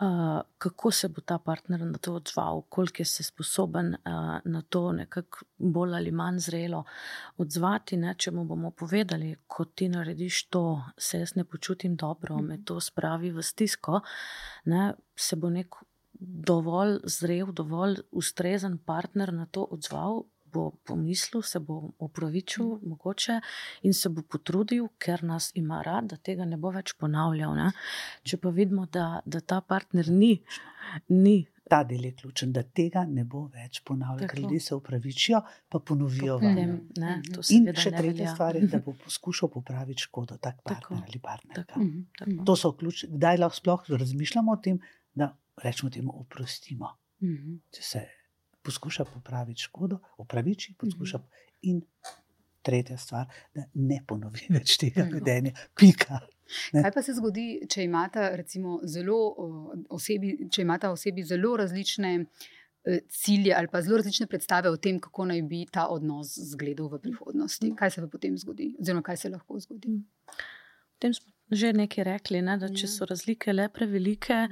uh, 0.00 0.40
kako 0.58 0.90
se 0.90 1.08
bo 1.08 1.20
ta 1.20 1.38
partner 1.38 1.80
na 1.80 1.98
to 1.98 2.14
odzval, 2.14 2.62
koliko 2.68 2.94
je 2.98 3.04
se 3.04 3.22
sposoben 3.22 3.94
uh, 3.94 4.38
na 4.44 4.62
to 4.68 4.92
nekako 4.92 5.44
bolj 5.58 5.94
ali 5.94 6.10
manj 6.12 6.38
zrelo 6.38 6.84
odzvati. 7.36 7.96
Ne, 7.96 8.14
če 8.18 8.30
mu 8.30 8.44
bomo 8.44 8.70
povedali, 8.70 9.36
ko 9.46 9.64
ti 9.64 9.88
narediš 9.88 10.44
to, 10.44 10.82
se 10.98 11.18
jaz 11.18 11.34
ne 11.36 11.44
počutim 11.44 11.57
dobro, 11.96 12.38
me 12.38 12.58
to 12.64 12.80
spravi 12.80 13.30
v 13.30 13.42
stisko, 13.42 14.00
ne, 14.64 14.94
se 15.16 15.36
bo 15.36 15.50
nek 15.50 15.74
dovolj 16.20 16.98
zrel, 17.04 17.52
dovolj 17.52 18.02
ustrezen 18.10 18.78
partner 18.78 19.32
na 19.32 19.46
to 19.46 19.64
odzval. 19.70 20.24
Bo 20.48 20.70
pomislil, 20.84 21.42
se 21.42 21.60
bo 21.60 21.90
opravičil, 22.00 22.78
mogoče, 22.80 23.34
in 23.82 23.92
se 23.92 24.08
bo 24.08 24.22
potrudil, 24.22 24.86
ker 24.96 25.20
nas 25.22 25.50
ima 25.54 25.82
rad, 25.84 26.08
da 26.08 26.16
tega 26.16 26.46
ne 26.48 26.56
bo 26.56 26.70
več 26.72 26.94
ponavljal. 26.96 27.52
Ne? 27.52 27.66
Če 28.24 28.38
pa 28.40 28.48
vidimo, 28.48 28.86
da, 28.88 29.20
da 29.26 29.42
ta 29.44 29.60
partner 29.60 30.08
ni, 30.08 30.38
ni 31.12 31.42
Ta 31.68 31.82
del 31.84 32.04
je 32.04 32.12
ključen, 32.12 32.52
da 32.52 32.62
tega 32.64 33.04
ne 33.06 33.24
bo 33.24 33.46
več 33.48 33.80
ponavljal, 33.82 34.18
ker 34.20 34.28
Tako. 34.30 34.40
ljudje 34.42 34.60
se 34.60 34.74
upravičijo, 34.74 35.40
pa 35.68 35.78
ponovijo 35.80 36.36
potem, 36.36 36.56
ne, 36.96 37.16
Mhm. 37.18 37.40
In 37.50 37.66
še 37.74 37.90
tretja 37.92 38.28
stvar 38.28 38.56
je, 38.56 38.66
da 38.66 38.78
bo 38.78 38.94
poskušal 38.94 39.48
popraviti 39.50 40.00
škodo, 40.00 40.36
tak 40.38 40.56
Tako. 40.56 40.68
partner 40.70 41.02
ali 41.02 41.18
partnerka. 41.20 41.64
Tako. 41.64 41.80
Mhm. 41.80 42.00
Tako. 42.18 42.44
To 42.44 42.56
so 42.56 42.72
ključ, 42.72 43.04
kdaj 43.06 43.36
lahko 43.38 43.56
sploh 43.56 43.84
razmišljamo 43.90 44.52
o 44.52 44.56
tem, 44.58 44.80
da 45.14 45.28
rečemo 45.58 45.90
temu 45.90 46.12
oprostimo. 46.16 46.94
Mhm. 47.20 47.54
Če 47.70 47.82
se 47.84 48.06
poskuša 48.62 49.04
popraviti 49.06 49.60
škodo, 49.62 49.98
opraviči, 50.18 50.74
poskuša. 50.74 51.18
Mhm. 51.18 51.26
In 51.62 51.82
tretja 52.62 52.96
stvar, 52.96 53.26
da 53.54 53.62
ne 53.74 54.00
ponovi 54.06 54.40
več 54.50 54.76
tega 54.78 55.04
Mhm. 55.04 55.14
vedenja. 55.14 55.52
Pika. 55.74 56.20
Ne. 56.72 56.82
Kaj 56.82 56.92
pa 56.94 57.02
se 57.02 57.14
zgodi, 57.16 57.46
če 57.70 57.84
imata, 57.84 58.28
recimo, 58.36 58.80
zelo, 58.88 59.16
o, 59.36 59.48
osebi, 59.96 60.34
če 60.52 60.62
imata 60.64 60.90
osebi 60.94 61.24
zelo 61.26 61.56
različne 61.56 62.12
eh, 62.18 63.00
cilje 63.08 63.54
ali 63.54 63.68
pa 63.72 63.82
zelo 63.82 64.00
različne 64.00 64.26
predstave 64.26 64.70
o 64.70 64.76
tem, 64.76 65.00
kako 65.00 65.28
naj 65.32 65.42
bi 65.48 65.64
ta 65.72 65.88
odnos 65.92 66.36
izgledal 66.40 66.88
v 66.92 67.02
prihodnosti? 67.08 67.74
Kaj 67.78 67.90
se 67.96 68.06
potem 68.10 68.38
zgodi, 68.38 68.74
oziroma 68.80 69.02
kaj 69.02 69.16
se 69.24 69.32
lahko 69.34 69.60
zgodi? 69.60 69.98
O 70.28 71.02
tem 71.04 71.14
smo 71.14 71.32
že 71.50 71.72
nekaj 71.72 72.04
rekli, 72.04 72.42
ne, 72.44 72.58
da 72.60 72.68
če 72.68 72.84
Ja. 72.84 72.90
so 72.92 73.06
razlike 73.08 73.52
le 73.52 73.68
prevelike 73.72 74.48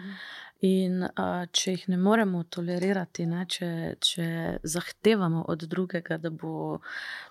in 0.65 1.03
uh, 1.05 1.45
če 1.53 1.75
jih 1.75 1.83
ne 1.93 1.99
moremo 2.01 2.43
tolerirati, 2.49 3.27
ne, 3.29 3.43
če, 3.45 3.69
če 4.01 4.29
zahtevamo 4.65 5.45
od 5.53 5.67
drugega, 5.69 6.17
da 6.17 6.31
bo 6.31 6.81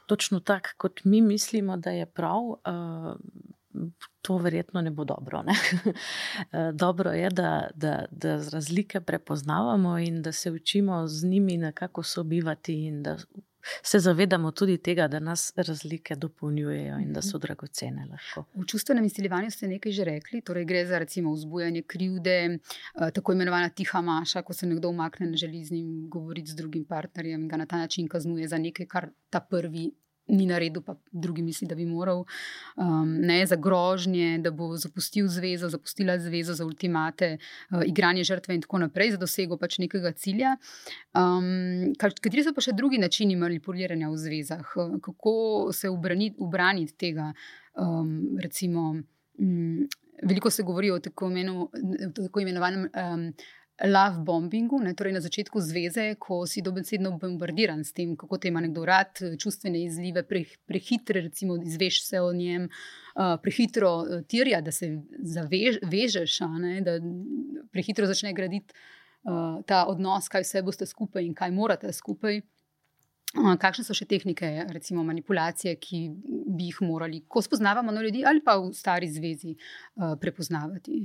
točno 0.06 0.40
tak, 0.40 0.76
kot 0.78 1.02
mi 1.06 1.22
mislimo, 1.26 1.78
da 1.78 1.96
je 1.98 2.06
prav. 2.06 2.52
Uh, 2.62 3.18
To 4.22 4.38
verjetno 4.38 4.82
ne 4.82 4.92
bo 4.92 5.04
dobro. 5.04 5.44
Ne? 5.44 5.54
Eh, 6.52 6.72
dobro 6.74 7.12
je, 7.12 7.30
da, 7.30 7.68
da, 7.76 8.06
da 8.12 8.36
razlike 8.52 9.02
prepoznavamo 9.02 9.98
in 10.00 10.22
da 10.22 10.32
se 10.32 10.52
učimo 10.52 11.08
z 11.08 11.28
njimi 11.28 11.58
nekako 11.58 12.04
sobivati, 12.04 12.86
in 12.86 13.04
da 13.04 13.18
se 13.84 14.00
zavedamo 14.00 14.52
tudi 14.52 14.78
tega, 14.78 15.08
da 15.08 15.20
nas 15.20 15.54
razlike 15.56 16.16
dopolnjujejo 16.16 17.00
in 17.00 17.14
da 17.14 17.22
so 17.22 17.38
dragocene. 17.38 18.06
Lahko. 18.12 18.46
V 18.54 18.66
čustvenem 18.66 19.06
izsiljevanju 19.06 19.52
ste 19.52 19.68
nekaj 19.68 19.92
že 19.92 20.04
rekli, 20.04 20.42
torej 20.42 20.66
gre 20.66 20.86
za 20.86 21.00
recimo 21.00 21.34
vzbujanje 21.34 21.82
krivde, 21.82 22.38
eh, 22.46 23.12
tako 23.14 23.34
imenovana 23.34 23.70
tiha 23.70 24.02
maša, 24.02 24.42
ko 24.42 24.54
se 24.54 24.68
nekdo 24.68 24.90
umakne, 24.90 25.28
ne 25.28 25.38
želi 25.38 25.64
z 25.66 25.72
njim 25.72 26.10
govoriti 26.10 26.52
z 26.52 26.56
drugim 26.56 26.86
partnerjem 26.86 27.42
in 27.42 27.48
ga 27.48 27.58
na 27.58 27.66
ta 27.66 27.78
način 27.78 28.08
kaznuje 28.08 28.48
za 28.48 28.58
nekaj, 28.58 28.86
kar 28.86 29.10
ta 29.30 29.40
prvi. 29.40 29.92
Ni 30.28 30.48
na 30.50 30.58
redu, 30.58 30.82
pa 30.82 30.96
drugi 31.12 31.44
misli, 31.46 31.68
da 31.70 31.76
bi 31.78 31.86
moral, 31.86 32.24
um, 32.82 33.12
ne 33.22 33.38
za 33.46 33.56
grožnje, 33.62 34.40
da 34.42 34.50
bo 34.52 34.72
zapustil 34.78 35.28
zvezo, 35.30 35.70
zapustila 35.70 36.16
zvezo 36.20 36.56
za 36.58 36.66
ultimate, 36.66 37.38
uh, 37.72 37.84
igranje 37.86 38.24
žrtve 38.24 38.56
in 38.56 38.64
tako 38.64 38.80
naprej, 38.82 39.12
za 39.14 39.22
dosego 39.22 39.58
pač 39.62 39.78
nekega 39.84 40.12
cilja. 40.18 40.56
Um, 41.14 41.94
kateri 42.02 42.46
so 42.46 42.56
pa 42.58 42.64
še 42.66 42.74
drugi 42.74 42.98
načini 42.98 43.38
manipuliranja 43.38 44.10
v 44.10 44.18
zvezah? 44.24 44.74
Uh, 44.76 44.98
Kako 45.06 45.36
se 45.74 45.94
ubraniti, 45.94 46.42
ubraniti 46.42 46.98
tega? 46.98 47.30
Um, 47.78 48.40
recimo, 48.42 48.96
um, 49.38 49.86
veliko 50.24 50.50
se 50.50 50.64
govori 50.64 50.92
o 50.92 51.00
tako, 51.00 51.30
imenu, 51.30 51.70
tako 52.16 52.40
imenovanem 52.40 52.90
um, 52.90 53.30
love 53.84 54.20
bombingu, 54.24 54.80
ne, 54.80 54.94
torej 54.96 55.14
na 55.14 55.20
začetku 55.20 55.60
zveze, 55.60 56.16
ko 56.20 56.46
si 56.48 56.62
dobesedno 56.64 57.12
bombardiran 57.20 57.84
s 57.84 57.92
tem, 57.92 58.16
kako 58.16 58.38
te 58.38 58.48
ima 58.48 58.62
nekdo 58.64 58.86
rad, 58.88 59.20
čustvene 59.40 59.84
izlive, 59.84 60.24
pre, 60.24 60.46
prehitre, 60.66 61.22
recimo, 61.22 61.58
izveš 61.60 62.06
se 62.08 62.22
o 62.22 62.32
njem, 62.34 62.70
uh, 62.70 63.36
prehitro 63.44 63.92
uh, 64.00 64.22
tirja, 64.28 64.62
da 64.62 64.72
se 64.72 64.94
zavežeš, 65.20 66.40
da 66.88 67.00
prehitro 67.72 68.08
začne 68.08 68.34
graditi 68.34 68.74
uh, 69.24 69.60
ta 69.68 69.86
odnos, 69.92 70.32
kaj 70.32 70.48
vse 70.48 70.64
boste 70.64 70.88
skupaj 70.88 71.26
in 71.26 71.36
kaj 71.36 71.52
morate 71.52 71.92
skupaj. 71.94 72.42
Uh, 73.36 73.58
kakšne 73.60 73.84
so 73.84 73.92
še 73.98 74.08
tehnike, 74.08 74.48
recimo 74.72 75.04
manipulacije, 75.04 75.76
ki 75.76 76.02
bi 76.24 76.72
jih 76.72 76.80
morali, 76.88 77.26
ko 77.28 77.44
spoznavamo 77.44 77.92
na 77.92 78.08
ljudi 78.08 78.24
ali 78.24 78.40
pa 78.40 78.56
v 78.56 78.72
stari 78.72 79.12
zvezi, 79.12 79.58
uh, 80.00 80.16
prepoznavati? 80.22 81.04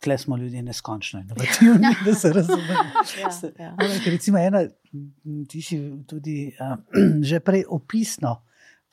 Tle 0.00 0.18
smo 0.18 0.36
ljudje 0.36 0.62
neskončno 0.62 1.20
inovativni, 1.24 1.94
da 2.04 2.14
se 2.14 2.32
razumemo. 2.32 2.90
Ja, 3.20 3.64
ja. 3.64 3.70
Ampak, 3.70 4.06
recimo, 4.06 4.38
ena, 4.38 4.68
ti 5.48 5.62
si 5.62 5.78
tudi 6.06 6.52
uh, 6.60 6.78
že 7.30 7.40
prej 7.40 7.64
opisno 7.68 8.42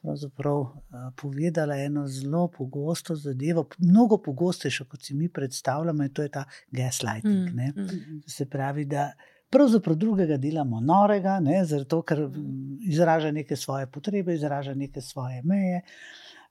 uh, 0.04 1.14
povedala 1.16 1.76
eno 1.78 2.08
zelo 2.08 2.48
pogosto 2.48 3.16
zadevo, 3.16 3.68
mnogo 3.78 4.18
pogostejšo, 4.18 4.86
kot 4.86 5.02
si 5.04 5.14
mi 5.14 5.30
predstavljamo, 5.30 6.04
in 6.04 6.14
to 6.14 6.22
je 6.22 6.30
ta 6.30 6.46
gaslighting. 6.72 7.50
Mm, 7.50 7.60
Mm. 7.76 7.82
mm. 7.82 8.22
Se 8.28 8.46
pravi, 8.50 8.86
da 8.86 9.12
pravzaprav 9.50 9.96
drugega 9.96 10.38
delamo 10.38 10.80
norega, 10.80 11.40
ne, 11.40 11.66
zato 11.66 12.02
ker 12.02 12.20
m, 12.20 12.78
izraža 12.88 13.32
neke 13.32 13.56
svoje 13.56 13.88
potrebe, 13.88 14.34
izraža 14.34 14.74
neke 14.74 15.02
svoje 15.02 15.42
meje. 15.44 15.82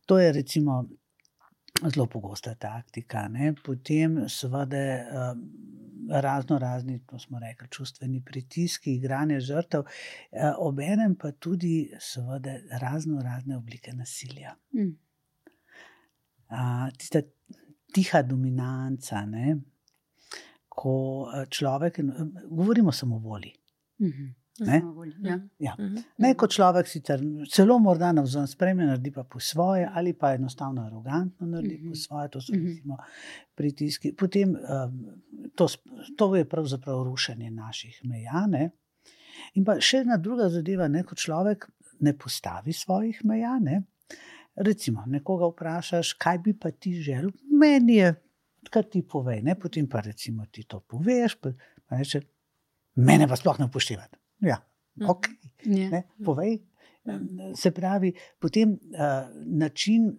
To 0.06 0.18
je 0.18 0.32
recimo 0.32 0.84
zelo 1.88 2.06
pogosta 2.06 2.54
taktika. 2.54 3.28
Ne? 3.28 3.54
Potem, 3.64 4.28
seveda, 4.28 4.76
um, 5.32 5.44
razno 6.10 6.58
razni, 6.58 6.98
to 7.06 7.18
smo 7.18 7.38
rekli, 7.38 7.68
čustveni 7.70 8.22
pritiski, 8.24 8.94
igranje 8.94 9.40
žrtev, 9.40 9.80
uh, 9.80 10.40
obenem 10.58 11.14
pa 11.14 11.32
tudi, 11.32 11.90
seveda, 12.00 12.56
razno 12.80 13.22
razne 13.22 13.56
oblike 13.56 13.92
nasilja. 13.92 14.54
Mm. 14.74 14.96
Tista 16.98 17.20
tiha 17.94 18.22
dominanca, 18.22 19.26
ne? 19.26 19.60
ko 20.80 21.26
človek, 21.50 21.98
govorimo 22.48 22.92
samo 22.92 23.16
o 23.16 23.18
volji. 23.18 23.52
Mm 23.98 24.06
-hmm. 24.06 24.39
Ne? 24.60 24.82
Ja. 25.22 25.38
Ja. 25.58 25.74
Mhm. 25.78 26.02
ne 26.18 26.34
kot 26.36 26.52
človek, 26.52 26.88
sicer 26.88 27.22
celo 27.48 27.78
morda 27.80 28.10
na 28.12 28.24
vzven 28.26 28.48
spremlja, 28.48 28.90
naredi 28.92 29.12
pa 29.14 29.24
po 29.24 29.40
svoje, 29.40 29.88
ali 29.94 30.12
pa 30.12 30.34
enostavno 30.36 30.84
arogantno 30.84 31.46
naredi 31.46 31.78
po 31.78 31.94
mhm. 31.94 31.94
svoje, 31.94 32.28
to 32.28 32.40
so 32.40 32.52
mhm. 32.52 32.66
recimo 32.66 32.98
pritiski. 33.54 34.12
Potem 34.16 34.52
um, 34.56 35.00
to, 35.54 35.68
to 36.16 36.34
je 36.36 36.48
pravzaprav 36.48 37.02
rušenje 37.08 37.50
naših 37.50 38.00
meja. 38.04 38.44
Ne? 38.48 38.70
In 39.54 39.64
pa 39.64 39.78
še 39.80 40.04
ena 40.04 40.18
druga 40.20 40.50
zadeva, 40.52 40.88
ne 40.88 41.04
kot 41.08 41.18
človek 41.18 41.68
ne 42.00 42.14
postavi 42.16 42.72
svojih 42.76 43.24
meja. 43.24 43.56
Ne? 43.62 43.82
Recimo, 44.60 45.06
nekoga 45.06 45.48
vprašaš, 45.50 46.14
kaj 46.20 46.42
bi 46.44 46.56
pa 46.58 46.70
ti 46.70 46.94
želel, 47.00 47.30
meni 47.60 48.00
je, 48.00 48.14
kaj 48.70 48.88
ti 48.92 49.02
povej, 49.06 49.42
ne? 49.46 49.56
potem 49.56 49.88
pa 49.88 50.04
recimo 50.04 50.46
ti 50.52 50.66
to 50.68 50.82
poveš, 50.84 51.38
pa, 51.40 51.52
pa 51.88 52.00
reče, 52.00 52.20
mene 53.00 53.28
pa 53.28 53.38
sploh 53.40 53.60
ne 53.60 53.70
upoštevati. 53.70 54.19
Ja, 54.40 54.56
mhm. 55.00 55.10
ok. 55.10 55.26
Ja. 55.64 56.02
Povej. 56.24 56.58
Se 57.56 57.70
pravi, 57.70 58.12
potem 58.38 58.72
uh, 58.72 58.78
način, 59.46 60.18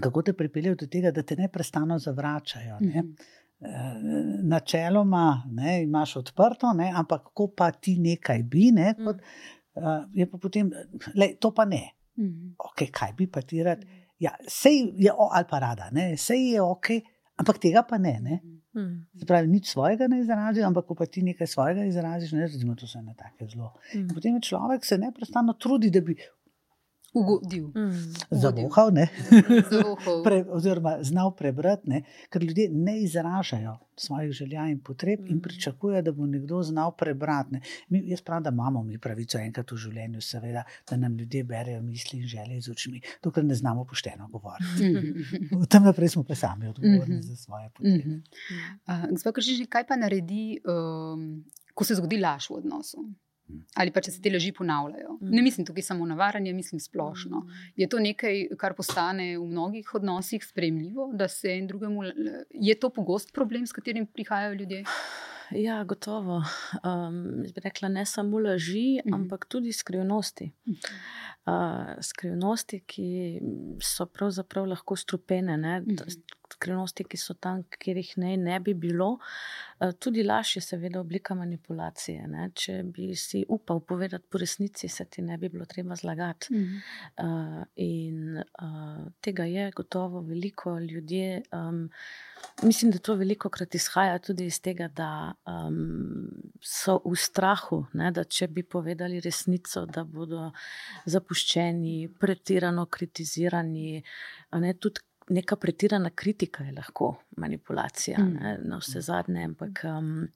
kako 0.00 0.22
te 0.22 0.32
pripeljejo 0.32 0.74
do 0.74 0.86
tega, 0.86 1.10
da 1.10 1.22
te 1.22 1.36
neustano 1.36 1.98
zavračajo. 1.98 2.78
Ne? 2.80 3.02
Mm 3.02 3.14
-hmm. 3.14 4.48
Načeloma 4.48 5.42
ne, 5.50 5.82
imaš 5.82 6.16
odprto, 6.16 6.72
ne, 6.72 6.92
ampak 6.96 7.22
ko 7.34 7.48
pa 7.56 7.70
ti 7.70 7.98
nekaj 7.98 8.42
bi, 8.42 8.70
ne, 8.72 8.94
kot, 9.04 9.16
uh, 9.16 9.82
je 10.12 10.30
pa 10.30 10.38
potem, 10.38 10.70
le, 11.14 11.36
to 11.40 11.54
pa 11.54 11.64
ne. 11.64 11.90
Mm 12.16 12.54
okay, 12.58 12.90
kaj 12.90 13.12
bi 13.12 13.26
pa 13.26 13.42
ti 13.42 13.62
rad? 13.62 13.84
Ja, 14.18 14.30
sej 14.48 14.92
je, 14.96 15.10
ali 15.30 15.44
pa 15.50 15.58
rada, 15.58 15.90
sej 16.16 16.52
je 16.52 16.62
ok, 16.62 16.86
ampak 17.36 17.58
tega 17.58 17.82
pa 17.82 17.98
ne. 17.98 18.20
ne. 18.20 18.40
Mm 18.44 18.63
Mm. 18.74 19.26
Pravi, 19.26 19.48
nič 19.48 19.70
svojega 19.70 20.08
ne 20.10 20.18
izraziš, 20.20 20.64
ampak 20.66 20.86
ko 20.88 20.96
pa 20.98 21.06
ti 21.06 21.22
nekaj 21.22 21.46
svojega 21.46 21.84
izraziš, 21.86 22.32
ne 22.34 22.46
razumeš, 22.46 22.80
to 22.80 22.88
so 22.90 22.98
ene 22.98 23.14
take 23.18 23.46
zelo. 23.46 23.72
Mm. 23.94 24.08
Potem 24.14 24.40
človek 24.42 24.84
se 24.84 24.98
neprestano 24.98 25.54
trudi, 25.54 25.90
da 25.94 26.00
bi 26.00 26.16
ugodil. 27.14 27.70
Mm. 27.74 28.14
Zavohal, 29.70 30.22
Pre, 30.24 30.44
oziroma 30.50 30.98
znal 31.02 31.34
prebrati, 31.36 31.88
ne? 31.90 32.02
ker 32.30 32.42
ljudje 32.42 32.68
ne 32.72 33.02
izražajo 33.02 33.78
svojih 33.96 34.32
želja 34.32 34.66
in 34.68 34.80
potreb 34.80 35.20
mm. 35.20 35.32
in 35.32 35.40
pričakujejo, 35.40 36.02
da 36.02 36.12
bo 36.12 36.26
nekdo 36.26 36.62
znal 36.62 36.96
prebrati. 36.96 37.60
Mi, 37.88 38.02
jaz 38.10 38.20
pravim, 38.20 38.42
da 38.42 38.50
imamo 38.50 38.82
mi 38.82 38.98
pravico 38.98 39.38
enkrat 39.38 39.72
v 39.72 39.76
življenju, 39.76 40.20
seveda, 40.20 40.64
da 40.90 40.96
nam 40.96 41.16
ljudje 41.18 41.44
berejo 41.44 41.82
misli 41.82 42.20
in 42.20 42.26
želje 42.26 42.60
z 42.60 42.70
očmi, 42.70 43.00
dokler 43.22 43.44
ne 43.44 43.54
znamo 43.54 43.84
pošteno 43.84 44.28
govoriti. 44.28 44.90
Mm. 44.90 45.64
Tam 45.70 45.84
naprej 45.84 46.08
smo 46.08 46.24
pa 46.24 46.34
sami 46.34 46.68
odgovorni 46.68 47.14
mm 47.14 47.18
-hmm. 47.18 47.22
za 47.22 47.36
svoje 47.36 47.70
potrebe. 47.70 48.04
Mm 48.08 48.22
-hmm. 48.88 49.04
uh, 49.04 49.10
gospod 49.10 49.34
Kržiž, 49.34 49.66
kaj 49.68 49.86
pa 49.86 49.96
naredi, 49.96 50.58
um, 50.64 51.44
ko 51.74 51.84
se 51.84 51.94
zgodi 51.94 52.20
laž 52.20 52.50
v 52.50 52.54
odnosu? 52.54 52.98
Ali 53.74 53.92
pa 53.92 54.00
če 54.00 54.14
se 54.14 54.22
te 54.22 54.30
leži 54.30 54.52
ponavljajo. 54.52 55.18
Ne 55.20 55.42
mislim 55.42 55.66
tukaj 55.66 55.82
samo 55.82 56.06
na 56.06 56.14
varanje, 56.14 56.52
mislim 56.52 56.80
splošno. 56.80 57.44
Je 57.76 57.88
to 57.88 58.00
nekaj, 58.02 58.48
kar 58.60 58.74
postane 58.74 59.34
v 59.38 59.46
mnogih 59.46 59.94
odnosih 59.94 60.44
sprejemljivo, 60.44 61.10
da 61.14 61.28
se 61.28 61.56
en 61.58 61.66
drugemu. 61.66 62.02
Je 62.50 62.74
to 62.80 62.90
pogost 62.90 63.32
problem, 63.34 63.66
s 63.66 63.72
katerim 63.72 64.06
prihajajo 64.06 64.54
ljudje? 64.54 64.84
Ja, 65.50 65.84
gotovo. 65.84 66.42
Um, 66.82 67.42
bi 67.42 67.60
rekla 67.64 67.88
ne 67.88 68.06
samo 68.06 68.38
laži, 68.40 69.00
mhm. 69.04 69.14
-huh. 69.14 69.14
ampak 69.14 69.44
tudi 69.48 69.72
skrivnosti. 69.72 70.50
Uh 70.66 70.74
-huh. 70.74 71.96
uh, 71.96 72.02
skrivnosti, 72.02 72.80
ki 72.86 73.40
so 73.82 74.06
pravzaprav 74.06 74.66
lahko 74.66 74.96
strupene. 74.96 75.54
Uh 75.54 75.86
mhm. 75.86 75.96
-huh 75.96 76.43
skrivnosti, 76.64 77.04
ki 77.04 77.20
so 77.20 77.36
tam, 77.36 77.62
kjer 77.78 78.00
jih 78.00 78.12
ne, 78.22 78.34
ne 78.40 78.58
bi 78.64 78.74
bilo. 78.74 79.18
Eh, 79.80 79.92
tudi 80.00 80.24
laž 80.24 80.56
je, 80.56 80.62
seveda, 80.64 81.00
oblika 81.00 81.36
manipulacije. 81.36 82.26
Ne? 82.30 82.48
Če 82.56 82.80
bi 82.88 83.12
si 83.18 83.44
upal 83.48 83.82
povedati 83.84 84.26
po 84.30 84.40
resnici, 84.40 84.88
se 84.88 85.04
ti 85.04 85.22
ne 85.22 85.38
bi 85.38 85.50
bilo 85.52 85.66
treba 85.66 85.96
zlagati. 85.96 86.54
Mm 86.54 86.64
-hmm. 86.64 86.80
uh, 87.24 87.64
in 87.76 88.38
uh, 88.38 89.12
tega 89.20 89.44
je 89.44 89.70
gotovo 89.70 90.20
veliko 90.20 90.78
ljudi. 90.78 91.42
Um, 91.52 91.90
Mislim, 92.62 92.90
da 92.90 92.98
to 92.98 93.14
veliko 93.14 93.48
krat 93.48 93.74
izhaja 93.74 94.18
tudi 94.18 94.46
iz 94.46 94.60
tega, 94.60 94.88
da 94.88 95.34
um, 95.46 96.28
so 96.62 97.00
v 97.04 97.16
strahu, 97.16 97.86
ne, 97.92 98.10
da 98.10 98.24
če 98.24 98.48
bi 98.48 98.62
povedali 98.62 99.20
resnico, 99.20 99.86
da 99.86 100.04
bodo 100.04 100.50
zapuščeni, 101.06 102.08
pretirano 102.20 102.86
kritizirani. 102.86 104.02
Ne, 104.60 104.74
tudi 104.74 105.00
neka 105.28 105.56
pretirana 105.56 106.10
kritika 106.10 106.64
je 106.64 106.72
lahko 106.72 107.14
manipulacija, 107.36 108.18
mm. 108.18 108.34
ne, 108.40 108.58
na 108.64 108.78
vse 108.78 109.00
zadnje. 109.00 109.44
Ampak 109.44 109.84
um, 109.84 110.28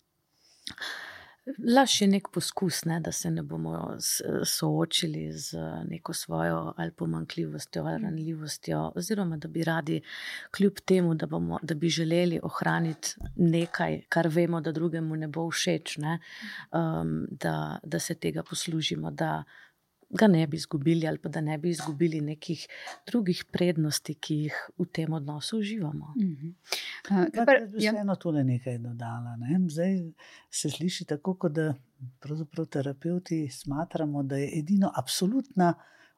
laž 1.76 2.00
je 2.02 2.08
nek 2.08 2.28
poskus, 2.32 2.84
ne, 2.84 3.00
da 3.00 3.12
se 3.12 3.30
ne 3.30 3.42
bomo 3.42 3.96
soočili 4.44 5.32
z 5.32 5.58
neko 5.88 6.12
svojo 6.12 6.74
ali 6.76 6.90
pomankljivostjo 6.90 7.84
ali 7.84 7.98
mm. 7.98 8.04
ranljivostjo, 8.04 8.92
oziroma 8.96 9.36
da 9.36 9.48
bi 9.48 9.64
radi, 9.64 10.00
kljub 10.56 10.80
temu, 10.84 11.14
da, 11.14 11.26
bomo, 11.26 11.58
da 11.62 11.74
bi 11.74 11.88
želeli 11.88 12.40
ohraniti 12.42 13.14
nekaj, 13.36 14.02
kar 14.08 14.28
vemo, 14.28 14.60
da 14.60 14.72
drugemu 14.72 15.16
ne 15.16 15.28
bo 15.28 15.50
všeč, 15.50 15.96
ne, 15.96 16.18
um, 16.72 17.26
da, 17.30 17.78
da 17.82 17.98
se 17.98 18.14
tega 18.14 18.42
poslužimo. 18.42 19.10
Da, 19.10 19.44
ga 20.10 20.26
ne 20.26 20.46
bi 20.46 20.56
izgubili, 20.56 21.08
ali 21.08 21.18
pa 21.18 21.28
da 21.28 21.40
ne 21.40 21.58
bi 21.58 21.70
izgubili 21.70 22.20
nekih 22.20 22.66
drugih 23.06 23.44
prednosti, 23.52 24.14
ki 24.14 24.34
jih 24.34 24.56
v 24.78 24.86
tem 24.92 25.12
odnosu 25.12 25.58
uživamo. 25.58 26.14
Mm 26.16 26.22
-hmm. 26.22 26.54
uh, 27.10 27.82
Jaz 27.82 27.92
bi 27.92 28.00
eno 28.00 28.16
tole 28.16 28.44
nekaj 28.44 28.78
dodala. 28.78 29.36
Ne? 29.36 29.60
Zdaj 29.68 29.98
se 30.50 30.70
sliši 30.70 31.04
tako, 31.04 31.34
kot 31.34 31.52
da 31.52 31.74
pravzaprav 32.20 32.66
terapeuti 32.66 33.48
smatramo, 33.48 34.22
da 34.22 34.36
je 34.36 34.58
edino 34.58 34.92
absolutna 34.94 35.74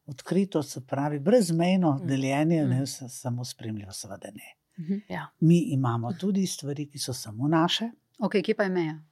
odkritost, 0.06 0.72
se 0.72 0.86
pravi, 0.86 1.18
brezmejno 1.18 1.92
mm. 1.92 2.06
deljenje, 2.06 2.64
ne 2.66 2.86
samo 2.86 3.44
spremljivo, 3.44 3.92
seveda 3.92 4.30
ne. 4.34 4.60
-hmm. 4.80 5.00
ja. 5.08 5.28
Mi 5.40 5.58
imamo 5.58 6.12
tudi 6.12 6.46
stvari, 6.46 6.90
ki 6.90 6.98
so 6.98 7.12
samo 7.12 7.48
naše. 7.48 7.90
Okay, 8.18 8.42
kje 8.44 8.54
pa 8.54 8.62
je 8.62 8.70
meja? 8.70 9.02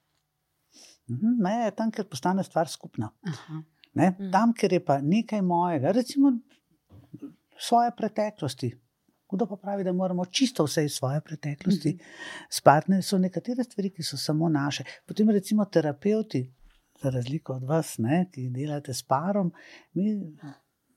Mhm, 1.11 1.43
meja 1.43 1.64
je 1.64 1.74
tam, 1.76 1.91
ker 1.91 2.05
postane 2.05 2.45
stvar 2.45 2.68
skupna. 2.68 3.11
Aha. 3.22 3.62
Ne? 3.99 4.11
Mm. 4.11 4.31
Tam, 4.33 4.53
kjer 4.55 4.73
je 4.73 4.85
pa 4.85 5.01
nekaj 5.03 5.43
mojega, 5.43 5.93
recimo 5.93 6.33
svoje 7.59 7.91
preteklosti. 7.97 8.71
Kdo 9.31 9.47
pa 9.47 9.57
pravi, 9.57 9.85
da 9.85 9.93
moramo 9.93 10.25
čisto 10.25 10.65
vse 10.65 10.85
iz 10.85 10.93
svoje 10.93 11.21
preteklosti 11.21 11.89
mm 11.89 11.97
-hmm. 11.97 12.47
spadne, 12.51 13.03
so 13.03 13.19
nekatere 13.19 13.65
stvari, 13.65 13.91
ki 13.91 14.03
so 14.03 14.17
samo 14.17 14.49
naše. 14.49 14.85
Potem, 15.07 15.31
recimo, 15.31 15.65
terapeuti, 15.65 16.53
za 17.03 17.11
razliko 17.11 17.53
od 17.53 17.65
vas, 17.65 17.99
ne, 17.99 18.31
ki 18.33 18.49
delate 18.51 18.95
s 18.95 19.03
parom, 19.03 19.53
mi, 19.93 20.37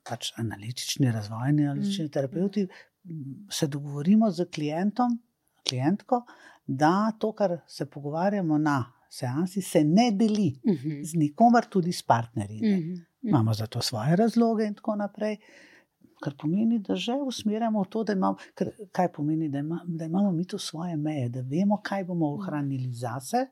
pač 0.10 0.32
analitični, 0.36 1.12
razvojni, 1.12 1.68
analitični 1.68 2.06
mm 2.06 2.08
-hmm. 2.08 2.14
terapeuti, 2.14 2.68
se 3.49 3.68
dogovorimo 3.68 4.32
z 4.32 4.45
klientom, 4.56 5.20
klientko, 5.70 6.26
da 6.68 7.12
to, 7.20 7.34
kar 7.34 7.60
se 7.68 7.86
pogovarjamo 7.86 8.58
na 8.58 8.93
seansi 9.12 9.62
se 9.62 9.84
ne 9.84 10.12
deli 10.12 10.59
uh 10.64 10.74
mhm. 10.74 10.89
-huh. 10.89 11.03
z 11.03 11.16
nikomer, 11.16 11.66
tudi 11.66 11.91
s 11.91 12.03
partnerji. 12.03 12.59
Uh 12.59 12.68
-huh. 12.68 12.91
Uh 12.91 12.97
-huh. 12.97 13.30
Imamo 13.30 13.53
za 13.53 13.68
to 13.68 13.82
svoje 13.82 14.16
razloge 14.16 14.66
in 14.66 14.74
tako 14.74 14.95
naprej. 14.95 15.38
Kar 16.24 16.34
pomeni, 16.38 16.80
da 16.80 16.95
že 16.95 17.14
usmerjamo 17.14 17.84
v 17.84 17.88
to, 17.89 18.03
da 18.03 18.14
imamo, 18.14 18.38
kar, 18.53 18.68
kaj 18.91 19.12
pomeni, 19.12 19.49
da, 19.49 19.59
ima, 19.59 19.82
da 19.88 20.05
imamo 20.05 20.32
mi 20.32 20.45
tu 20.47 20.57
svoje 20.57 20.95
meje, 20.97 21.30
da 21.30 21.41
vemo, 21.41 21.82
kaj 21.84 22.03
bomo 22.03 22.34
ohranili 22.34 22.93
zase 22.93 23.47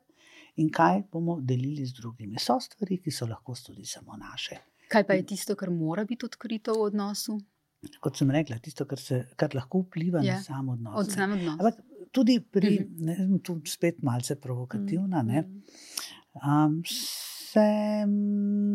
in 0.56 0.70
kaj 0.70 1.02
bomo 1.12 1.40
delili 1.40 1.86
z 1.86 1.92
drugimi. 1.92 2.38
So 2.38 2.60
stvari, 2.60 2.98
ki 3.02 3.10
so 3.10 3.26
lahko 3.26 3.54
tudi 3.66 3.84
samo 3.84 4.16
naše. 4.16 4.56
Kaj 4.88 5.06
pa 5.06 5.12
je 5.12 5.26
tisto, 5.26 5.54
kar 5.56 5.70
mora 5.70 6.04
biti 6.04 6.26
odkrito 6.26 6.74
v 6.74 6.80
odnosu? 6.80 7.40
Kot 8.00 8.16
sem 8.16 8.30
rekla, 8.30 8.58
tisto, 8.58 8.84
kar, 8.84 8.98
se, 8.98 9.26
kar 9.36 9.54
lahko 9.54 9.78
vpliva 9.78 10.20
ja. 10.24 10.34
na 10.34 10.42
samo 10.42 10.72
odnos. 10.72 10.94
Od 11.00 11.12
samo 11.12 11.34
odnos. 11.34 11.60
Ampak 11.60 11.74
tudi 12.10 12.40
pri, 12.40 12.78
-hmm. 12.78 13.04
ne, 13.30 13.38
tu 13.42 13.60
spet 13.64 14.02
malce 14.02 14.40
provokativna. 14.40 15.22
Mm 15.22 15.28
-hmm. 15.28 16.66
um, 16.66 16.82
se 17.52 18.06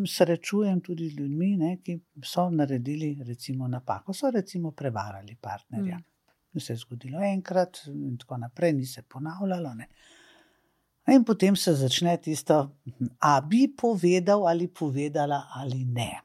srečujem 0.06 0.82
tudi 0.82 1.10
z 1.10 1.20
ljudmi, 1.20 1.58
ne, 1.58 1.78
ki 1.84 2.00
so 2.24 2.50
naredili 2.50 3.24
recimo, 3.28 3.68
napako, 3.68 4.14
so 4.14 4.32
recimo 4.32 4.72
prevarali 4.72 5.38
partnerja. 5.42 5.98
Mm. 5.98 6.60
Se 6.60 6.74
je 6.74 6.78
zgodilo 6.78 7.20
enkrat, 7.24 7.78
in 7.88 8.18
tako 8.18 8.38
naprej, 8.38 8.74
ni 8.74 8.86
se 8.86 9.02
ponavljalo. 9.02 9.74
Ne. 9.74 9.88
In 11.08 11.24
potem 11.24 11.56
se 11.56 11.74
začne 11.74 12.18
tisto, 12.18 12.78
a 13.20 13.42
bi 13.42 13.68
povedal 13.78 14.48
ali 14.48 14.68
povedala 14.68 15.44
ali 15.54 15.86
ne. 15.86 16.22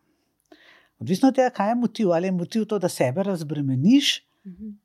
Odvisno 0.99 1.29
od 1.29 1.35
tega, 1.35 1.51
kaj 1.51 1.69
je 1.69 1.75
motiv. 1.75 2.13
Ali 2.13 2.27
je 2.27 2.33
motiv 2.33 2.65
to, 2.65 2.79
da 2.79 2.89
sebe 2.89 3.23
razbremeniš, 3.23 4.30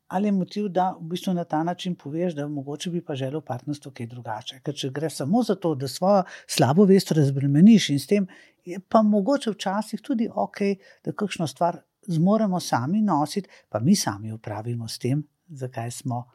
Ali 0.08 0.28
je 0.28 0.32
motiv, 0.32 0.68
da 0.68 0.90
v 1.00 1.08
bistvu 1.10 1.34
na 1.34 1.44
ta 1.44 1.64
način 1.64 1.96
poveš, 1.96 2.34
da 2.36 2.48
mogoče 2.48 2.90
bi 2.90 3.02
pa 3.06 3.16
želel 3.16 3.42
partnerstvo 3.42 3.92
kaj 3.96 4.08
drugače. 4.12 4.60
Ker 4.64 4.76
če 4.76 4.90
gre 4.92 5.10
samo 5.10 5.44
za 5.44 5.56
to, 5.56 5.76
da 5.76 5.88
svojo 5.88 6.24
slabo 6.48 6.86
vest 6.86 7.12
razbremeniš 7.12 7.90
in 7.90 8.00
s 8.00 8.08
tem 8.08 8.28
je 8.66 8.80
pa 8.90 9.02
mogoče 9.02 9.52
včasih 9.52 10.02
tudi 10.02 10.28
ok, 10.28 10.60
da 11.06 11.12
kakšno 11.12 11.48
stvar 11.48 11.80
zmoremo 12.08 12.60
sami 12.60 13.02
nositi, 13.02 13.50
pa 13.70 13.80
mi 13.80 13.96
sami 13.96 14.34
upravimo 14.34 14.88
s 14.88 15.00
tem, 15.00 15.24
zakaj 15.48 15.92
smo. 15.92 16.26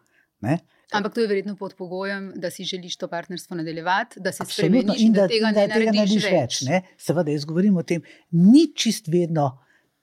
Ne? 0.40 0.58
Ampak 0.92 1.14
to 1.14 1.20
je 1.20 1.28
verjetno 1.28 1.56
pod 1.56 1.74
pogojem, 1.78 2.32
da 2.36 2.50
si 2.50 2.64
želiš 2.64 2.96
to 2.96 3.08
partnerstvo 3.08 3.56
nadaljevati, 3.56 4.20
da 4.20 4.32
se 4.32 4.44
spremeniš 4.44 5.00
in 5.00 5.06
in 5.06 5.12
da, 5.12 5.20
da 5.20 5.28
tega 5.28 5.52
da 5.52 5.60
ne 5.60 5.74
tega 5.74 5.92
narediš 5.92 5.96
narediš 5.96 6.24
več. 6.24 6.62
več. 6.62 6.70
več 6.70 7.04
Seveda, 7.04 7.30
jaz 7.30 7.44
govorim 7.44 7.76
o 7.76 7.82
tem, 7.82 8.02
ni 8.30 8.70
čist 8.74 9.08
vedno 9.08 9.50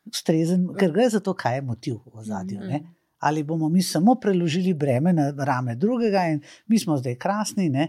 ustrezen, 0.05 0.69
ker 0.79 0.93
gre 0.93 1.09
za 1.09 1.19
to, 1.19 1.33
kaj 1.33 1.55
je 1.55 1.61
motiv 1.61 1.97
v 2.13 2.23
zadju. 2.23 2.61
Mm. 2.61 2.85
Ali 3.19 3.43
bomo 3.43 3.69
mi 3.69 3.81
samo 3.81 4.15
preložili 4.15 4.73
breme 4.73 5.13
na 5.13 5.31
rame 5.37 5.75
drugega 5.75 6.27
in 6.31 6.41
mi 6.67 6.79
smo 6.79 6.97
zdaj 6.97 7.15
krasni, 7.15 7.69
ne? 7.69 7.87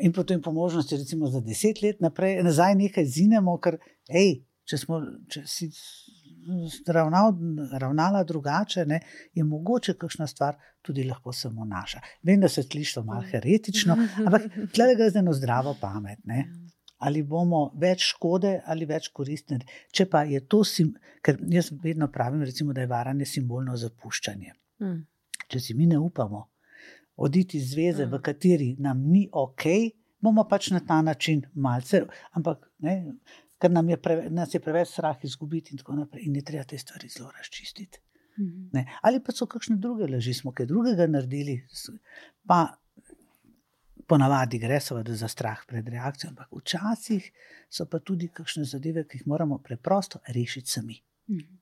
in 0.00 0.12
potem 0.12 0.40
po 0.40 0.52
možnosti, 0.52 0.96
recimo 0.96 1.26
za 1.28 1.40
deset 1.40 1.82
let 1.82 2.00
naprej, 2.00 2.42
nazaj 2.42 2.74
nekaj 2.74 3.04
zinemo, 3.04 3.58
ker 3.60 3.76
hej, 4.08 4.38
če, 4.64 4.78
smo, 4.80 5.00
če 5.28 5.42
si 5.44 5.68
ravnal, 6.88 7.34
ravnala 7.80 8.22
drugače, 8.24 8.86
ne, 8.88 9.02
je 9.34 9.44
mogoče 9.44 9.94
kakšna 10.00 10.26
stvar 10.26 10.56
tudi 10.82 11.04
lahko 11.04 11.32
samo 11.32 11.64
naša. 11.68 12.00
Vem, 12.22 12.40
da 12.40 12.48
se 12.48 12.62
sliši 12.62 12.94
to 12.94 13.04
malo 13.04 13.22
heretično, 13.28 13.98
ampak 14.26 14.48
tle 14.74 14.94
gre 14.96 15.10
za 15.10 15.20
eno 15.20 15.34
zdravo 15.36 15.76
pamet. 15.80 16.24
Ne? 16.24 16.46
Ali 17.02 17.22
bomo 17.26 17.64
več 17.82 18.12
škode 18.12 18.60
ali 18.66 18.86
več 18.86 19.08
koristni. 19.14 19.58
Če 19.90 20.06
pa 20.10 20.22
je 20.28 20.40
to, 20.46 20.62
sim, 20.64 20.92
ker 21.22 21.40
jaz 21.50 21.72
vedno 21.82 22.08
pravim, 22.12 22.44
recimo, 22.46 22.72
da 22.72 22.84
je 22.84 22.90
varanje 22.90 23.26
simbolno 23.26 23.76
zapuščanje. 23.76 24.52
Mm. 24.82 25.00
Če 25.50 25.60
si 25.60 25.74
mi 25.74 25.88
ne 25.90 25.98
upamo 25.98 26.46
oditi 27.16 27.58
iz 27.58 27.70
zveze, 27.70 28.06
Mm. 28.06 28.10
v 28.10 28.20
kateri 28.22 28.76
nam 28.78 29.02
ni 29.10 29.28
ok, 29.32 29.64
bomo 30.20 30.44
pač 30.48 30.70
na 30.70 30.80
ta 30.80 31.02
način 31.02 31.42
malce, 31.54 32.04
ampak 32.32 32.70
ne, 32.78 33.14
ker 33.58 33.70
nam 33.70 33.88
je, 33.88 33.96
preve, 33.96 34.30
nas 34.30 34.54
je 34.54 34.60
preveč 34.60 34.88
strah 34.88 35.18
izgubiti 35.24 35.72
in 35.72 35.78
tako 35.78 35.94
naprej, 35.94 36.26
in 36.26 36.36
je 36.36 36.42
treba 36.42 36.64
te 36.64 36.78
stvari 36.78 37.08
zelo 37.08 37.30
razčistiti. 37.30 38.00
Mhm. 38.38 38.68
Ne. 38.72 38.86
Ali 39.02 39.20
pa 39.20 39.32
so 39.32 39.46
kakšne 39.46 39.76
druge 39.76 40.08
laži, 40.08 40.34
smo 40.34 40.52
kaj 40.52 40.66
drugega 40.66 41.06
naredili, 41.06 41.60
pa 42.46 42.76
ponavadi 44.12 44.58
gre 44.60 44.80
seveda 44.80 45.14
za 45.16 45.28
strah 45.28 45.62
pred 45.68 45.88
reakcijo, 45.88 46.34
ampak 46.34 46.52
včasih 46.52 47.30
so 47.72 47.86
pa 47.88 47.98
tudi 47.98 48.28
kakšne 48.28 48.66
zadeve, 48.68 49.06
ki 49.08 49.22
jih 49.22 49.30
moramo 49.32 49.56
preprosto 49.64 50.20
rešiti 50.36 50.70
sami. 50.70 51.00
Mhm. 51.30 51.56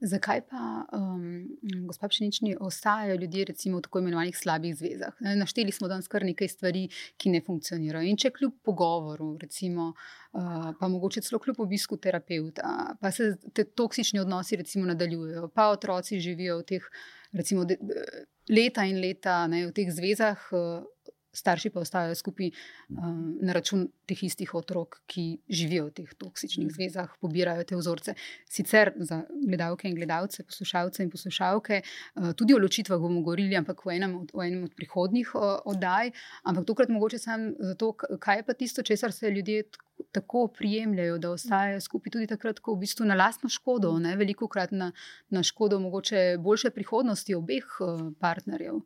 Zakaj 0.00 0.40
pa, 0.48 0.86
um, 0.96 1.48
gospod 1.86 2.10
Pšenični, 2.10 2.54
ostajajo 2.60 3.18
ljudje 3.20 3.44
recimo, 3.44 3.78
v 3.78 3.82
tako 3.84 4.00
imenovanih 4.00 4.36
slabih 4.36 4.76
zvezah? 4.76 5.12
Našteli 5.20 5.72
smo 5.76 5.88
danes 5.92 6.08
kar 6.08 6.24
nekaj 6.24 6.48
stvari, 6.48 6.86
ki 7.20 7.34
ne 7.34 7.42
funkcionirajo. 7.44 8.08
In 8.08 8.16
če 8.16 8.30
kljub 8.32 8.54
pogovoru, 8.64 9.34
recimo, 9.42 9.90
uh, 9.92 10.70
pa 10.80 10.88
mogoče 10.88 11.20
celo 11.26 11.42
kljub 11.44 11.60
obisku 11.60 12.00
terapeuta, 12.00 12.94
pa 13.00 13.12
se 13.12 13.34
te 13.52 13.64
toksični 13.64 14.24
odnosi 14.24 14.56
recimo, 14.56 14.88
nadaljujejo, 14.88 15.50
pa 15.52 15.68
otroci 15.74 16.20
živijo 16.20 16.62
v 16.62 16.68
teh 16.72 16.88
recimo, 17.36 17.68
de, 17.68 17.76
de, 17.80 18.24
leta 18.48 18.88
in 18.88 19.02
leta 19.04 19.44
ne, 19.52 19.66
v 19.68 19.76
teh 19.76 19.92
zvezah. 19.92 20.48
Uh, 20.56 20.88
Starši 21.32 21.70
pa 21.70 21.80
ostajajo 21.80 22.14
skupaj 22.18 22.50
um, 22.50 23.38
na 23.42 23.54
račun 23.54 23.86
teh 24.10 24.22
istih 24.26 24.54
otrok, 24.54 25.00
ki 25.06 25.24
živijo 25.48 25.86
v 25.86 25.94
teh 26.00 26.14
toksičnih 26.18 26.72
zvezah, 26.74 27.12
pobirajo 27.22 27.64
te 27.64 27.78
vzorce. 27.78 28.14
Sicer 28.50 28.92
za 28.98 29.22
gledalke 29.46 29.88
in 29.88 29.94
gledalce, 29.94 30.42
poslušalce 30.42 31.04
in 31.06 31.10
poslušalke, 31.10 31.82
uh, 31.82 32.32
tudi 32.34 32.54
o 32.54 32.58
ločitvah 32.58 32.98
bomo 32.98 33.22
govorili, 33.22 33.56
ampak 33.56 33.84
v 33.86 33.94
enem 33.98 34.16
od, 34.22 34.34
v 34.34 34.48
enem 34.48 34.66
od 34.66 34.74
prihodnjih 34.74 35.30
uh, 35.34 35.60
oddaj. 35.70 36.10
Ampak 36.42 36.66
tokrat 36.66 36.90
mogoče 36.90 37.22
samo 37.22 37.54
zato, 37.72 37.92
kaj 37.94 38.42
je 38.42 38.46
pa 38.46 38.58
tisto, 38.58 38.82
česar 38.82 39.12
se 39.12 39.30
ljudje 39.30 39.64
tako 40.12 40.48
prijemljajo, 40.48 41.18
da 41.18 41.30
ostajajo 41.30 41.80
skupaj 41.80 42.10
tudi 42.10 42.26
takrat, 42.26 42.58
ko 42.58 42.74
v 42.74 42.82
bistvu 42.84 43.06
na 43.06 43.14
lastno 43.14 43.48
škodo, 43.48 43.92
ne 43.98 44.16
veliko 44.16 44.48
krat 44.48 44.72
na, 44.72 44.92
na 45.30 45.42
škodo 45.42 45.78
mogoče 45.80 46.38
boljše 46.38 46.70
prihodnosti 46.70 47.34
obeh 47.34 47.76
uh, 47.80 48.08
partnerjev. 48.18 48.80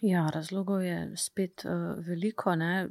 Ja, 0.00 0.30
razlogov 0.34 0.82
je 0.82 1.12
spet 1.16 1.64
uh, 1.64 1.72
veliko. 2.06 2.54
Ne? 2.54 2.88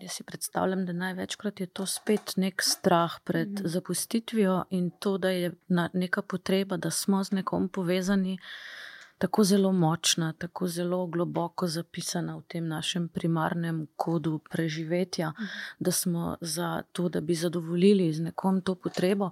Jaz 0.00 0.12
si 0.18 0.24
predstavljam, 0.24 0.86
da 0.86 0.92
največkrat 0.92 1.60
je 1.60 1.66
to 1.66 1.86
spet 1.86 2.34
nek 2.36 2.62
strah 2.62 3.20
pred 3.24 3.48
mm. 3.48 3.68
zapustitvijo 3.68 4.64
in 4.70 4.90
to, 4.90 5.18
da 5.18 5.30
je 5.30 5.52
neka 5.92 6.22
potreba, 6.22 6.76
da 6.76 6.90
smo 6.90 7.24
z 7.24 7.38
nekom 7.38 7.68
povezani, 7.68 8.38
tako 9.22 9.44
zelo 9.44 9.72
močna, 9.72 10.32
tako 10.32 10.66
zelo 10.66 11.06
globoko 11.06 11.66
zapisana 11.66 12.34
v 12.36 12.42
tem 12.48 12.64
našem 12.68 13.08
primarnem 13.08 13.86
kodu 13.96 14.40
preživetja, 14.50 15.28
Mhm. 15.30 15.44
da 15.78 15.90
smo 15.90 16.36
za 16.40 16.82
to, 16.92 17.08
da 17.08 17.20
bi 17.20 17.34
zadovoljili 17.34 18.12
z 18.12 18.22
nekom 18.22 18.60
to 18.60 18.74
potrebo, 18.74 19.30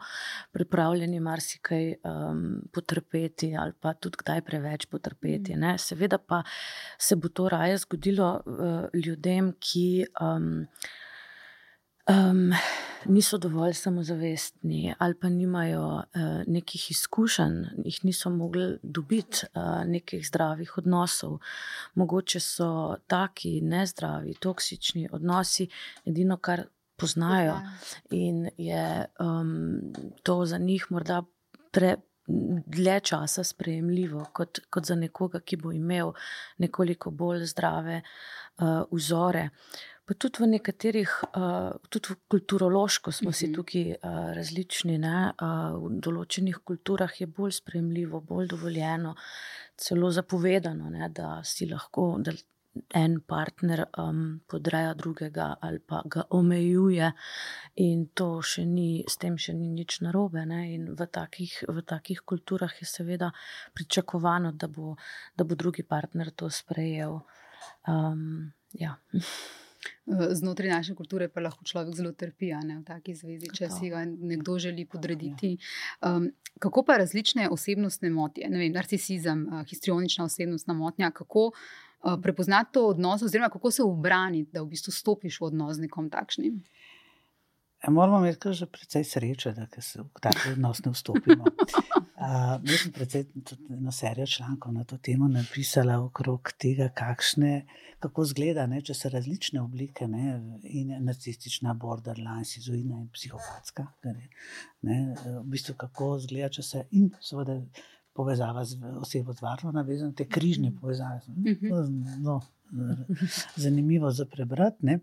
pripravljeni 0.52 1.20
marsikaj 1.20 1.94
um, 2.04 2.62
potrpeti 2.72 3.56
ali 3.58 3.72
pa 3.80 3.94
tudi 3.94 4.16
kdaj 4.22 4.42
preveč 4.42 4.86
potrpeti. 4.86 5.56
Ne? 5.56 5.78
Seveda 5.78 6.18
pa 6.18 6.42
se 6.98 7.16
bo 7.16 7.28
to 7.28 7.48
raje 7.48 7.78
zgodilo 7.78 8.42
uh, 8.46 9.00
ljudem, 9.04 9.52
ki. 9.60 10.06
Um, 10.20 10.66
Um, 12.10 12.52
niso 13.04 13.38
dovolj 13.38 13.74
samozavestni, 13.74 14.94
ali 14.98 15.14
pa 15.14 15.28
nimajo 15.28 15.86
uh, 15.86 16.02
nekih 16.46 16.90
izkušenj, 16.90 17.54
jih 17.84 18.04
niso 18.04 18.30
mogli 18.30 18.78
dobiti, 18.82 19.46
uh, 19.54 19.84
nekih 19.86 20.26
zdravih 20.26 20.78
odnosov. 20.78 21.38
Mogoče 21.94 22.40
so 22.40 22.96
taki 23.06 23.60
nezdravi, 23.60 24.34
toksični 24.34 25.08
odnosi 25.12 25.68
edino, 26.04 26.36
kar 26.36 26.64
poznajo, 26.96 27.60
in 28.10 28.48
je 28.58 29.06
um, 29.20 29.80
to 30.22 30.44
za 30.46 30.58
njih 30.58 30.86
morda 30.90 31.22
pre. 31.70 31.96
Dlje 32.66 33.00
časa 33.00 33.42
sprejemljivo, 33.44 34.24
kot, 34.32 34.60
kot 34.70 34.86
za 34.86 34.94
nekoga, 34.94 35.40
ki 35.40 35.56
bo 35.56 35.72
imel 35.72 36.12
nekoliko 36.62 37.10
bolj 37.10 37.42
zdrave 37.50 38.02
uh, 38.02 38.82
vzore. 38.92 39.48
Pa 40.10 40.16
tudi 40.18 40.42
v 40.42 40.46
nekaterih, 40.50 41.10
uh, 41.38 41.70
tudi 41.86 42.10
v 42.10 42.16
kulturološko 42.34 43.12
smo 43.12 43.28
uh 43.30 43.34
-huh. 43.34 43.38
si 43.38 43.52
tukaj 43.52 43.90
uh, 43.90 44.32
različni. 44.34 44.98
Ne? 44.98 45.32
Uh, 45.38 45.78
v 45.86 46.00
določenih 46.02 46.58
kulturah 46.64 47.20
je 47.20 47.26
bolj 47.26 47.52
sprejemljivo, 47.52 48.20
bolj 48.20 48.48
dovoljeno, 48.48 49.14
celo 49.76 50.10
zapovedano, 50.10 50.90
ne? 50.90 51.08
da 51.08 51.44
si 51.44 51.66
lahko. 51.66 52.16
Da 52.18 52.32
En 52.94 53.20
partner 53.20 53.84
um, 53.98 54.40
podreja 54.46 54.94
drugega 54.94 55.56
ali 55.60 55.78
pa 55.78 56.02
ga 56.06 56.22
omejuje, 56.30 57.12
in 57.74 58.06
to 58.14 58.42
še 58.42 58.64
ni, 58.64 59.04
s 59.08 59.16
tem 59.16 59.38
še 59.38 59.54
ni 59.54 59.68
nič 59.68 60.00
narobe. 60.00 60.46
Ne? 60.46 60.74
In 60.74 60.94
v 60.94 61.06
takih, 61.06 61.64
v 61.68 61.82
takih 61.82 62.20
kulturah 62.22 62.70
je 62.80 62.86
seveda 62.86 63.32
pričakovano, 63.74 64.52
da 64.52 64.68
bo, 64.68 64.96
da 65.36 65.44
bo 65.44 65.54
drugi 65.54 65.82
partner 65.82 66.30
to 66.30 66.50
sprejel. 66.50 67.20
Um, 67.86 68.52
ja. 68.72 68.96
Znotraj 70.06 70.70
naše 70.70 70.94
kulture 70.94 71.28
pa 71.28 71.40
lahko 71.40 71.64
človek 71.64 71.94
zelo 71.96 72.12
trpi 72.12 72.52
ne, 72.64 72.80
v 72.80 72.84
taki 72.84 73.14
zvezi, 73.14 73.48
če 73.48 73.68
Gotovo. 73.68 73.78
si 73.78 73.90
ga 73.90 74.04
nekdo 74.04 74.58
želi 74.58 74.84
podrediti. 74.84 75.56
Um, 76.04 76.30
kako 76.60 76.82
pa 76.84 76.98
različne 77.00 77.48
osebnostne 77.48 78.10
motnje, 78.10 78.48
ne 78.50 78.58
vem, 78.58 78.72
narcisizem, 78.72 79.46
uh, 79.48 79.62
histrionična 79.68 80.24
osebnostna 80.24 80.74
motnja, 80.74 81.10
kako 81.10 81.46
uh, 81.50 82.18
prepoznati 82.22 82.72
to 82.72 82.86
odnos, 82.88 83.22
oziroma 83.22 83.48
kako 83.48 83.70
se 83.70 83.82
obraniti, 83.82 84.50
da 84.52 84.62
v 84.62 84.72
bistvu 84.74 84.92
stopiš 84.92 85.40
v 85.40 85.48
odnos 85.48 85.76
z 85.76 85.86
nekom 85.86 86.10
takšnim? 86.10 86.60
E, 87.82 87.90
moramo 87.90 88.18
imeti 88.18 88.38
kar 88.38 88.54
že 88.54 88.66
precej 88.66 89.04
sreče, 89.04 89.52
da 89.56 89.82
se 89.82 90.02
v 90.02 90.20
tak 90.20 90.46
odnos 90.52 90.84
ne 90.84 90.92
vstopimo. 90.92 91.44
Uh, 92.20 92.60
jaz 92.68 92.82
sem 92.82 92.92
precej 92.92 93.22
eno 93.72 93.92
serijo 93.92 94.26
člankov 94.26 94.72
na 94.72 94.82
to 94.84 94.98
temo 95.00 95.28
napisala 95.28 95.94
okrog 96.04 96.50
tega, 96.60 96.90
kakšne, 96.92 97.62
kako 97.98 98.26
izgleda, 98.28 98.66
ne, 98.68 98.82
če 98.84 98.94
se 98.94 99.08
različne 99.08 99.62
oblike, 99.62 100.04
ne, 100.08 100.34
in 100.68 100.92
narcistična, 101.06 101.72
borderline, 101.80 102.44
sizoidna 102.44 103.00
in 103.00 103.08
psihopatska, 103.08 103.86
je, 104.04 104.28
ne, 104.82 104.98
v 105.24 105.46
bistvu 105.54 105.78
kako 105.80 106.10
izgleda, 106.20 106.52
če 106.58 106.66
se 106.66 106.84
in 107.00 107.08
seveda 107.24 107.56
povezava 108.12 108.66
z 108.68 108.76
osebo 109.00 109.32
z 109.32 109.40
varno 109.46 109.72
navezano, 109.72 110.12
te 110.12 110.28
križne 110.28 110.74
povezave. 110.76 111.24
No, 112.20 112.42
zanimivo 113.56 114.10
za 114.10 114.24
prebrati. 114.24 114.86
Ne? 114.86 114.98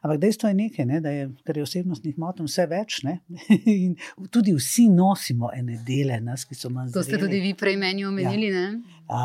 Ampak 0.00 0.20
dejstvo 0.20 0.48
je 0.48 0.54
nekaj, 0.54 0.86
ne, 0.86 1.00
da 1.00 1.10
je, 1.10 1.30
je 1.54 1.62
osebnostnih 1.62 2.18
motenj 2.18 2.46
vse 2.46 2.66
več. 2.66 3.00
Ne? 3.02 3.18
In 3.84 3.96
tudi 4.30 4.54
vsi 4.56 4.88
nosimo 4.88 5.50
ene 5.54 5.80
dele 5.86 6.20
nas, 6.20 6.44
ki 6.44 6.58
so 6.58 6.70
manj 6.70 6.92
To 6.94 7.02
ste 7.02 7.18
tudi 7.18 7.40
vi 7.40 7.54
prej 7.54 7.76
meni 7.76 8.04
omenili. 8.04 8.52
Ja. 8.52 8.68
A, 9.08 9.22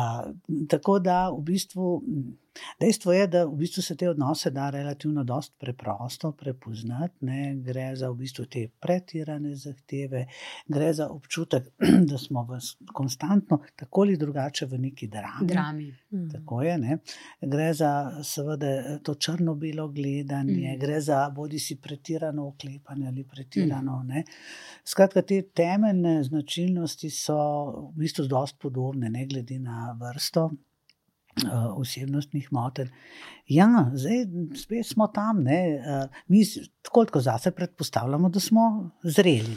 tako 0.68 0.98
da 0.98 1.28
v 1.30 1.42
bistvu. 1.52 2.00
Dejstvo 2.80 3.12
je, 3.12 3.26
da 3.26 3.44
v 3.44 3.56
bistvu 3.56 3.82
se 3.82 3.96
te 3.96 4.08
odnose 4.08 4.50
da 4.50 4.70
relativno 4.70 5.24
preprosto 5.58 6.32
prepoznati. 6.32 7.24
Ne? 7.24 7.54
Gre 7.56 7.96
za 7.96 8.10
v 8.10 8.14
bistvu 8.14 8.44
te 8.46 8.68
pretirane 8.80 9.54
zahteve, 9.56 10.26
gre 10.68 10.92
za 10.92 11.08
občutek, 11.08 11.68
da 12.10 12.18
smo 12.18 12.44
v 12.44 12.58
konstantno, 12.92 13.58
tako 13.76 14.02
ali 14.02 14.16
drugače, 14.16 14.66
v 14.66 14.78
neki 14.78 15.08
drami. 15.08 15.46
drami. 15.46 15.94
Mm. 16.12 16.28
Tako 16.32 16.62
je. 16.62 16.78
Ne? 16.78 16.98
Gre 17.40 17.72
za 17.74 18.22
seveda 18.22 18.98
to 19.02 19.14
črno-belo 19.14 19.88
gledanje, 19.88 20.74
mm. 20.74 20.78
gre 20.80 21.00
za 21.00 21.30
bodi 21.30 21.58
si 21.58 21.80
pretirano 21.80 22.48
oklepanje 22.48 23.06
ali 23.06 23.24
pretirano. 23.24 24.02
Mm. 24.02 24.22
Skratka, 24.84 25.22
te 25.22 25.42
temeljne 25.42 26.22
značilnosti 26.22 27.10
so 27.10 27.38
v 27.90 28.04
bistvu 28.04 28.24
zelo 28.24 28.46
podobne, 28.60 29.10
ne 29.10 29.26
glede 29.26 29.58
na 29.58 29.96
vrsto 30.00 30.50
uh, 31.42 31.78
osebnostnih 31.80 32.52
motenj. 32.52 32.88
Ja, 33.48 33.90
zdaj 33.92 34.24
spet 34.56 34.86
smo 34.86 35.06
tam. 35.12 35.38
Uh, 35.38 36.08
mi 36.28 36.44
tako 36.82 37.04
kot 37.12 37.22
zase 37.22 37.50
predpostavljamo, 37.50 38.28
da 38.28 38.40
smo 38.40 38.90
zreli. 39.02 39.56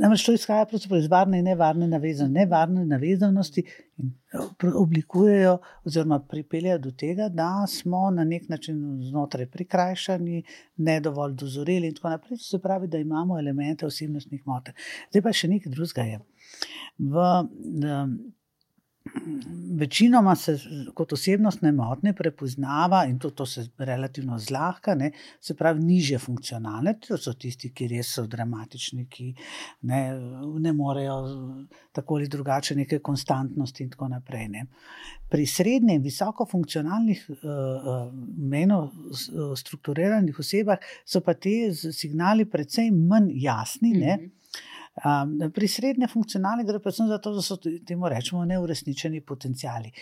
Namreč 0.00 0.24
to 0.24 0.32
izhaja 0.32 0.66
iz 0.98 1.10
varne 1.10 1.38
in 1.38 1.44
nevarne 1.44 1.88
navezanosti. 1.88 2.38
Nevarne 2.38 2.86
navezanosti 2.86 3.64
oblikujejo 4.74 5.58
oziroma 5.84 6.20
pripeljejo 6.28 6.78
do 6.78 6.90
tega, 6.90 7.28
da 7.28 7.66
smo 7.68 8.10
na 8.10 8.24
nek 8.24 8.48
način 8.48 8.98
znotraj 9.10 9.46
prikrajšani, 9.50 10.42
ne 10.76 11.00
dovolj 11.00 11.34
dozoreli 11.34 11.86
in 11.86 11.94
tako 11.94 12.08
naprej. 12.08 12.38
To 12.38 12.44
se 12.44 12.62
pravi, 12.62 12.88
da 12.88 12.98
imamo 12.98 13.38
elemente 13.38 13.86
osebnostnih 13.86 14.46
motenj. 14.46 14.74
Zdaj 15.10 15.22
pa 15.22 15.32
še 15.32 15.48
nekaj 15.48 15.72
drugega 15.72 16.02
je. 16.02 16.20
V, 16.98 17.20
um, 17.20 18.18
Večinoma 19.78 20.34
se 20.36 20.58
kot 20.94 21.12
osebnostne 21.12 21.72
motnje 21.72 22.12
prepoznava, 22.16 23.04
in 23.04 23.18
to, 23.18 23.30
to 23.30 23.46
se 23.46 23.66
relativno 23.78 24.38
zlahka, 24.38 24.94
ne, 24.94 25.10
se 25.40 25.54
pravi, 25.56 25.84
nižje 25.84 26.18
funkcionalne. 26.18 26.94
To 27.06 27.18
so 27.20 27.34
tisti, 27.34 27.72
ki 27.74 27.88
res 27.90 28.14
so 28.16 28.26
dramatični, 28.26 29.06
ki 29.10 29.26
ne, 29.90 30.00
ne 30.60 30.72
morejo 30.72 31.18
tako 31.92 32.20
ali 32.20 32.28
drugače 32.28 32.76
neke 32.76 32.98
konstantnosti 32.98 33.84
in 33.84 33.90
tako 33.92 34.08
naprej. 34.08 34.48
Ne. 34.48 34.64
Pri 35.28 35.46
srednjih, 35.46 36.00
visoko 36.02 36.46
funkcionalnih, 36.50 37.26
uh, 37.28 37.36
uh, 37.42 38.08
meno 38.38 38.80
strukturiranih 39.56 40.38
osebah 40.38 40.82
so 41.04 41.20
pa 41.20 41.34
ti 41.34 41.58
signali 41.74 42.48
precej 42.50 42.90
manj 42.90 43.32
jasni. 43.34 43.92
Mm 43.94 44.02
-hmm. 44.02 44.30
Um, 45.04 45.52
pri 45.52 45.68
srednje 45.68 46.08
funkcionalni 46.08 46.64
gre 46.64 46.78
predvsem 46.80 47.08
za 47.08 47.18
to, 47.20 47.34
da 47.36 47.42
so 47.44 47.58
temu 47.60 48.08
rečemo 48.08 48.44
neurešničeni 48.48 49.20
potencijali. 49.20 49.92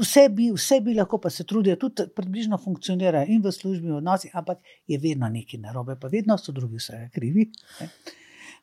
Vse 0.00 0.26
bi, 0.28 0.50
vse 0.52 0.80
bi 0.84 0.94
lahko, 0.94 1.16
pa 1.18 1.30
se 1.30 1.46
trudijo, 1.48 1.78
tudi 1.80 2.04
približno 2.16 2.58
funkcionirajo 2.60 3.32
in 3.32 3.40
v 3.40 3.52
službi, 3.52 3.88
v 3.88 3.96
odnosih, 4.02 4.36
ampak 4.36 4.60
je 4.86 4.98
vedno 5.00 5.28
nekaj 5.32 5.60
narobe, 5.60 5.96
pa 6.00 6.12
vedno 6.12 6.36
so 6.36 6.52
drugi 6.52 6.76
vse 6.76 7.08
krivi. 7.14 7.48
Ne. 7.80 7.88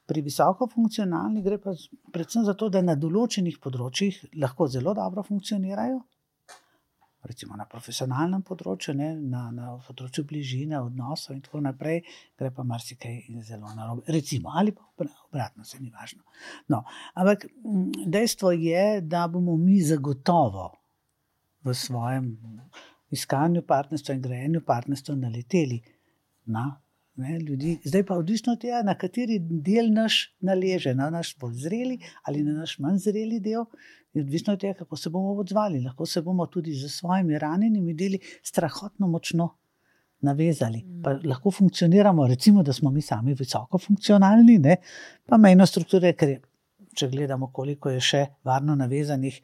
Pri 0.06 0.22
visoko 0.22 0.68
funkcionalni 0.70 1.42
gre 1.42 1.58
pa 1.58 1.74
predvsem 2.14 2.46
za 2.46 2.54
to, 2.54 2.70
da 2.70 2.84
na 2.86 2.94
določenih 3.00 3.58
področjih 3.64 4.20
lahko 4.44 4.68
zelo 4.68 4.94
dobro 4.94 5.24
funkcionirajo, 5.26 6.04
recimo 7.24 7.56
na 7.56 7.66
profesionalnem 7.70 8.44
področju, 8.46 8.96
ne, 9.00 9.10
na, 9.16 9.46
na 9.56 9.74
področju 9.86 10.26
bližine, 10.28 10.78
odnosov 10.82 11.36
in 11.36 11.42
tako 11.46 11.64
naprej, 11.64 12.02
gre 12.40 12.52
pa 12.52 12.66
marsikaj 12.68 13.20
zelo 13.48 13.72
narobe. 13.76 14.06
Recimo, 14.12 14.52
ali 14.54 14.76
pa 14.76 14.86
obratno, 15.00 15.66
se 15.68 15.80
ni 15.80 15.92
važno. 15.94 16.24
No, 16.74 16.84
ampak 17.16 17.48
dejstvo 18.06 18.54
je, 18.58 19.02
da 19.02 19.26
bomo 19.32 19.56
mi 19.58 19.80
zagotovo 19.82 20.72
v 21.64 21.76
svojem 21.78 22.34
iskanju 23.14 23.64
partnerstva 23.68 24.16
in 24.16 24.22
grajenju 24.22 24.64
partnerstva 24.66 25.16
naleteli 25.16 25.80
na 26.46 26.66
ne, 27.16 27.40
ljudi. 27.40 27.80
Zdaj 27.84 28.06
pa 28.06 28.18
odvisno 28.18 28.54
od 28.54 28.62
tega, 28.62 28.82
na 28.86 28.96
kateri 28.98 29.40
del 29.40 29.92
naš 29.94 30.36
naleže, 30.40 30.96
na 30.96 31.10
naš 31.10 31.36
bolj 31.40 31.54
zreli 31.66 32.00
ali 32.24 32.44
na 32.44 32.54
naš 32.54 32.80
manj 32.80 32.98
zreli 33.08 33.40
del. 33.40 33.66
Je 34.14 34.22
odvisno 34.22 34.54
od 34.54 34.62
tega, 34.62 34.74
kako 34.78 34.98
se 34.98 35.10
bomo 35.10 35.34
odzvali. 35.42 35.82
Lahko 35.82 36.06
se 36.06 36.22
bomo 36.22 36.46
tudi 36.46 36.74
z 36.74 36.90
svojimi 36.90 37.40
ranjenimi 37.40 37.94
deli 37.94 38.20
strahotno 38.44 39.08
močno 39.08 39.50
navezali. 40.24 40.86
Pa 41.04 41.18
lahko 41.24 41.52
funkcioniramo, 41.52 42.28
recimo, 42.28 42.64
da 42.64 42.74
smo 42.74 42.92
mi 42.92 43.02
sami 43.02 43.34
visoko 43.34 43.78
funkcionalni, 43.78 44.58
ne? 44.60 44.78
pa 45.26 45.38
mejno 45.38 45.66
strukture, 45.66 46.14
ker 46.14 46.30
je, 46.30 46.40
če 46.96 47.10
gledamo, 47.10 47.52
koliko 47.52 47.90
je 47.90 48.00
še 48.02 48.26
varno 48.44 48.76
navezanih, 48.76 49.42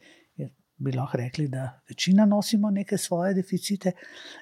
bi 0.80 0.92
lahko 0.92 1.18
rekli, 1.18 1.48
da 1.48 1.80
večina 1.88 2.24
nosimo 2.26 2.70
neke 2.70 2.98
svoje 2.98 3.34
deficite. 3.34 3.92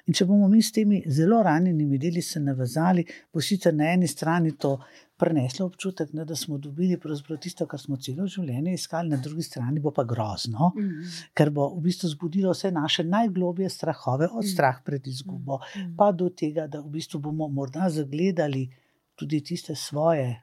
In 0.07 0.15
če 0.15 0.25
bomo 0.25 0.47
mi 0.47 0.61
s 0.63 0.71
temi 0.71 1.01
zelo 1.07 1.41
ranjenimi 1.43 1.99
deli 1.99 2.21
se 2.21 2.39
navezali, 2.39 3.03
bo 3.33 3.41
sicer 3.43 3.75
na 3.75 3.91
eni 3.93 4.07
strani 4.07 4.55
to 4.57 4.77
preneslo 5.19 5.65
občutek, 5.67 6.13
ne, 6.13 6.23
da 6.25 6.35
smo 6.35 6.57
dobili 6.57 6.97
tisto, 7.41 7.67
kar 7.67 7.79
smo 7.79 7.97
celo 7.99 8.27
življenje 8.27 8.73
iskali, 8.73 9.11
na 9.11 9.19
drugi 9.19 9.43
strani 9.43 9.83
bo 9.83 9.91
pa 9.91 10.03
grozno, 10.07 10.71
mm 10.75 10.81
-hmm. 10.81 11.23
ker 11.35 11.49
bo 11.51 11.67
v 11.75 11.81
bistvu 11.89 12.09
zbudilo 12.09 12.53
vse 12.55 12.71
naše 12.71 13.03
najglobje 13.03 13.69
strahove, 13.69 14.27
od 14.31 14.43
mm. 14.45 14.47
strah 14.47 14.81
pred 14.85 15.07
izgubo, 15.07 15.57
mm 15.57 15.79
-hmm. 15.81 15.95
pa 15.97 16.11
do 16.11 16.29
tega, 16.29 16.67
da 16.67 16.79
v 16.79 16.89
bistvu 16.89 17.19
bomo 17.19 17.47
morda 17.47 17.89
zagledali 17.89 18.69
tudi 19.15 19.43
tiste 19.43 19.75
svoje. 19.75 20.41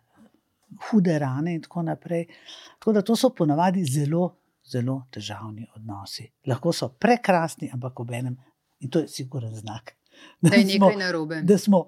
Hude 0.90 1.18
rane, 1.18 1.55
in 1.55 1.62
tako 1.62 1.82
naprej. 1.82 2.26
Tako 2.78 2.92
da 2.92 3.03
to 3.03 3.16
so 3.16 3.30
ponavadi 3.30 3.84
zelo 3.84 4.34
zelo 4.70 5.02
težavni 5.10 5.66
odnosi. 5.76 6.26
Lahko 6.46 6.72
so 6.72 6.88
prekrasni, 6.88 7.70
ampak 7.72 8.00
ob 8.00 8.10
enem, 8.10 8.36
in 8.80 8.90
to 8.90 9.04
je 9.04 9.08
siguren 9.08 9.54
znak, 9.54 9.94
da, 10.42 10.50
da 10.50 10.56
je 10.56 10.64
nekaj 10.64 10.96
narobe. 10.96 11.42
Da 11.42 11.58
smo, 11.58 11.84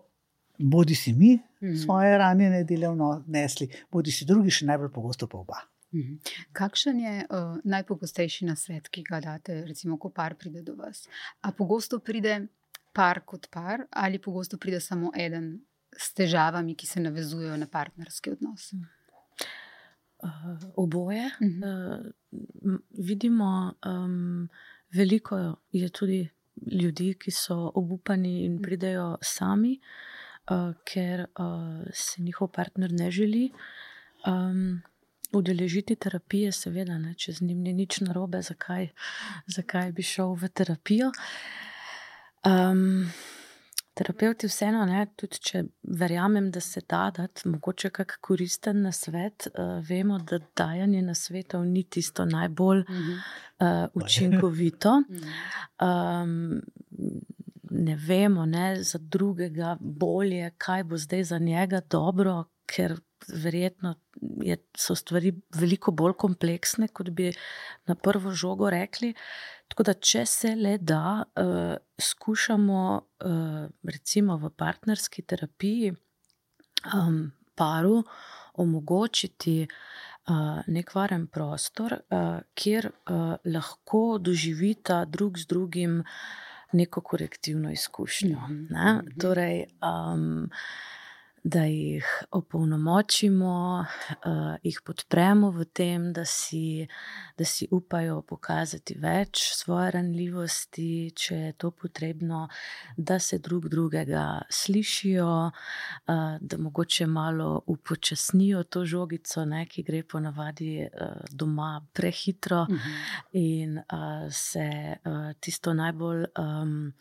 bodi 0.59 0.95
si 0.95 1.13
mi, 1.13 1.35
mm 1.37 1.69
-hmm. 1.69 1.85
svoje 1.85 2.19
ranjene 2.19 2.65
dele 2.65 2.89
vnesli, 3.27 3.69
bodi 3.93 4.13
si 4.13 4.25
drugi, 4.25 4.51
še 4.51 4.67
najbolj 4.67 4.93
pogosto 4.93 5.27
pa 5.27 5.39
oba. 5.39 5.61
Mm 5.93 6.01
-hmm. 6.01 6.19
Kakšen 6.53 7.01
je 7.01 7.27
uh, 7.31 7.59
najpogostejši 7.65 8.45
nasvet, 8.45 8.89
ki 8.89 9.03
ga 9.03 9.21
date, 9.21 9.65
recimo, 9.65 9.99
ko 9.99 10.11
par 10.11 10.35
pride 10.35 10.63
do 10.63 10.75
vas? 10.75 11.09
A 11.41 11.53
pogosto 11.53 11.99
pride 11.99 12.47
par 12.93 13.21
kot 13.25 13.49
par, 13.51 13.87
ali 13.91 14.19
pogosto 14.19 14.59
pride 14.59 14.81
samo 14.81 15.11
eden 15.17 15.61
s 15.99 16.15
težavami, 16.15 16.75
ki 16.75 16.87
se 16.87 17.01
navezujejo 17.01 17.57
na 17.57 17.67
partnerski 17.67 18.31
odnos? 18.31 18.73
Mm 18.73 18.79
-hmm. 18.81 18.98
Uh, 20.23 20.31
oboje. 20.77 21.27
Uh 21.27 21.47
-huh. 21.47 22.13
uh, 22.63 22.79
vidimo, 22.91 23.75
um, 23.87 24.49
veliko 24.91 25.57
je 25.73 25.89
tudi 25.89 26.29
ljudi, 26.67 27.15
ki 27.15 27.31
so 27.31 27.73
obupani 27.75 28.45
in 28.45 28.53
mhm. 28.53 28.63
pridejo 28.63 29.17
sami, 29.23 29.81
uh, 30.51 30.75
ker 30.85 31.21
uh, 31.21 31.87
se 31.93 32.23
njihov 32.23 32.49
partner 32.49 32.93
ne 32.93 33.11
želi. 33.11 33.51
Um, 34.27 34.83
Udeležiti 35.33 35.97
terapije, 35.97 36.53
seveda, 36.53 36.99
ne, 36.99 37.11
če 37.15 37.33
z 37.33 37.45
njim 37.45 37.59
ni 37.61 37.73
nič 37.73 37.99
narobe, 38.01 38.41
zakaj, 38.43 38.89
zakaj 39.47 39.93
bi 39.93 40.03
šel 40.03 40.33
v 40.33 40.49
terapijo. 40.49 41.11
Um, 42.49 43.11
terapeuti 43.99 44.49
vseeno, 44.49 44.85
ne, 44.89 45.03
tudi 45.19 45.41
če 45.51 45.63
verjamem, 45.99 46.51
da 46.55 46.63
se 46.63 46.83
da 46.87 47.09
dati, 47.15 47.49
mogoče 47.51 47.91
kak 47.95 48.19
koristen 48.25 48.83
na 48.87 48.93
svet, 48.95 49.49
uh, 49.51 49.79
vemo, 49.89 50.19
da 50.19 50.41
dajanje 50.57 51.03
na 51.03 51.17
svetov 51.19 51.67
ni 51.67 51.83
tisto 51.85 52.27
najbolj 52.29 52.85
uh, 52.87 53.87
učinkovito. 53.95 54.99
Um, 55.79 56.59
ne 57.71 57.95
vemo 57.97 58.47
ne, 58.47 58.83
za 58.83 58.99
drugega 58.99 59.77
bolje, 59.81 60.51
kaj 60.59 60.85
bo 60.85 60.99
zdaj 60.99 61.25
za 61.25 61.39
njega 61.39 61.81
dobro, 61.91 62.49
ker 62.67 62.97
verjetno 63.29 63.95
je, 64.43 64.57
so 64.77 64.95
stvari 64.95 65.33
veliko 65.55 65.93
bolj 65.93 66.17
kompleksne, 66.19 66.89
kot 66.89 67.11
bi 67.11 67.31
na 67.87 67.95
prvo 67.95 68.33
žogo 68.33 68.71
rekli. 68.71 69.15
Tako 69.69 69.83
da, 69.83 69.95
če 69.95 70.25
se 70.27 70.55
le 70.57 70.79
da, 70.79 71.23
uh, 71.23 71.77
skušamo, 72.01 72.83
uh, 72.99 73.69
recimo 73.85 74.37
v 74.37 74.51
partnerski 74.51 75.23
terapiji, 75.23 75.93
um, 76.95 77.33
paru 77.55 78.03
omogočiti 78.59 79.67
uh, 79.67 80.61
nek 80.67 80.95
varen 80.95 81.27
prostor, 81.27 81.99
uh, 81.99 82.41
kjer 82.55 82.91
uh, 82.91 83.35
lahko 83.45 84.03
doživita 84.19 85.05
drug 85.05 85.39
z 85.39 85.47
drugim 85.47 86.03
neko 86.73 87.01
korektivno 87.01 87.71
izkušnjo. 87.73 88.39
Mm 88.39 88.69
-hmm. 88.71 89.21
Torej, 89.21 89.67
um, 89.83 90.51
da 91.45 91.65
jih 91.65 92.07
opolnomočimo, 92.31 93.85
uh, 94.27 94.57
jih 94.63 94.81
podpremo 94.85 95.51
v 95.51 95.65
tem, 95.65 96.13
da 96.13 96.25
si, 96.25 96.87
da 97.39 97.45
si 97.45 97.69
upajo 97.71 98.23
pokazati 98.23 98.97
več 98.99 99.43
svoje 99.55 99.91
ranljivosti, 99.97 101.13
če 101.17 101.37
je 101.37 101.53
to 101.53 101.71
potrebno, 101.71 102.49
da 102.97 103.19
se 103.19 103.39
drug 103.39 103.69
drugega 103.69 104.43
slišijo, 104.51 105.31
uh, 105.49 106.37
da 106.41 106.59
mogoče 106.59 107.07
malo 107.07 107.63
upočasnijo 107.67 108.65
to 108.65 108.85
žogico, 108.85 109.45
ne, 109.45 109.65
ki 109.67 109.83
gre 109.83 110.03
ponavadi 110.03 110.73
uh, 110.87 111.25
doma 111.31 111.87
prehitro 111.93 112.63
uh 112.63 112.69
-huh. 112.69 113.25
in 113.33 113.79
uh, 113.79 114.29
se 114.31 114.97
uh, 115.05 115.33
tisto 115.41 115.75
najbolj. 115.75 116.25
Um, 116.39 116.93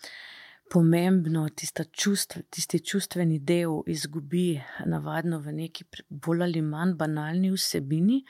pomembno, 0.70 1.48
čustv, 1.92 2.40
tisti 2.50 2.80
čustveni 2.80 3.40
del 3.40 3.82
izgubi, 3.88 4.62
navadno 4.86 5.40
v 5.40 5.54
neki 5.54 5.86
bolj 6.10 6.44
ali 6.44 6.62
manj 6.62 6.96
banalni 7.00 7.52
vsebini. 7.54 8.24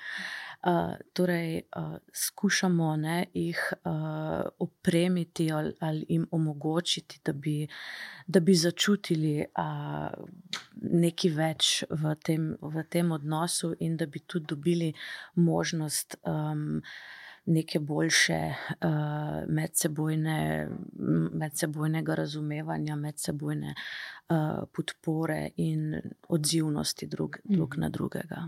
Uh, 0.68 0.96
torej, 1.14 1.62
uh, 1.78 1.98
skušamo 2.14 2.96
ne, 2.98 3.18
jih 3.34 3.60
uh, 3.86 4.48
opremiti 4.60 5.52
ali, 5.52 5.74
ali 5.80 6.06
jim 6.10 6.28
omogočiti, 6.32 7.20
da 7.26 7.34
bi, 7.34 7.68
da 8.28 8.40
bi 8.40 8.56
začutili 8.56 9.46
uh, 9.46 10.10
nekaj 10.82 11.32
več 11.38 11.84
v 11.90 12.16
tem, 12.26 12.50
v 12.62 12.84
tem 12.90 13.12
odnosu, 13.12 13.76
in 13.80 13.98
da 13.98 14.06
bi 14.06 14.20
tudi 14.20 14.50
dobili 14.50 14.94
možnost. 15.36 16.18
Um, 16.26 16.82
neke 17.48 17.80
boljše 17.80 18.40
uh, 18.50 18.90
medsebojne, 19.48 20.68
medsebojnega 21.34 22.16
razumevanja, 22.16 22.96
medsebojne 22.96 23.74
uh, 23.74 24.38
podpore 24.76 25.50
in 25.58 25.96
odzivnosti 26.28 27.08
drug, 27.08 27.38
drug 27.44 27.78
mm. 27.78 27.82
na 27.82 27.90
drugega. 27.90 28.42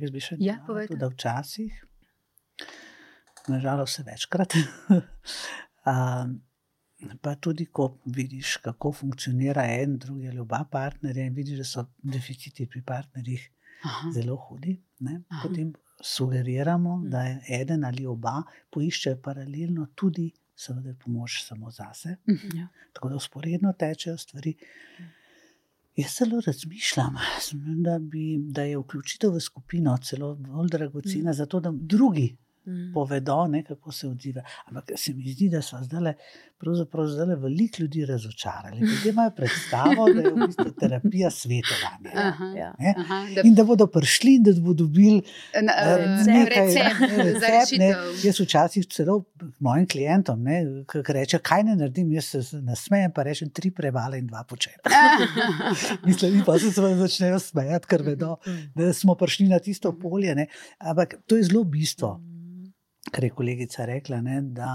Jaz 0.00 0.10
bi 0.14 0.22
še 0.22 0.38
ja, 0.38 0.60
povedal, 0.66 0.98
da 0.98 1.10
včasih, 1.10 1.84
nažalost, 3.48 4.04
večkrat. 4.06 4.60
um, 5.86 6.38
Pa 7.22 7.36
tudi, 7.38 7.68
ko 7.70 8.00
vidiš, 8.10 8.56
kako 8.62 8.90
funkcionira 8.92 9.62
en, 9.70 9.98
drugi 10.02 10.28
ali 10.28 10.40
oba 10.42 10.64
partnerja, 10.70 11.28
in 11.28 11.34
vidiš, 11.34 11.60
da 11.62 11.64
so 11.64 11.84
deficiti 12.02 12.66
pri 12.66 12.82
partnerjih 12.82 13.44
Aha. 13.86 14.10
zelo 14.14 14.34
hudi, 14.48 14.74
potem 15.42 15.70
sugeriramo, 16.00 16.96
mm. 16.96 17.10
da 17.10 17.22
je 17.22 17.40
eden 17.60 17.84
ali 17.84 18.06
oba 18.06 18.42
poiščejo 18.70 19.20
paralelno 19.22 19.86
tudi, 19.94 20.30
seveda, 20.56 20.94
pomoč 21.04 21.42
samo 21.44 21.70
zase. 21.70 22.16
Mhm, 22.28 22.58
ja. 22.58 22.68
Tako 22.92 23.08
da 23.08 23.16
usporedno 23.16 23.72
tečejo 23.72 24.16
stvari. 24.18 24.54
Jaz 25.98 26.14
celo 26.14 26.40
razmišljam, 26.46 27.16
da, 27.84 27.98
bi, 27.98 28.36
da 28.38 28.62
je 28.62 28.78
vključitev 28.78 29.32
v 29.34 29.40
skupino 29.40 29.96
celo 30.02 30.34
bolj 30.34 30.68
dragocena, 30.70 31.30
mm. 31.30 31.34
zato 31.34 31.60
da 31.60 31.72
drugi 31.74 32.36
mm. 32.68 32.92
povedo, 32.94 33.46
ne, 33.46 33.62
kako 33.64 33.92
se 33.92 34.08
odziva. 34.08 34.42
Ampak 34.66 34.92
se 34.96 35.14
mi 35.14 35.32
zdi, 35.32 35.48
da 35.48 35.62
so 35.62 35.80
zdaj 35.82 36.00
le 36.00 36.14
veliko 37.36 37.82
ljudi 37.82 38.06
razočarali. 38.06 38.80
Ljudje 38.80 39.10
imajo 39.10 39.30
predstavo, 39.30 40.12
da 40.14 40.20
je 40.20 40.30
v 40.30 40.46
bistvu 40.46 40.70
terapija 40.80 41.30
svetovanja. 41.30 42.10
Aha, 42.14 42.44
ja. 42.44 42.74
aha, 42.96 43.26
da... 43.34 43.42
In 43.44 43.54
da 43.54 43.64
bodo 43.64 43.86
prišli 43.86 44.34
in 44.34 44.42
da 44.42 44.52
bodo 44.60 44.84
dobili 44.84 45.18
uh, 45.18 45.62
nekaj 46.26 46.66
recept. 46.66 47.78
Ne. 47.78 47.94
Jaz 48.22 48.40
včasih 48.40 48.86
celo 48.86 49.24
mojim 49.58 49.86
klientom, 49.88 50.44
ki 50.90 51.12
reče, 51.12 51.38
kaj 51.38 51.64
ne 51.64 51.76
naredim, 51.76 52.12
jaz 52.12 52.24
se 52.24 52.60
nasmejem, 52.62 53.12
pa 53.14 53.22
rečem 53.22 53.50
tri 53.50 53.70
prevale 53.70 54.18
in 54.18 54.26
dva 54.26 54.42
počepa. 54.44 54.90
Mislim, 56.06 56.42
pa 56.46 56.58
se 56.58 56.72
seveda 56.72 57.06
začnejo 57.06 57.38
smejati, 57.38 57.86
ker 57.86 58.02
vedo, 58.02 58.36
da 58.74 58.92
smo 58.92 59.14
prišli 59.14 59.48
na 59.48 59.58
tisto 59.58 59.92
polje. 59.98 60.34
Ne. 60.34 60.46
Ampak 60.78 61.20
to 61.26 61.36
je 61.36 61.46
zelo 61.50 61.64
bistvo 61.64 62.18
kar 63.10 63.24
je 63.24 63.30
kolegica 63.30 63.84
rekla, 63.84 64.20
ne, 64.20 64.40
da 64.42 64.70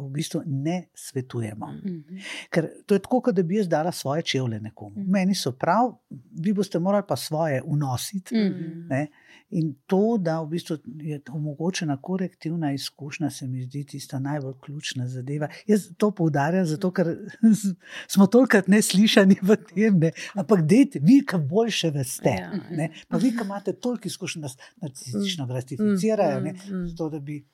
v 0.00 0.08
bistvu 0.12 0.42
ne 0.46 0.88
svetujemo. 0.94 1.66
Mm 1.66 1.80
-hmm. 1.80 2.22
Ker 2.50 2.68
to 2.86 2.94
je 2.94 2.98
tako, 2.98 3.32
da 3.32 3.42
bi 3.42 3.56
jaz 3.56 3.68
dala 3.68 3.92
svoje 3.92 4.22
čevlje 4.22 4.60
nekomu. 4.60 4.96
Mm 4.96 5.02
-hmm. 5.02 5.12
Meni 5.12 5.34
so 5.34 5.52
prav, 5.52 5.94
vi 6.40 6.52
boste 6.52 6.78
morali 6.78 7.04
pa 7.08 7.16
svoje 7.16 7.62
unositi. 7.62 8.34
Mm 8.34 8.38
-hmm. 8.38 9.06
In 9.50 9.74
to, 9.86 10.18
da 10.20 10.42
v 10.42 10.48
bistvu 10.48 10.76
je 11.00 11.20
omogočena 11.32 11.96
korektivna 12.02 12.72
izkušnja, 12.72 13.30
se 13.30 13.46
mi 13.46 13.62
zdi 13.62 13.84
tista 13.84 14.18
najbolj 14.18 14.54
ključna 14.64 15.08
zadeva. 15.08 15.48
Jaz 15.66 15.88
to 15.96 16.10
poudarjam, 16.10 16.66
zato 16.66 16.90
ker 16.92 17.16
smo 18.12 18.26
tolkrat 18.26 18.68
neslišani 18.68 19.38
v 19.42 19.56
tem, 19.74 19.98
ne? 19.98 20.12
ampak 20.34 20.66
dejte, 20.68 21.00
vi, 21.02 21.22
ki 21.24 21.40
boljše 21.48 21.90
veste. 21.90 22.34
Ja. 22.40 22.50
Ne? 22.70 22.90
Pa 23.08 23.16
vi, 23.16 23.30
ki 23.32 23.44
imate 23.44 23.72
toliko 23.72 24.08
izkušenj, 24.08 24.42
da 24.42 24.48
narcistično 24.82 25.44
mm. 25.44 25.48
gratificirajo, 25.48 26.54
zato 26.86 27.08
da 27.08 27.18
bi. 27.20 27.44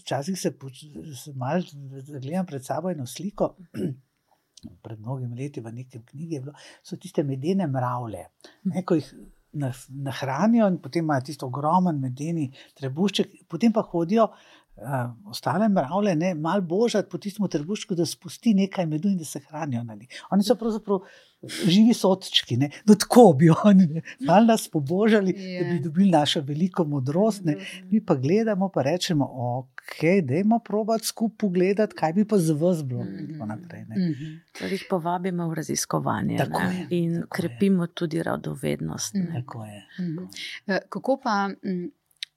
Včasih 0.00 0.38
se, 0.38 0.52
se 1.22 1.32
malo 1.34 1.62
gledam 2.20 2.46
pred 2.46 2.64
sabo 2.64 2.90
eno 2.90 3.06
sliko. 3.06 3.54
Pred 4.82 4.98
mnogimi 4.98 5.36
leti 5.36 5.60
v 5.60 5.70
nekem 5.70 6.02
knjigi 6.02 6.38
bilo, 6.40 6.52
so 6.82 6.96
tiste 6.98 7.22
medene 7.22 7.66
mravlje, 7.70 8.22
ki 8.88 8.96
jih 8.98 9.10
nahranijo, 10.06 10.66
in 10.72 10.78
potem 10.82 11.04
imajo 11.04 11.26
tisto 11.28 11.46
ogromen 11.46 12.00
medeni 12.00 12.48
trebušček, 12.80 13.36
potem 13.52 13.72
pa 13.72 13.84
hodijo 13.86 14.30
uh, 14.76 15.30
ostale 15.30 15.68
mravlje, 15.68 16.16
ne, 16.16 16.34
malo 16.34 16.62
božati 16.62 17.08
po 17.10 17.18
tistem 17.18 17.48
trebuščku, 17.48 17.94
da 17.94 18.06
spusti 18.06 18.54
nekaj 18.54 18.86
medu 18.86 19.08
in 19.08 19.18
da 19.18 19.24
se 19.24 19.40
hranijo 19.48 19.82
na 19.84 19.94
njih. 19.94 20.08
Oni 20.30 20.44
so 20.44 20.54
pravzaprav 20.54 21.00
živi 21.46 21.94
sotčki, 21.94 22.56
ne, 22.56 22.70
no, 22.84 22.94
tako 22.94 23.32
bi 23.38 23.50
oni 23.64 24.02
malo 24.20 24.46
nas 24.46 24.68
pobožali, 24.68 25.32
yeah. 25.32 25.58
da 25.58 25.68
bi 25.70 25.76
ja. 25.76 25.82
dobili 25.82 26.10
našo 26.10 26.40
veliko 26.40 26.84
modrost. 26.84 27.44
Ne. 27.44 27.56
Mi 27.90 28.00
pa 28.04 28.14
gledamo, 28.14 28.68
pa 28.68 28.82
rečemo, 28.82 29.28
ok, 29.32 30.00
dajmo 30.22 30.58
probati 30.64 31.06
skupaj 31.06 31.36
pogledati, 31.38 31.94
kaj 31.94 32.12
bi 32.12 32.24
pa 32.24 32.38
z 32.38 32.50
vas 32.50 32.84
bilo. 32.84 33.04
Mm 33.04 33.08
-hmm. 33.08 34.38
Torej 34.58 34.72
jih 34.72 34.86
povabimo 34.90 35.48
v 35.48 35.54
raziskovanje 35.54 36.34
je, 36.34 36.86
in 36.90 37.22
krepimo 37.28 37.84
je. 37.84 37.88
tudi 37.94 38.22
radovednost. 38.22 39.14
Mm 39.14 39.18
-hmm. 39.20 39.34
Kako 40.88 41.20
pa? 41.22 41.50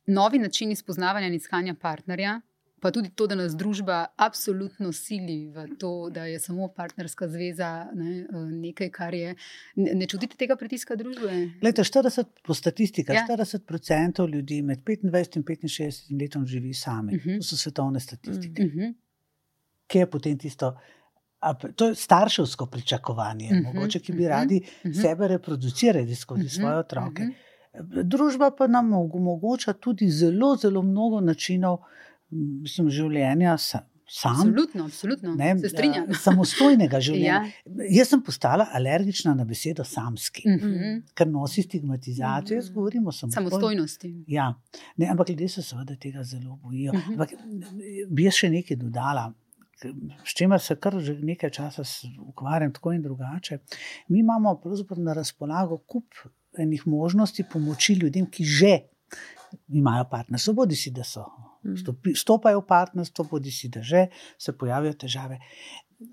Mm, 0.10 0.14
novi 0.14 0.39
načini 0.39 0.76
spoznavanja 0.76 1.28
in 1.28 1.34
iskanja 1.34 1.76
partnerja, 1.82 2.41
pa 2.82 2.91
tudi 2.91 3.10
to, 3.16 3.28
da 3.28 3.36
nas 3.36 3.55
družba 3.55 4.05
absolutno 4.16 4.91
sili 4.91 5.47
v 5.51 5.66
to, 5.80 6.10
da 6.10 6.26
je 6.26 6.39
samo 6.39 6.68
partnerska 6.76 7.28
zveza 7.28 7.88
ne, 7.93 8.26
nekaj, 8.51 8.89
kar 8.89 9.14
je. 9.14 9.36
Ne, 9.76 9.95
ne 9.95 10.07
čutite 10.07 10.38
tega 10.38 10.55
pritiska 10.55 10.95
družbe? 10.95 11.34
Leta 11.62 11.84
40, 11.84 12.32
po 12.43 12.53
statistiki, 12.53 13.12
ja. 13.12 13.26
40% 13.30 14.30
ljudi 14.30 14.62
med 14.62 14.84
25 14.84 15.36
in 15.36 15.74
65 15.76 16.22
letom 16.22 16.47
živi 16.47 16.74
sami. 16.74 17.16
Uh 17.16 17.20
mhm. 17.20 17.30
-huh. 17.30 17.38
To 17.38 17.43
so 17.43 17.57
svetovne 17.57 17.99
statistike. 17.99 18.64
Uh 18.64 18.72
mhm. 18.72 18.80
-huh. 18.80 18.93
Kje 19.88 19.99
je 19.99 20.10
potem 20.10 20.38
tisto? 20.38 20.78
To 21.76 21.88
je 21.88 21.95
starševsko 21.95 22.66
pričakovanje, 22.66 23.45
uh 23.45 23.57
mhm. 23.57 23.66
-huh. 23.66 23.76
mogoče, 23.76 23.99
ki 23.99 24.14
bi 24.14 24.28
radi 24.28 24.62
uh 24.64 24.91
-huh. 24.91 25.01
sebe 25.01 25.28
reproducirali 25.28 26.16
skozi 26.16 26.45
uh 26.45 26.49
-huh. 26.49 26.55
svoje 26.55 26.76
otroke. 26.78 27.24
Uh 27.24 27.30
-huh. 27.30 27.49
Družba 28.03 28.51
pa 28.57 28.67
nam 28.67 28.93
omogoča 28.93 29.74
tudi 29.74 30.09
zelo, 30.09 30.55
zelo 30.55 30.82
mnogo 30.82 31.22
načinov 31.22 31.84
mislim, 32.30 32.89
življenja. 32.93 33.57
Sam, 34.09 34.39
absolutno, 34.39 34.86
absolutno. 34.89 35.36
Ne, 35.38 35.51
se 35.61 35.70
strinjam. 35.70 36.07
Eh, 36.09 36.17
samostojnega 36.17 36.97
življenja. 37.05 37.43
ja. 37.45 37.82
Jaz 37.93 38.09
sem 38.09 38.24
postala 38.26 38.65
alergična 38.74 39.36
na 39.38 39.45
besedo 39.45 39.84
samski, 39.86 40.47
mm 40.47 40.55
-hmm. 40.63 40.95
ker 41.13 41.30
nosi 41.30 41.61
stigmatizacijo. 41.61 42.55
Mm 42.55 42.61
-hmm. 42.61 42.65
Jaz 42.65 42.72
govorim 42.74 43.07
o 43.07 43.11
samostojnosti. 43.11 44.13
Ja. 44.28 44.53
Ne, 44.97 45.11
ampak 45.11 45.30
ljudje 45.30 45.49
se 45.49 45.61
seveda 45.61 45.95
tega 45.95 46.24
zelo 46.24 46.55
bojijo. 46.63 46.93
Mm 46.93 46.97
-hmm. 46.97 47.11
ampak, 47.11 47.30
bi 48.09 48.24
jaz 48.24 48.34
še 48.34 48.49
nekaj 48.49 48.78
dodala. 48.78 49.34
S 50.26 50.34
čimer 50.36 50.59
se 50.59 50.76
kar 50.76 50.99
že 50.99 51.13
nekaj 51.13 51.49
časa 51.49 51.84
ukvarjam, 52.28 52.74
tako 52.74 52.91
in 52.91 53.01
drugače. 53.01 53.59
Mi 54.07 54.20
imamo 54.20 54.61
na 54.97 55.13
razpolago 55.13 55.78
kup 55.78 56.05
enih 56.58 56.88
možnosti 56.88 57.43
pomoči 57.52 57.93
ljudem, 57.93 58.26
ki 58.26 58.43
že 58.43 58.80
imajo 59.68 60.06
partnerstvo, 60.10 60.54
bodi 60.54 60.76
si, 60.76 60.91
da 60.91 61.04
so. 61.04 61.26
Mm. 61.64 61.78
Stopi, 61.78 62.14
stopajo 62.16 62.62
v 62.62 62.68
partnerstvo, 62.68 63.26
bodi 63.32 63.52
si, 63.52 63.70
da 63.70 63.82
že 63.82 64.08
se 64.38 64.58
pojavijo 64.58 64.93
težave. 64.93 65.39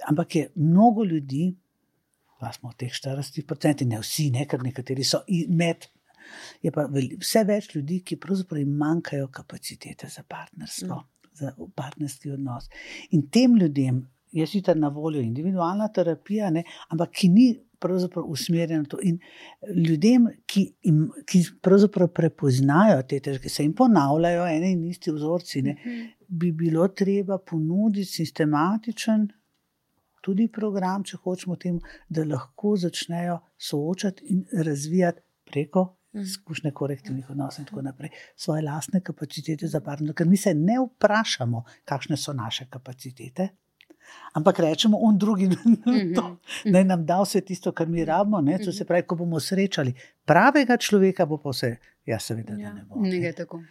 Ampak 0.09 0.35
je 0.35 0.49
mnogo 0.55 1.05
ljudi, 1.05 1.55
pa 2.41 2.53
smo 2.53 2.71
v 2.71 2.77
teh 2.85 2.93
40%, 2.93 3.87
ne 3.87 4.01
vsi, 4.01 4.31
ne, 4.31 4.47
ker 4.49 4.63
nekateri 4.63 5.05
so 5.05 5.23
med. 5.49 5.87
Je 6.63 6.73
pa 6.75 6.89
vse 6.91 7.45
več 7.47 7.71
ljudi, 7.75 8.01
ki 8.03 8.19
pravzaprav 8.21 8.67
manjkajo 8.67 9.29
kapacitete 9.33 10.09
za 10.11 10.25
partnerstvo, 10.29 10.97
mm. 10.97 11.33
za 11.39 11.55
partnerski 11.75 12.35
odnos. 12.35 12.69
In 13.15 13.29
tem 13.31 13.57
ljudem 13.57 14.03
je 14.33 14.47
sicer 14.47 14.77
na 14.77 14.89
voljo 14.89 15.21
individualna 15.21 15.89
terapija, 15.89 16.51
ne, 16.51 16.65
ampak 16.89 17.13
ki 17.21 17.29
ni 17.29 17.47
pravzaprav 17.81 18.25
usmerjeno 18.29 18.85
to. 18.91 18.99
In 19.03 19.19
ljudem, 19.87 20.29
ki, 20.47 20.67
im, 20.91 21.07
ki 21.27 21.43
pravzaprav 21.63 22.11
prepoznajo 22.15 23.03
te 23.09 23.21
težave, 23.21 23.53
se 23.53 23.65
jim 23.65 23.75
ponavljajo 23.77 24.47
ene 24.57 24.73
in 24.73 24.85
isti 24.91 25.15
vzorci, 25.15 25.63
ne, 25.63 25.77
mhm. 25.81 26.07
bi 26.29 26.53
bilo 26.53 26.89
treba 26.89 27.39
ponuditi 27.39 28.19
sistematičen. 28.21 29.29
tudi 30.27 30.49
program, 30.51 31.05
če 31.07 31.21
hočemo 31.23 31.55
temu, 31.55 31.79
da 32.11 32.25
lahko 32.27 32.73
začnejo 32.83 33.37
soočati 33.69 34.25
in 34.35 34.41
razvijati 34.67 35.23
preko 35.47 35.85
izkušnje 36.23 36.73
korektivnih 36.75 37.31
odnosov 37.31 37.63
in 37.63 37.69
tako 37.69 37.83
naprej 37.83 38.11
svoje 38.37 38.63
lastne 38.63 39.01
kapacitete 39.01 39.69
za 39.69 39.81
partnerja. 39.81 40.15
Ker 40.15 40.27
mi 40.27 40.37
se 40.37 40.55
ne 40.55 40.81
vprašamo, 40.81 41.63
kakšne 41.85 42.17
so 42.17 42.33
naše 42.33 42.67
kapacitete. 42.71 43.49
Ampak 44.37 44.59
rečemo, 44.59 44.99
on 44.99 45.19
drugi, 45.19 45.49
to, 46.17 46.25
naj 46.65 46.85
nam 46.85 47.05
da 47.07 47.23
vse 47.23 47.41
tisto, 47.41 47.73
kar 47.73 47.89
mi 47.89 48.05
rabimo. 48.05 48.41
Ne? 48.41 48.59
To 48.65 48.73
se 48.73 48.85
pravi, 48.85 49.07
ko 49.09 49.17
bomo 49.17 49.41
srečali 49.41 49.95
pravega 50.25 50.77
človeka, 50.77 51.27
bo 51.27 51.39
pa 51.41 51.55
vse. 51.55 51.77
Ja, 52.07 52.21
seveda, 52.23 52.55
ja. 52.55 52.71
ne 52.75 52.85
bo. 52.87 53.01
Ne 53.03 53.19
gre 53.19 53.33
tako. 53.35 53.63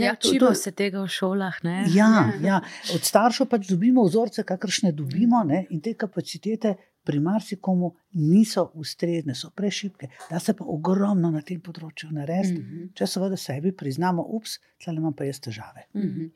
Ja, 0.00 0.16
Učimo 0.18 0.54
se 0.58 0.72
tega 0.74 1.04
v 1.04 1.10
šolah. 1.14 1.60
Ne? 1.62 1.84
Ja, 1.94 2.32
ja, 2.42 2.58
od 2.94 3.04
staršev 3.06 3.46
pač 3.46 3.68
dobimo 3.70 4.02
vzorce, 4.02 4.42
kakršne 4.42 4.90
dobimo, 4.92 5.44
ne? 5.46 5.66
in 5.70 5.80
te 5.80 5.94
kapacitete 5.94 6.74
pri 7.04 7.20
marsikomu 7.20 7.94
niso 8.12 8.70
ustrezne, 8.74 9.34
so 9.34 9.50
prešipke. 9.50 10.08
Da 10.30 10.38
se 10.38 10.54
pa 10.56 10.64
ogromno 10.64 11.30
na 11.30 11.40
tem 11.42 11.60
področju 11.60 12.10
narediti, 12.12 12.60
mm 12.60 12.66
-hmm. 12.66 12.92
če 12.94 13.06
seveda 13.06 13.36
sebi 13.36 13.72
priznamo, 13.72 14.22
ups, 14.22 14.58
tle 14.84 14.94
imam 14.94 15.12
pa 15.12 15.24
jaz 15.24 15.40
težave. 15.40 15.86
Mm 15.94 16.02
-hmm. 16.02 16.30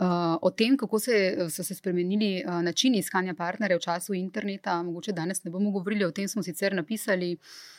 uh, 0.00 0.38
o 0.42 0.50
tem, 0.50 0.76
kako 0.76 0.98
se, 0.98 1.36
so 1.50 1.64
se 1.64 1.74
spremenili 1.74 2.44
uh, 2.46 2.62
načini 2.62 2.98
iskanja 2.98 3.34
partnerja 3.34 3.76
v 3.76 3.80
času 3.80 4.14
interneta, 4.14 4.82
mogoče 4.82 5.12
danes 5.12 5.44
ne 5.44 5.50
bomo 5.50 5.70
govorili, 5.70 6.04
o 6.04 6.10
tem 6.10 6.28
smo 6.28 6.42
sicer 6.42 6.74
napisali. 6.74 7.36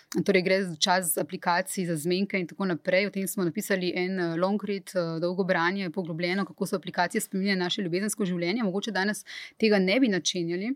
Torej, 0.10 0.42
gre 0.42 0.56
za 0.64 0.76
čas 0.76 1.18
aplikacij, 1.22 1.86
za 1.86 1.96
zmenke 1.96 2.40
in 2.42 2.48
tako 2.50 2.66
naprej. 2.66 3.06
O 3.08 3.12
tem 3.14 3.28
smo 3.30 3.44
napisali 3.46 3.92
en 3.96 4.18
long 4.42 4.64
read, 4.66 4.90
dolgo 5.22 5.44
branje, 5.46 5.92
poglobljeno, 5.94 6.46
kako 6.46 6.66
so 6.66 6.76
aplikacije 6.76 7.22
spremenile 7.22 7.56
naše 7.56 7.84
ljubezensko 7.86 8.26
življenje. 8.26 8.64
Mogoče 8.66 8.92
danes 8.92 9.22
tega 9.62 9.78
ne 9.80 10.00
bi 10.00 10.10
načenjali. 10.10 10.72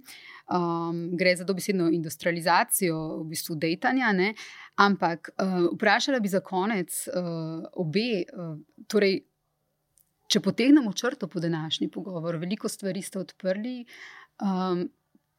Um, 0.54 1.02
gre 1.18 1.34
za 1.36 1.48
dobesedno 1.50 1.90
industrializacijo, 1.90 3.00
v 3.24 3.28
bistvu 3.34 3.58
dejtanja. 3.58 4.12
Ne? 4.14 4.36
Ampak 4.76 5.34
uh, 5.34 5.60
vprašala 5.74 6.22
bi 6.22 6.30
za 6.30 6.44
konec 6.46 7.08
uh, 7.10 7.66
obe. 7.74 8.10
Uh, 8.38 8.58
torej, 8.86 9.24
če 10.30 10.46
potegnemo 10.46 10.94
črto 10.94 11.28
po 11.28 11.42
današnji 11.42 11.90
pogovor, 11.90 12.38
veliko 12.38 12.70
stvari 12.70 13.02
ste 13.02 13.26
odprli, 13.26 13.80
um, 14.46 14.86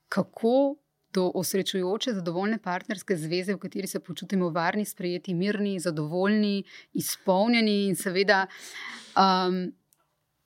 kako 0.08 0.74
do 1.14 1.30
osrečujoče, 1.34 2.14
zadovoljne 2.18 2.58
partnerske 2.58 3.16
zveze, 3.16 3.54
v 3.54 3.62
kateri 3.62 3.86
se 3.86 4.00
počutimo 4.00 4.50
varni, 4.50 4.84
sprejeti, 4.84 5.34
mirni, 5.34 5.78
zadovoljni, 5.80 6.64
izpolnjeni 6.92 7.78
in 7.86 7.96
seveda. 7.96 8.46
Um, 9.14 9.72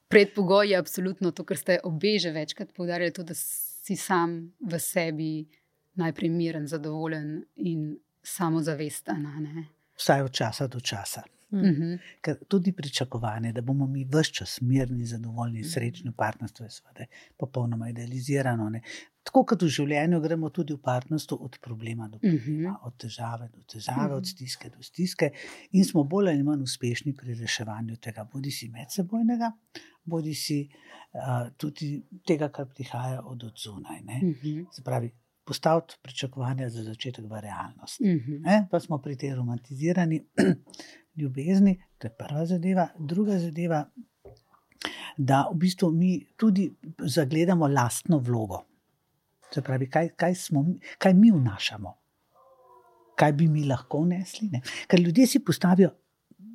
Predpogoj 0.09 0.71
je 0.71 0.77
absolutno 0.77 1.31
to, 1.37 1.45
kar 1.45 1.57
ste 1.61 1.81
obe 1.85 2.15
že 2.19 2.31
večkrat 2.33 2.73
poudarjali, 2.73 3.13
to, 3.13 3.23
da 3.23 3.35
si 3.35 3.97
sam 3.97 4.55
v 4.61 4.79
sebi 4.81 5.33
najprej 6.01 6.31
miren, 6.31 6.67
zadovoljen 6.67 7.43
in 7.57 7.99
samozavesten. 8.25 9.27
Vsaj 9.99 10.23
od 10.23 10.33
časa 10.33 10.67
do 10.67 10.81
časa. 10.81 11.23
Mm 11.53 11.59
-hmm. 11.59 11.99
Ker 12.21 12.37
tudi 12.49 12.73
pričakovanje, 12.73 13.53
da 13.53 13.61
bomo 13.61 13.87
mi 13.87 14.05
vse 14.05 14.33
čas 14.33 14.61
mirni, 14.61 15.07
zadovoljni, 15.07 15.65
srečni 15.65 16.11
v 16.11 16.15
partnerstvu, 16.17 16.65
je 16.65 16.71
seveda 16.71 17.05
popolnoma 17.37 17.89
idealizirano. 17.89 18.71
Ne? 18.71 18.83
Tako 19.23 19.45
kot 19.45 19.63
v 19.63 19.69
življenju, 19.69 20.21
gremo 20.21 20.51
tudi 20.51 20.75
v 20.75 20.81
partnerstvu 20.83 21.39
od 21.41 21.59
problema 21.63 22.09
do 22.09 22.19
problema, 22.19 22.45
mm 22.45 22.67
-hmm. 22.67 22.77
od 22.83 22.97
težave 22.97 23.49
do 23.49 23.63
težave, 23.63 24.03
mm 24.03 24.11
-hmm. 24.11 24.17
od 24.17 24.27
stiske 24.27 24.71
do 24.71 24.83
stiske, 24.83 25.31
in 25.73 25.85
smo 25.85 26.05
bolj 26.05 26.29
ali 26.29 26.43
manj 26.43 26.63
uspešni 26.63 27.15
pri 27.15 27.35
reševanju 27.35 27.97
tega, 27.97 28.25
bodi 28.33 28.51
si 28.51 28.69
medsebojnega, 28.69 29.53
bodi 30.05 30.35
si 30.35 30.69
uh, 31.13 31.49
tudi 31.57 32.03
tega, 32.27 32.49
kar 32.49 32.67
prihaja 32.67 33.23
od 33.25 33.45
odzunaj. 33.45 34.01
Mm 34.01 34.35
-hmm. 34.43 34.67
Se 34.73 34.83
pravi, 34.83 35.11
postaviti 35.49 35.95
pričakovanja 36.03 36.69
za 36.69 36.83
začetek 36.83 37.25
v 37.25 37.41
realnost. 37.41 38.01
Mm 38.01 38.07
-hmm. 38.07 38.67
Pa 38.71 38.81
smo 38.81 38.99
pri 38.99 39.17
tej 39.17 39.35
romantizirani 39.35 40.25
ljubezni, 41.19 41.77
to 41.99 42.07
je 42.07 42.15
prva 42.19 42.47
zadeva, 42.47 42.89
druga 42.99 43.39
zadeva. 43.39 43.85
Da, 45.19 45.49
v 45.51 45.57
bistvu 45.59 45.91
mi 45.93 46.13
tudi 46.37 46.69
zagledamo 46.99 47.67
lastno 47.69 48.19
vlogo. 48.19 48.63
Se 49.55 49.63
pravi, 49.63 49.89
kaj, 49.91 50.13
kaj, 50.17 50.35
smo, 50.35 50.65
kaj 50.99 51.15
mi 51.15 51.33
vnašamo, 51.35 51.95
kaj 53.19 53.33
bi 53.33 53.49
mi 53.49 53.65
lahko 53.67 54.05
vnesli. 54.05 54.51
Ne? 54.53 54.61
Ker 54.87 55.01
ljudje 55.01 55.27
si 55.27 55.41
postavijo 55.45 55.91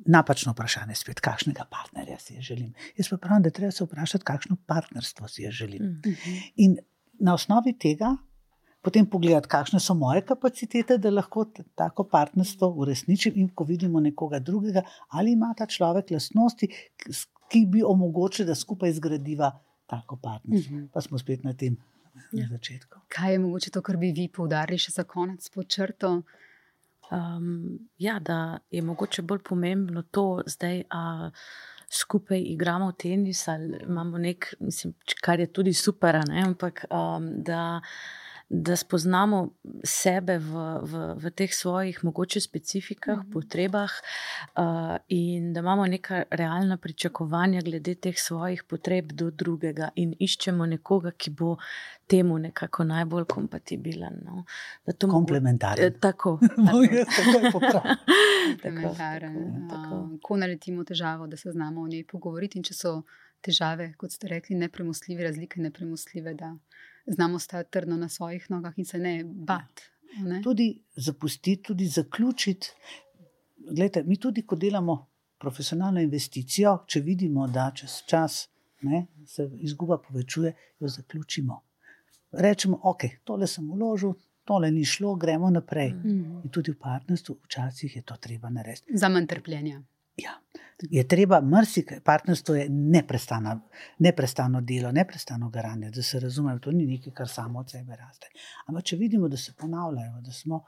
napačno 0.06 0.52
vprašanje, 0.52 0.94
spet, 0.94 1.20
kakšnega 1.20 1.64
partnerja 1.70 2.18
si 2.20 2.40
želim. 2.40 2.72
Jaz 2.96 3.08
pa 3.10 3.18
pravim, 3.20 3.42
da 3.42 3.50
treba 3.50 3.72
se 3.72 3.84
vprašati, 3.84 4.24
kakšno 4.24 4.56
partnerstvo 4.66 5.28
si 5.28 5.50
želim. 5.50 5.82
Mm 5.82 6.00
-hmm. 6.04 6.52
In 6.56 6.76
na 7.20 7.34
osnovi 7.34 7.78
tega 7.78 8.16
potem 8.84 9.06
pogledati, 9.10 9.48
kakšne 9.48 9.80
so 9.80 9.94
moje 9.98 10.22
kapacitete, 10.28 10.98
da 10.98 11.10
lahko 11.10 11.46
tako 11.74 12.04
partnerstvo 12.10 12.68
uresničim. 12.84 13.38
In 13.40 13.48
ko 13.54 13.64
vidimo 13.64 14.00
nekoga 14.00 14.38
drugega, 14.38 14.82
ali 15.08 15.32
ima 15.32 15.54
ta 15.58 15.66
človek 15.66 16.12
lastnosti, 16.14 16.68
ki 17.48 17.66
bi 17.70 17.82
omogočili, 17.86 18.48
da 18.48 18.54
skupaj 18.54 18.92
zgradiva 19.00 19.52
tako 19.86 20.16
partnerstvo. 20.16 20.76
Mm 20.76 20.80
-hmm. 20.80 20.88
Pa 20.92 21.00
smo 21.00 21.18
spet 21.18 21.44
na 21.44 21.52
tem 21.52 21.76
ja. 22.32 22.48
začetku. 22.50 22.98
Kaj 23.08 23.32
je 23.32 23.38
mogoče 23.38 23.70
to, 23.70 23.82
kar 23.82 23.96
bi 23.96 24.12
vi 24.12 24.28
poudarili 24.28 24.78
še 24.78 24.92
za 24.92 25.04
konec 25.04 25.48
pod 25.54 25.68
črto? 25.68 26.22
Um, 27.12 27.78
ja, 27.98 28.18
da 28.18 28.58
je 28.70 28.82
mogoče 28.82 29.22
bolj 29.22 29.42
pomembno 29.44 30.02
to, 30.02 30.42
zdaj, 30.46 30.82
a 30.90 31.30
skupaj 31.90 32.40
igramo 32.40 32.92
tenis 32.92 33.48
ali 33.48 33.78
imamo 33.86 34.18
nek, 34.18 34.54
mislim, 34.60 34.94
kar 35.22 35.40
je 35.40 35.52
tudi 35.52 35.72
super, 35.72 36.20
ne, 36.28 36.42
ampak 36.42 36.84
um, 36.90 37.28
da 37.44 37.80
da 38.48 38.76
spoznamo 38.76 39.48
sebe 39.84 40.38
v, 40.38 40.52
v, 40.82 41.14
v 41.16 41.30
teh 41.30 41.54
svojih 41.54 42.04
mogoče 42.04 42.40
specifikah, 42.40 43.16
mm 43.16 43.22
-hmm. 43.22 43.32
potrebah 43.32 43.90
uh, 44.56 44.96
in 45.08 45.52
da 45.52 45.60
imamo 45.60 45.86
neka 45.86 46.22
realna 46.30 46.76
pričakovanja 46.76 47.60
glede 47.60 47.94
teh 47.94 48.14
svojih 48.18 48.62
potreb 48.62 49.12
do 49.12 49.30
drugega 49.30 49.88
in 49.94 50.14
iščemo 50.18 50.66
nekoga, 50.66 51.10
ki 51.10 51.30
bo 51.30 51.56
temu 52.06 52.38
nekako 52.38 52.84
najbolj 52.84 53.24
kompatibilen. 53.24 54.14
No. 54.24 54.44
Komplementaren. 55.10 55.84
Mogo, 56.56 56.86
tako. 57.16 57.80
Komplementaren. 58.46 59.68
Ko 60.22 60.36
naletimo 60.36 60.84
težavo, 60.84 61.26
da 61.26 61.36
se 61.36 61.50
znamo 61.50 61.80
o 61.80 61.88
njej 61.88 62.04
pogovoriti 62.04 62.58
in 62.58 62.64
če 62.64 62.74
so 62.74 63.02
težave, 63.44 63.92
kot 63.96 64.12
ste 64.12 64.28
rekli, 64.28 64.56
nepremostljive, 64.56 65.24
razlike 65.24 65.60
nepremostljive, 65.60 66.34
da 66.34 66.56
znamo 67.06 67.38
stati 67.38 67.70
trdno 67.70 67.96
na 67.96 68.08
svojih 68.08 68.50
nogah 68.50 68.78
in 68.78 68.84
se 68.84 68.98
ne 68.98 69.24
bati. 69.24 69.82
Ne? 70.18 70.42
Tudi 70.42 70.82
zapustiti, 70.96 71.62
tudi 71.62 71.86
zaključiti. 71.86 72.68
Glede, 73.56 74.02
mi 74.02 74.16
tudi, 74.16 74.46
ko 74.46 74.56
delamo 74.56 75.10
profesionalno 75.38 76.00
investicijo, 76.00 76.78
če 76.86 77.00
vidimo, 77.00 77.46
da 77.48 77.70
čez 77.74 78.02
čas 78.06 78.48
ne, 78.82 79.06
se 79.26 79.48
izguba 79.60 79.98
povečuje, 79.98 80.54
jo 80.80 80.88
zaključimo. 80.88 81.60
Rečemo, 82.32 82.80
ok, 82.82 83.04
tole 83.24 83.46
sem 83.46 83.70
uložil, 83.70 84.14
tole 84.44 84.70
ni 84.70 84.84
šlo, 84.84 85.14
gremo 85.16 85.50
naprej. 85.50 85.92
Mm. 85.92 86.40
In 86.44 86.52
tudi 86.52 86.72
v 86.72 86.78
partnerstvu 86.80 87.36
včasih 87.44 87.96
je 87.96 88.02
to 88.02 88.16
treba 88.20 88.50
narediti. 88.50 88.98
Za 88.98 89.08
manj 89.08 89.26
trpljenja. 89.26 89.82
Ja. 90.16 90.38
Je 90.90 91.04
treba, 91.08 91.40
marsikaj, 91.40 92.00
partnerstvo 92.04 92.54
je 92.54 92.68
neprestano, 92.68 93.60
neprestano 93.98 94.60
delo, 94.60 94.92
neprestano 94.92 95.50
garanje, 95.50 95.90
da 95.90 96.02
se 96.02 96.20
razumemo, 96.20 96.58
to 96.58 96.72
ni 96.72 96.86
nekaj, 96.86 97.12
kar 97.12 97.28
samo 97.28 97.58
od 97.58 97.70
sebe 97.70 97.96
raste. 97.96 98.30
Ampak 98.66 98.84
če 98.84 98.96
vidimo, 98.96 99.28
da 99.28 99.36
se 99.36 99.52
ponavljajo, 99.58 100.20
da 100.20 100.32
smo 100.32 100.64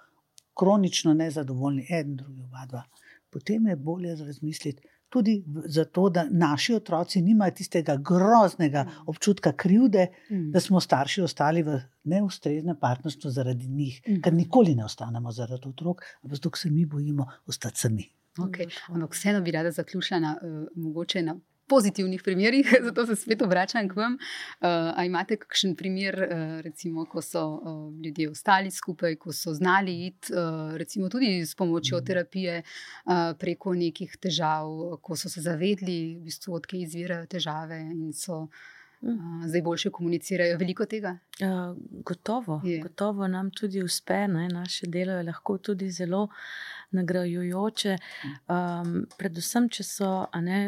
kronično 0.57 1.15
nezadovoljni, 1.15 1.87
en, 1.91 2.17
drugi, 2.17 2.43
oba 2.43 2.67
dva, 2.67 2.85
potem 3.31 3.67
je 3.67 3.77
bolje 3.77 4.15
razmisliti 4.15 4.89
tudi 5.09 5.45
zato, 5.67 6.09
da 6.11 6.27
naši 6.31 6.75
otroci 6.75 7.23
nimajo 7.23 7.51
tistega 7.51 7.97
groznega 7.97 8.83
mm. 8.85 9.05
občutka 9.07 9.53
krivde, 9.53 10.07
mm. 10.31 10.51
da 10.53 10.61
smo 10.61 10.81
starši 10.81 11.23
ostali 11.23 11.63
v 11.63 11.79
neustreznem 12.05 12.77
partnerstvu 12.81 13.31
zaradi 13.31 13.67
njih, 13.67 14.03
mm. 14.09 14.21
ker 14.23 14.35
nikoli 14.35 14.75
ne 14.75 14.85
ostanemo 14.85 15.33
zaradi 15.33 15.69
otrok, 15.69 16.03
ampak 16.23 16.39
zato 16.39 16.51
se 16.57 16.71
mi 16.71 16.87
bojimo 16.87 17.27
ostati 17.47 17.81
sami. 17.81 18.11
Okay. 18.39 18.69
Ampak 18.89 19.15
vseeno 19.15 19.41
bi 19.41 19.51
rada 19.51 19.71
zaključila 19.71 20.21
na, 20.21 20.39
uh, 20.43 20.69
mogoče 20.75 21.23
na 21.23 21.37
pozitivnih 21.69 22.23
primerih, 22.23 22.75
zato 22.87 23.07
se 23.07 23.17
spet 23.17 23.43
obračam 23.43 23.89
k 23.89 23.97
vam. 23.97 24.13
Uh, 24.15 24.69
a 24.95 25.05
imate 25.05 25.37
kakšen 25.37 25.75
primer, 25.77 26.15
uh, 26.23 26.61
recimo, 26.65 27.05
ko 27.05 27.23
so 27.23 27.45
uh, 27.49 28.05
ljudje 28.05 28.31
ostali 28.31 28.71
skupaj, 28.71 29.17
ko 29.17 29.33
so 29.33 29.55
znali 29.55 30.07
iti, 30.07 30.33
uh, 30.33 30.77
recimo 30.77 31.09
tudi 31.09 31.41
s 31.47 31.55
pomočjo 31.55 31.99
mm. 31.99 32.05
terapije, 32.05 32.63
uh, 32.63 33.13
preko 33.39 33.75
nekih 33.75 34.17
težav, 34.21 34.71
ko 35.03 35.17
so 35.17 35.29
se 35.29 35.41
zavedli, 35.41 36.17
v 36.17 36.25
bistvu, 36.25 36.55
odkje 36.55 36.81
izvirajo 36.81 37.27
težave 37.27 37.81
in 37.81 38.13
so. 38.13 38.47
Uh, 39.01 39.47
zdaj 39.47 39.63
boljše 39.63 39.91
komunicirajo, 39.91 40.59
veliko 40.59 40.87
tega? 40.87 41.19
Uh, 41.41 41.77
gotovo, 42.05 42.61
gotovo 42.83 43.29
nam 43.29 43.51
tudi 43.51 43.83
uspe, 43.83 44.27
ne? 44.29 44.49
naše 44.49 44.87
delo 44.87 45.13
je 45.13 45.23
lahko 45.23 45.59
tudi 45.59 45.91
zelo 45.91 46.29
nagrajujoče. 46.91 47.97
Um, 48.49 48.95
predvsem, 49.19 49.69
če 49.69 49.85
so 49.85 50.11
ne, 50.43 50.61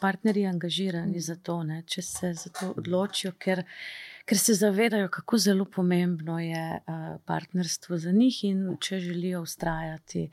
partnerji 0.00 0.46
angažirani 0.46 1.20
za 1.20 1.36
to, 1.36 1.60
ne, 1.66 1.82
če 1.86 2.02
se 2.02 2.32
za 2.34 2.52
to 2.54 2.72
odločijo, 2.80 3.34
ker, 3.38 3.64
ker 4.24 4.38
se 4.38 4.54
zavedajo, 4.54 5.10
kako 5.12 5.38
zelo 5.38 5.64
pomembno 5.64 6.38
je 6.40 6.64
uh, 6.80 7.06
partnerstvo 7.26 7.98
za 7.98 8.12
njih 8.12 8.44
in 8.48 8.66
če 8.80 9.00
želijo 9.04 9.42
ustrajati. 9.42 10.30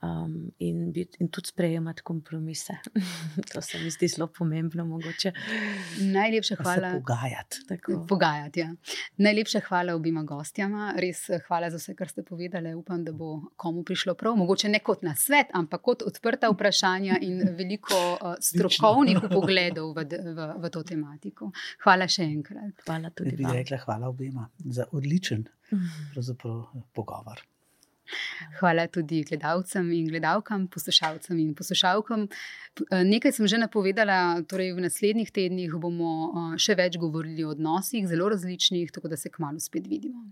Um, 0.00 0.52
in, 0.58 0.92
bit, 0.92 1.16
in 1.18 1.28
tudi 1.28 1.48
sprejemati 1.48 2.02
kompromise. 2.02 2.76
to 3.52 3.62
se 3.62 3.78
mi 3.78 3.90
zdi 3.90 4.08
zelo 4.08 4.26
pomembno. 4.26 4.84
Mogoče. 4.86 5.32
Najlepša 6.00 6.56
hvala. 6.60 6.92
Pogajati. 6.92 7.56
Pogajati 8.08 8.60
ja. 8.60 8.74
Najlepša 9.16 9.60
hvala 9.68 9.94
obima 9.94 10.22
gostjama. 10.22 10.94
Res 10.96 11.24
hvala 11.48 11.70
za 11.70 11.82
vse, 11.82 11.96
kar 11.98 12.08
ste 12.08 12.22
povedali. 12.22 12.74
Upam, 12.74 13.02
da 13.04 13.12
bo 13.12 13.40
komu 13.56 13.82
prišlo 13.82 14.14
prav. 14.14 14.36
Mogoče 14.36 14.68
ne 14.68 14.78
kot 14.78 15.02
na 15.02 15.16
svet, 15.16 15.50
ampak 15.52 15.82
kot 15.82 16.06
odprta 16.06 16.52
vprašanja 16.54 17.18
in 17.26 17.42
veliko 17.58 17.98
uh, 18.14 18.38
strokovnih 18.40 19.18
pogledov 19.26 19.92
v, 19.98 20.06
v, 20.06 20.48
v 20.62 20.70
to 20.70 20.86
tematiko. 20.86 21.50
Hvala 21.82 22.06
še 22.06 22.22
enkrat. 22.22 22.86
Hvala 22.86 23.10
tudi. 23.10 23.34
Bi 23.34 23.50
rekla 23.50 23.82
hvala 23.82 24.14
obima 24.14 24.46
za 24.64 24.86
odličen 24.92 25.48
pogovor. 26.94 27.42
Hvala 28.60 28.86
tudi 28.88 29.22
gledalcem 29.28 29.92
in 29.92 30.08
gledalkam, 30.08 30.66
poslušalcem 30.72 31.38
in 31.38 31.54
poslušalkam. 31.54 32.26
Nekaj 32.90 33.32
sem 33.36 33.48
že 33.50 33.60
napovedala, 33.60 34.42
torej 34.48 34.74
v 34.76 34.84
naslednjih 34.86 35.30
tednih 35.34 35.74
bomo 35.80 36.56
še 36.58 36.78
več 36.78 36.98
govorili 36.98 37.44
o 37.44 37.54
odnosih, 37.54 38.06
zelo 38.08 38.28
različnih, 38.34 38.92
tako 38.92 39.08
da 39.08 39.16
se 39.16 39.30
kmalo 39.30 39.60
spet 39.60 39.86
vidimo. 39.86 40.26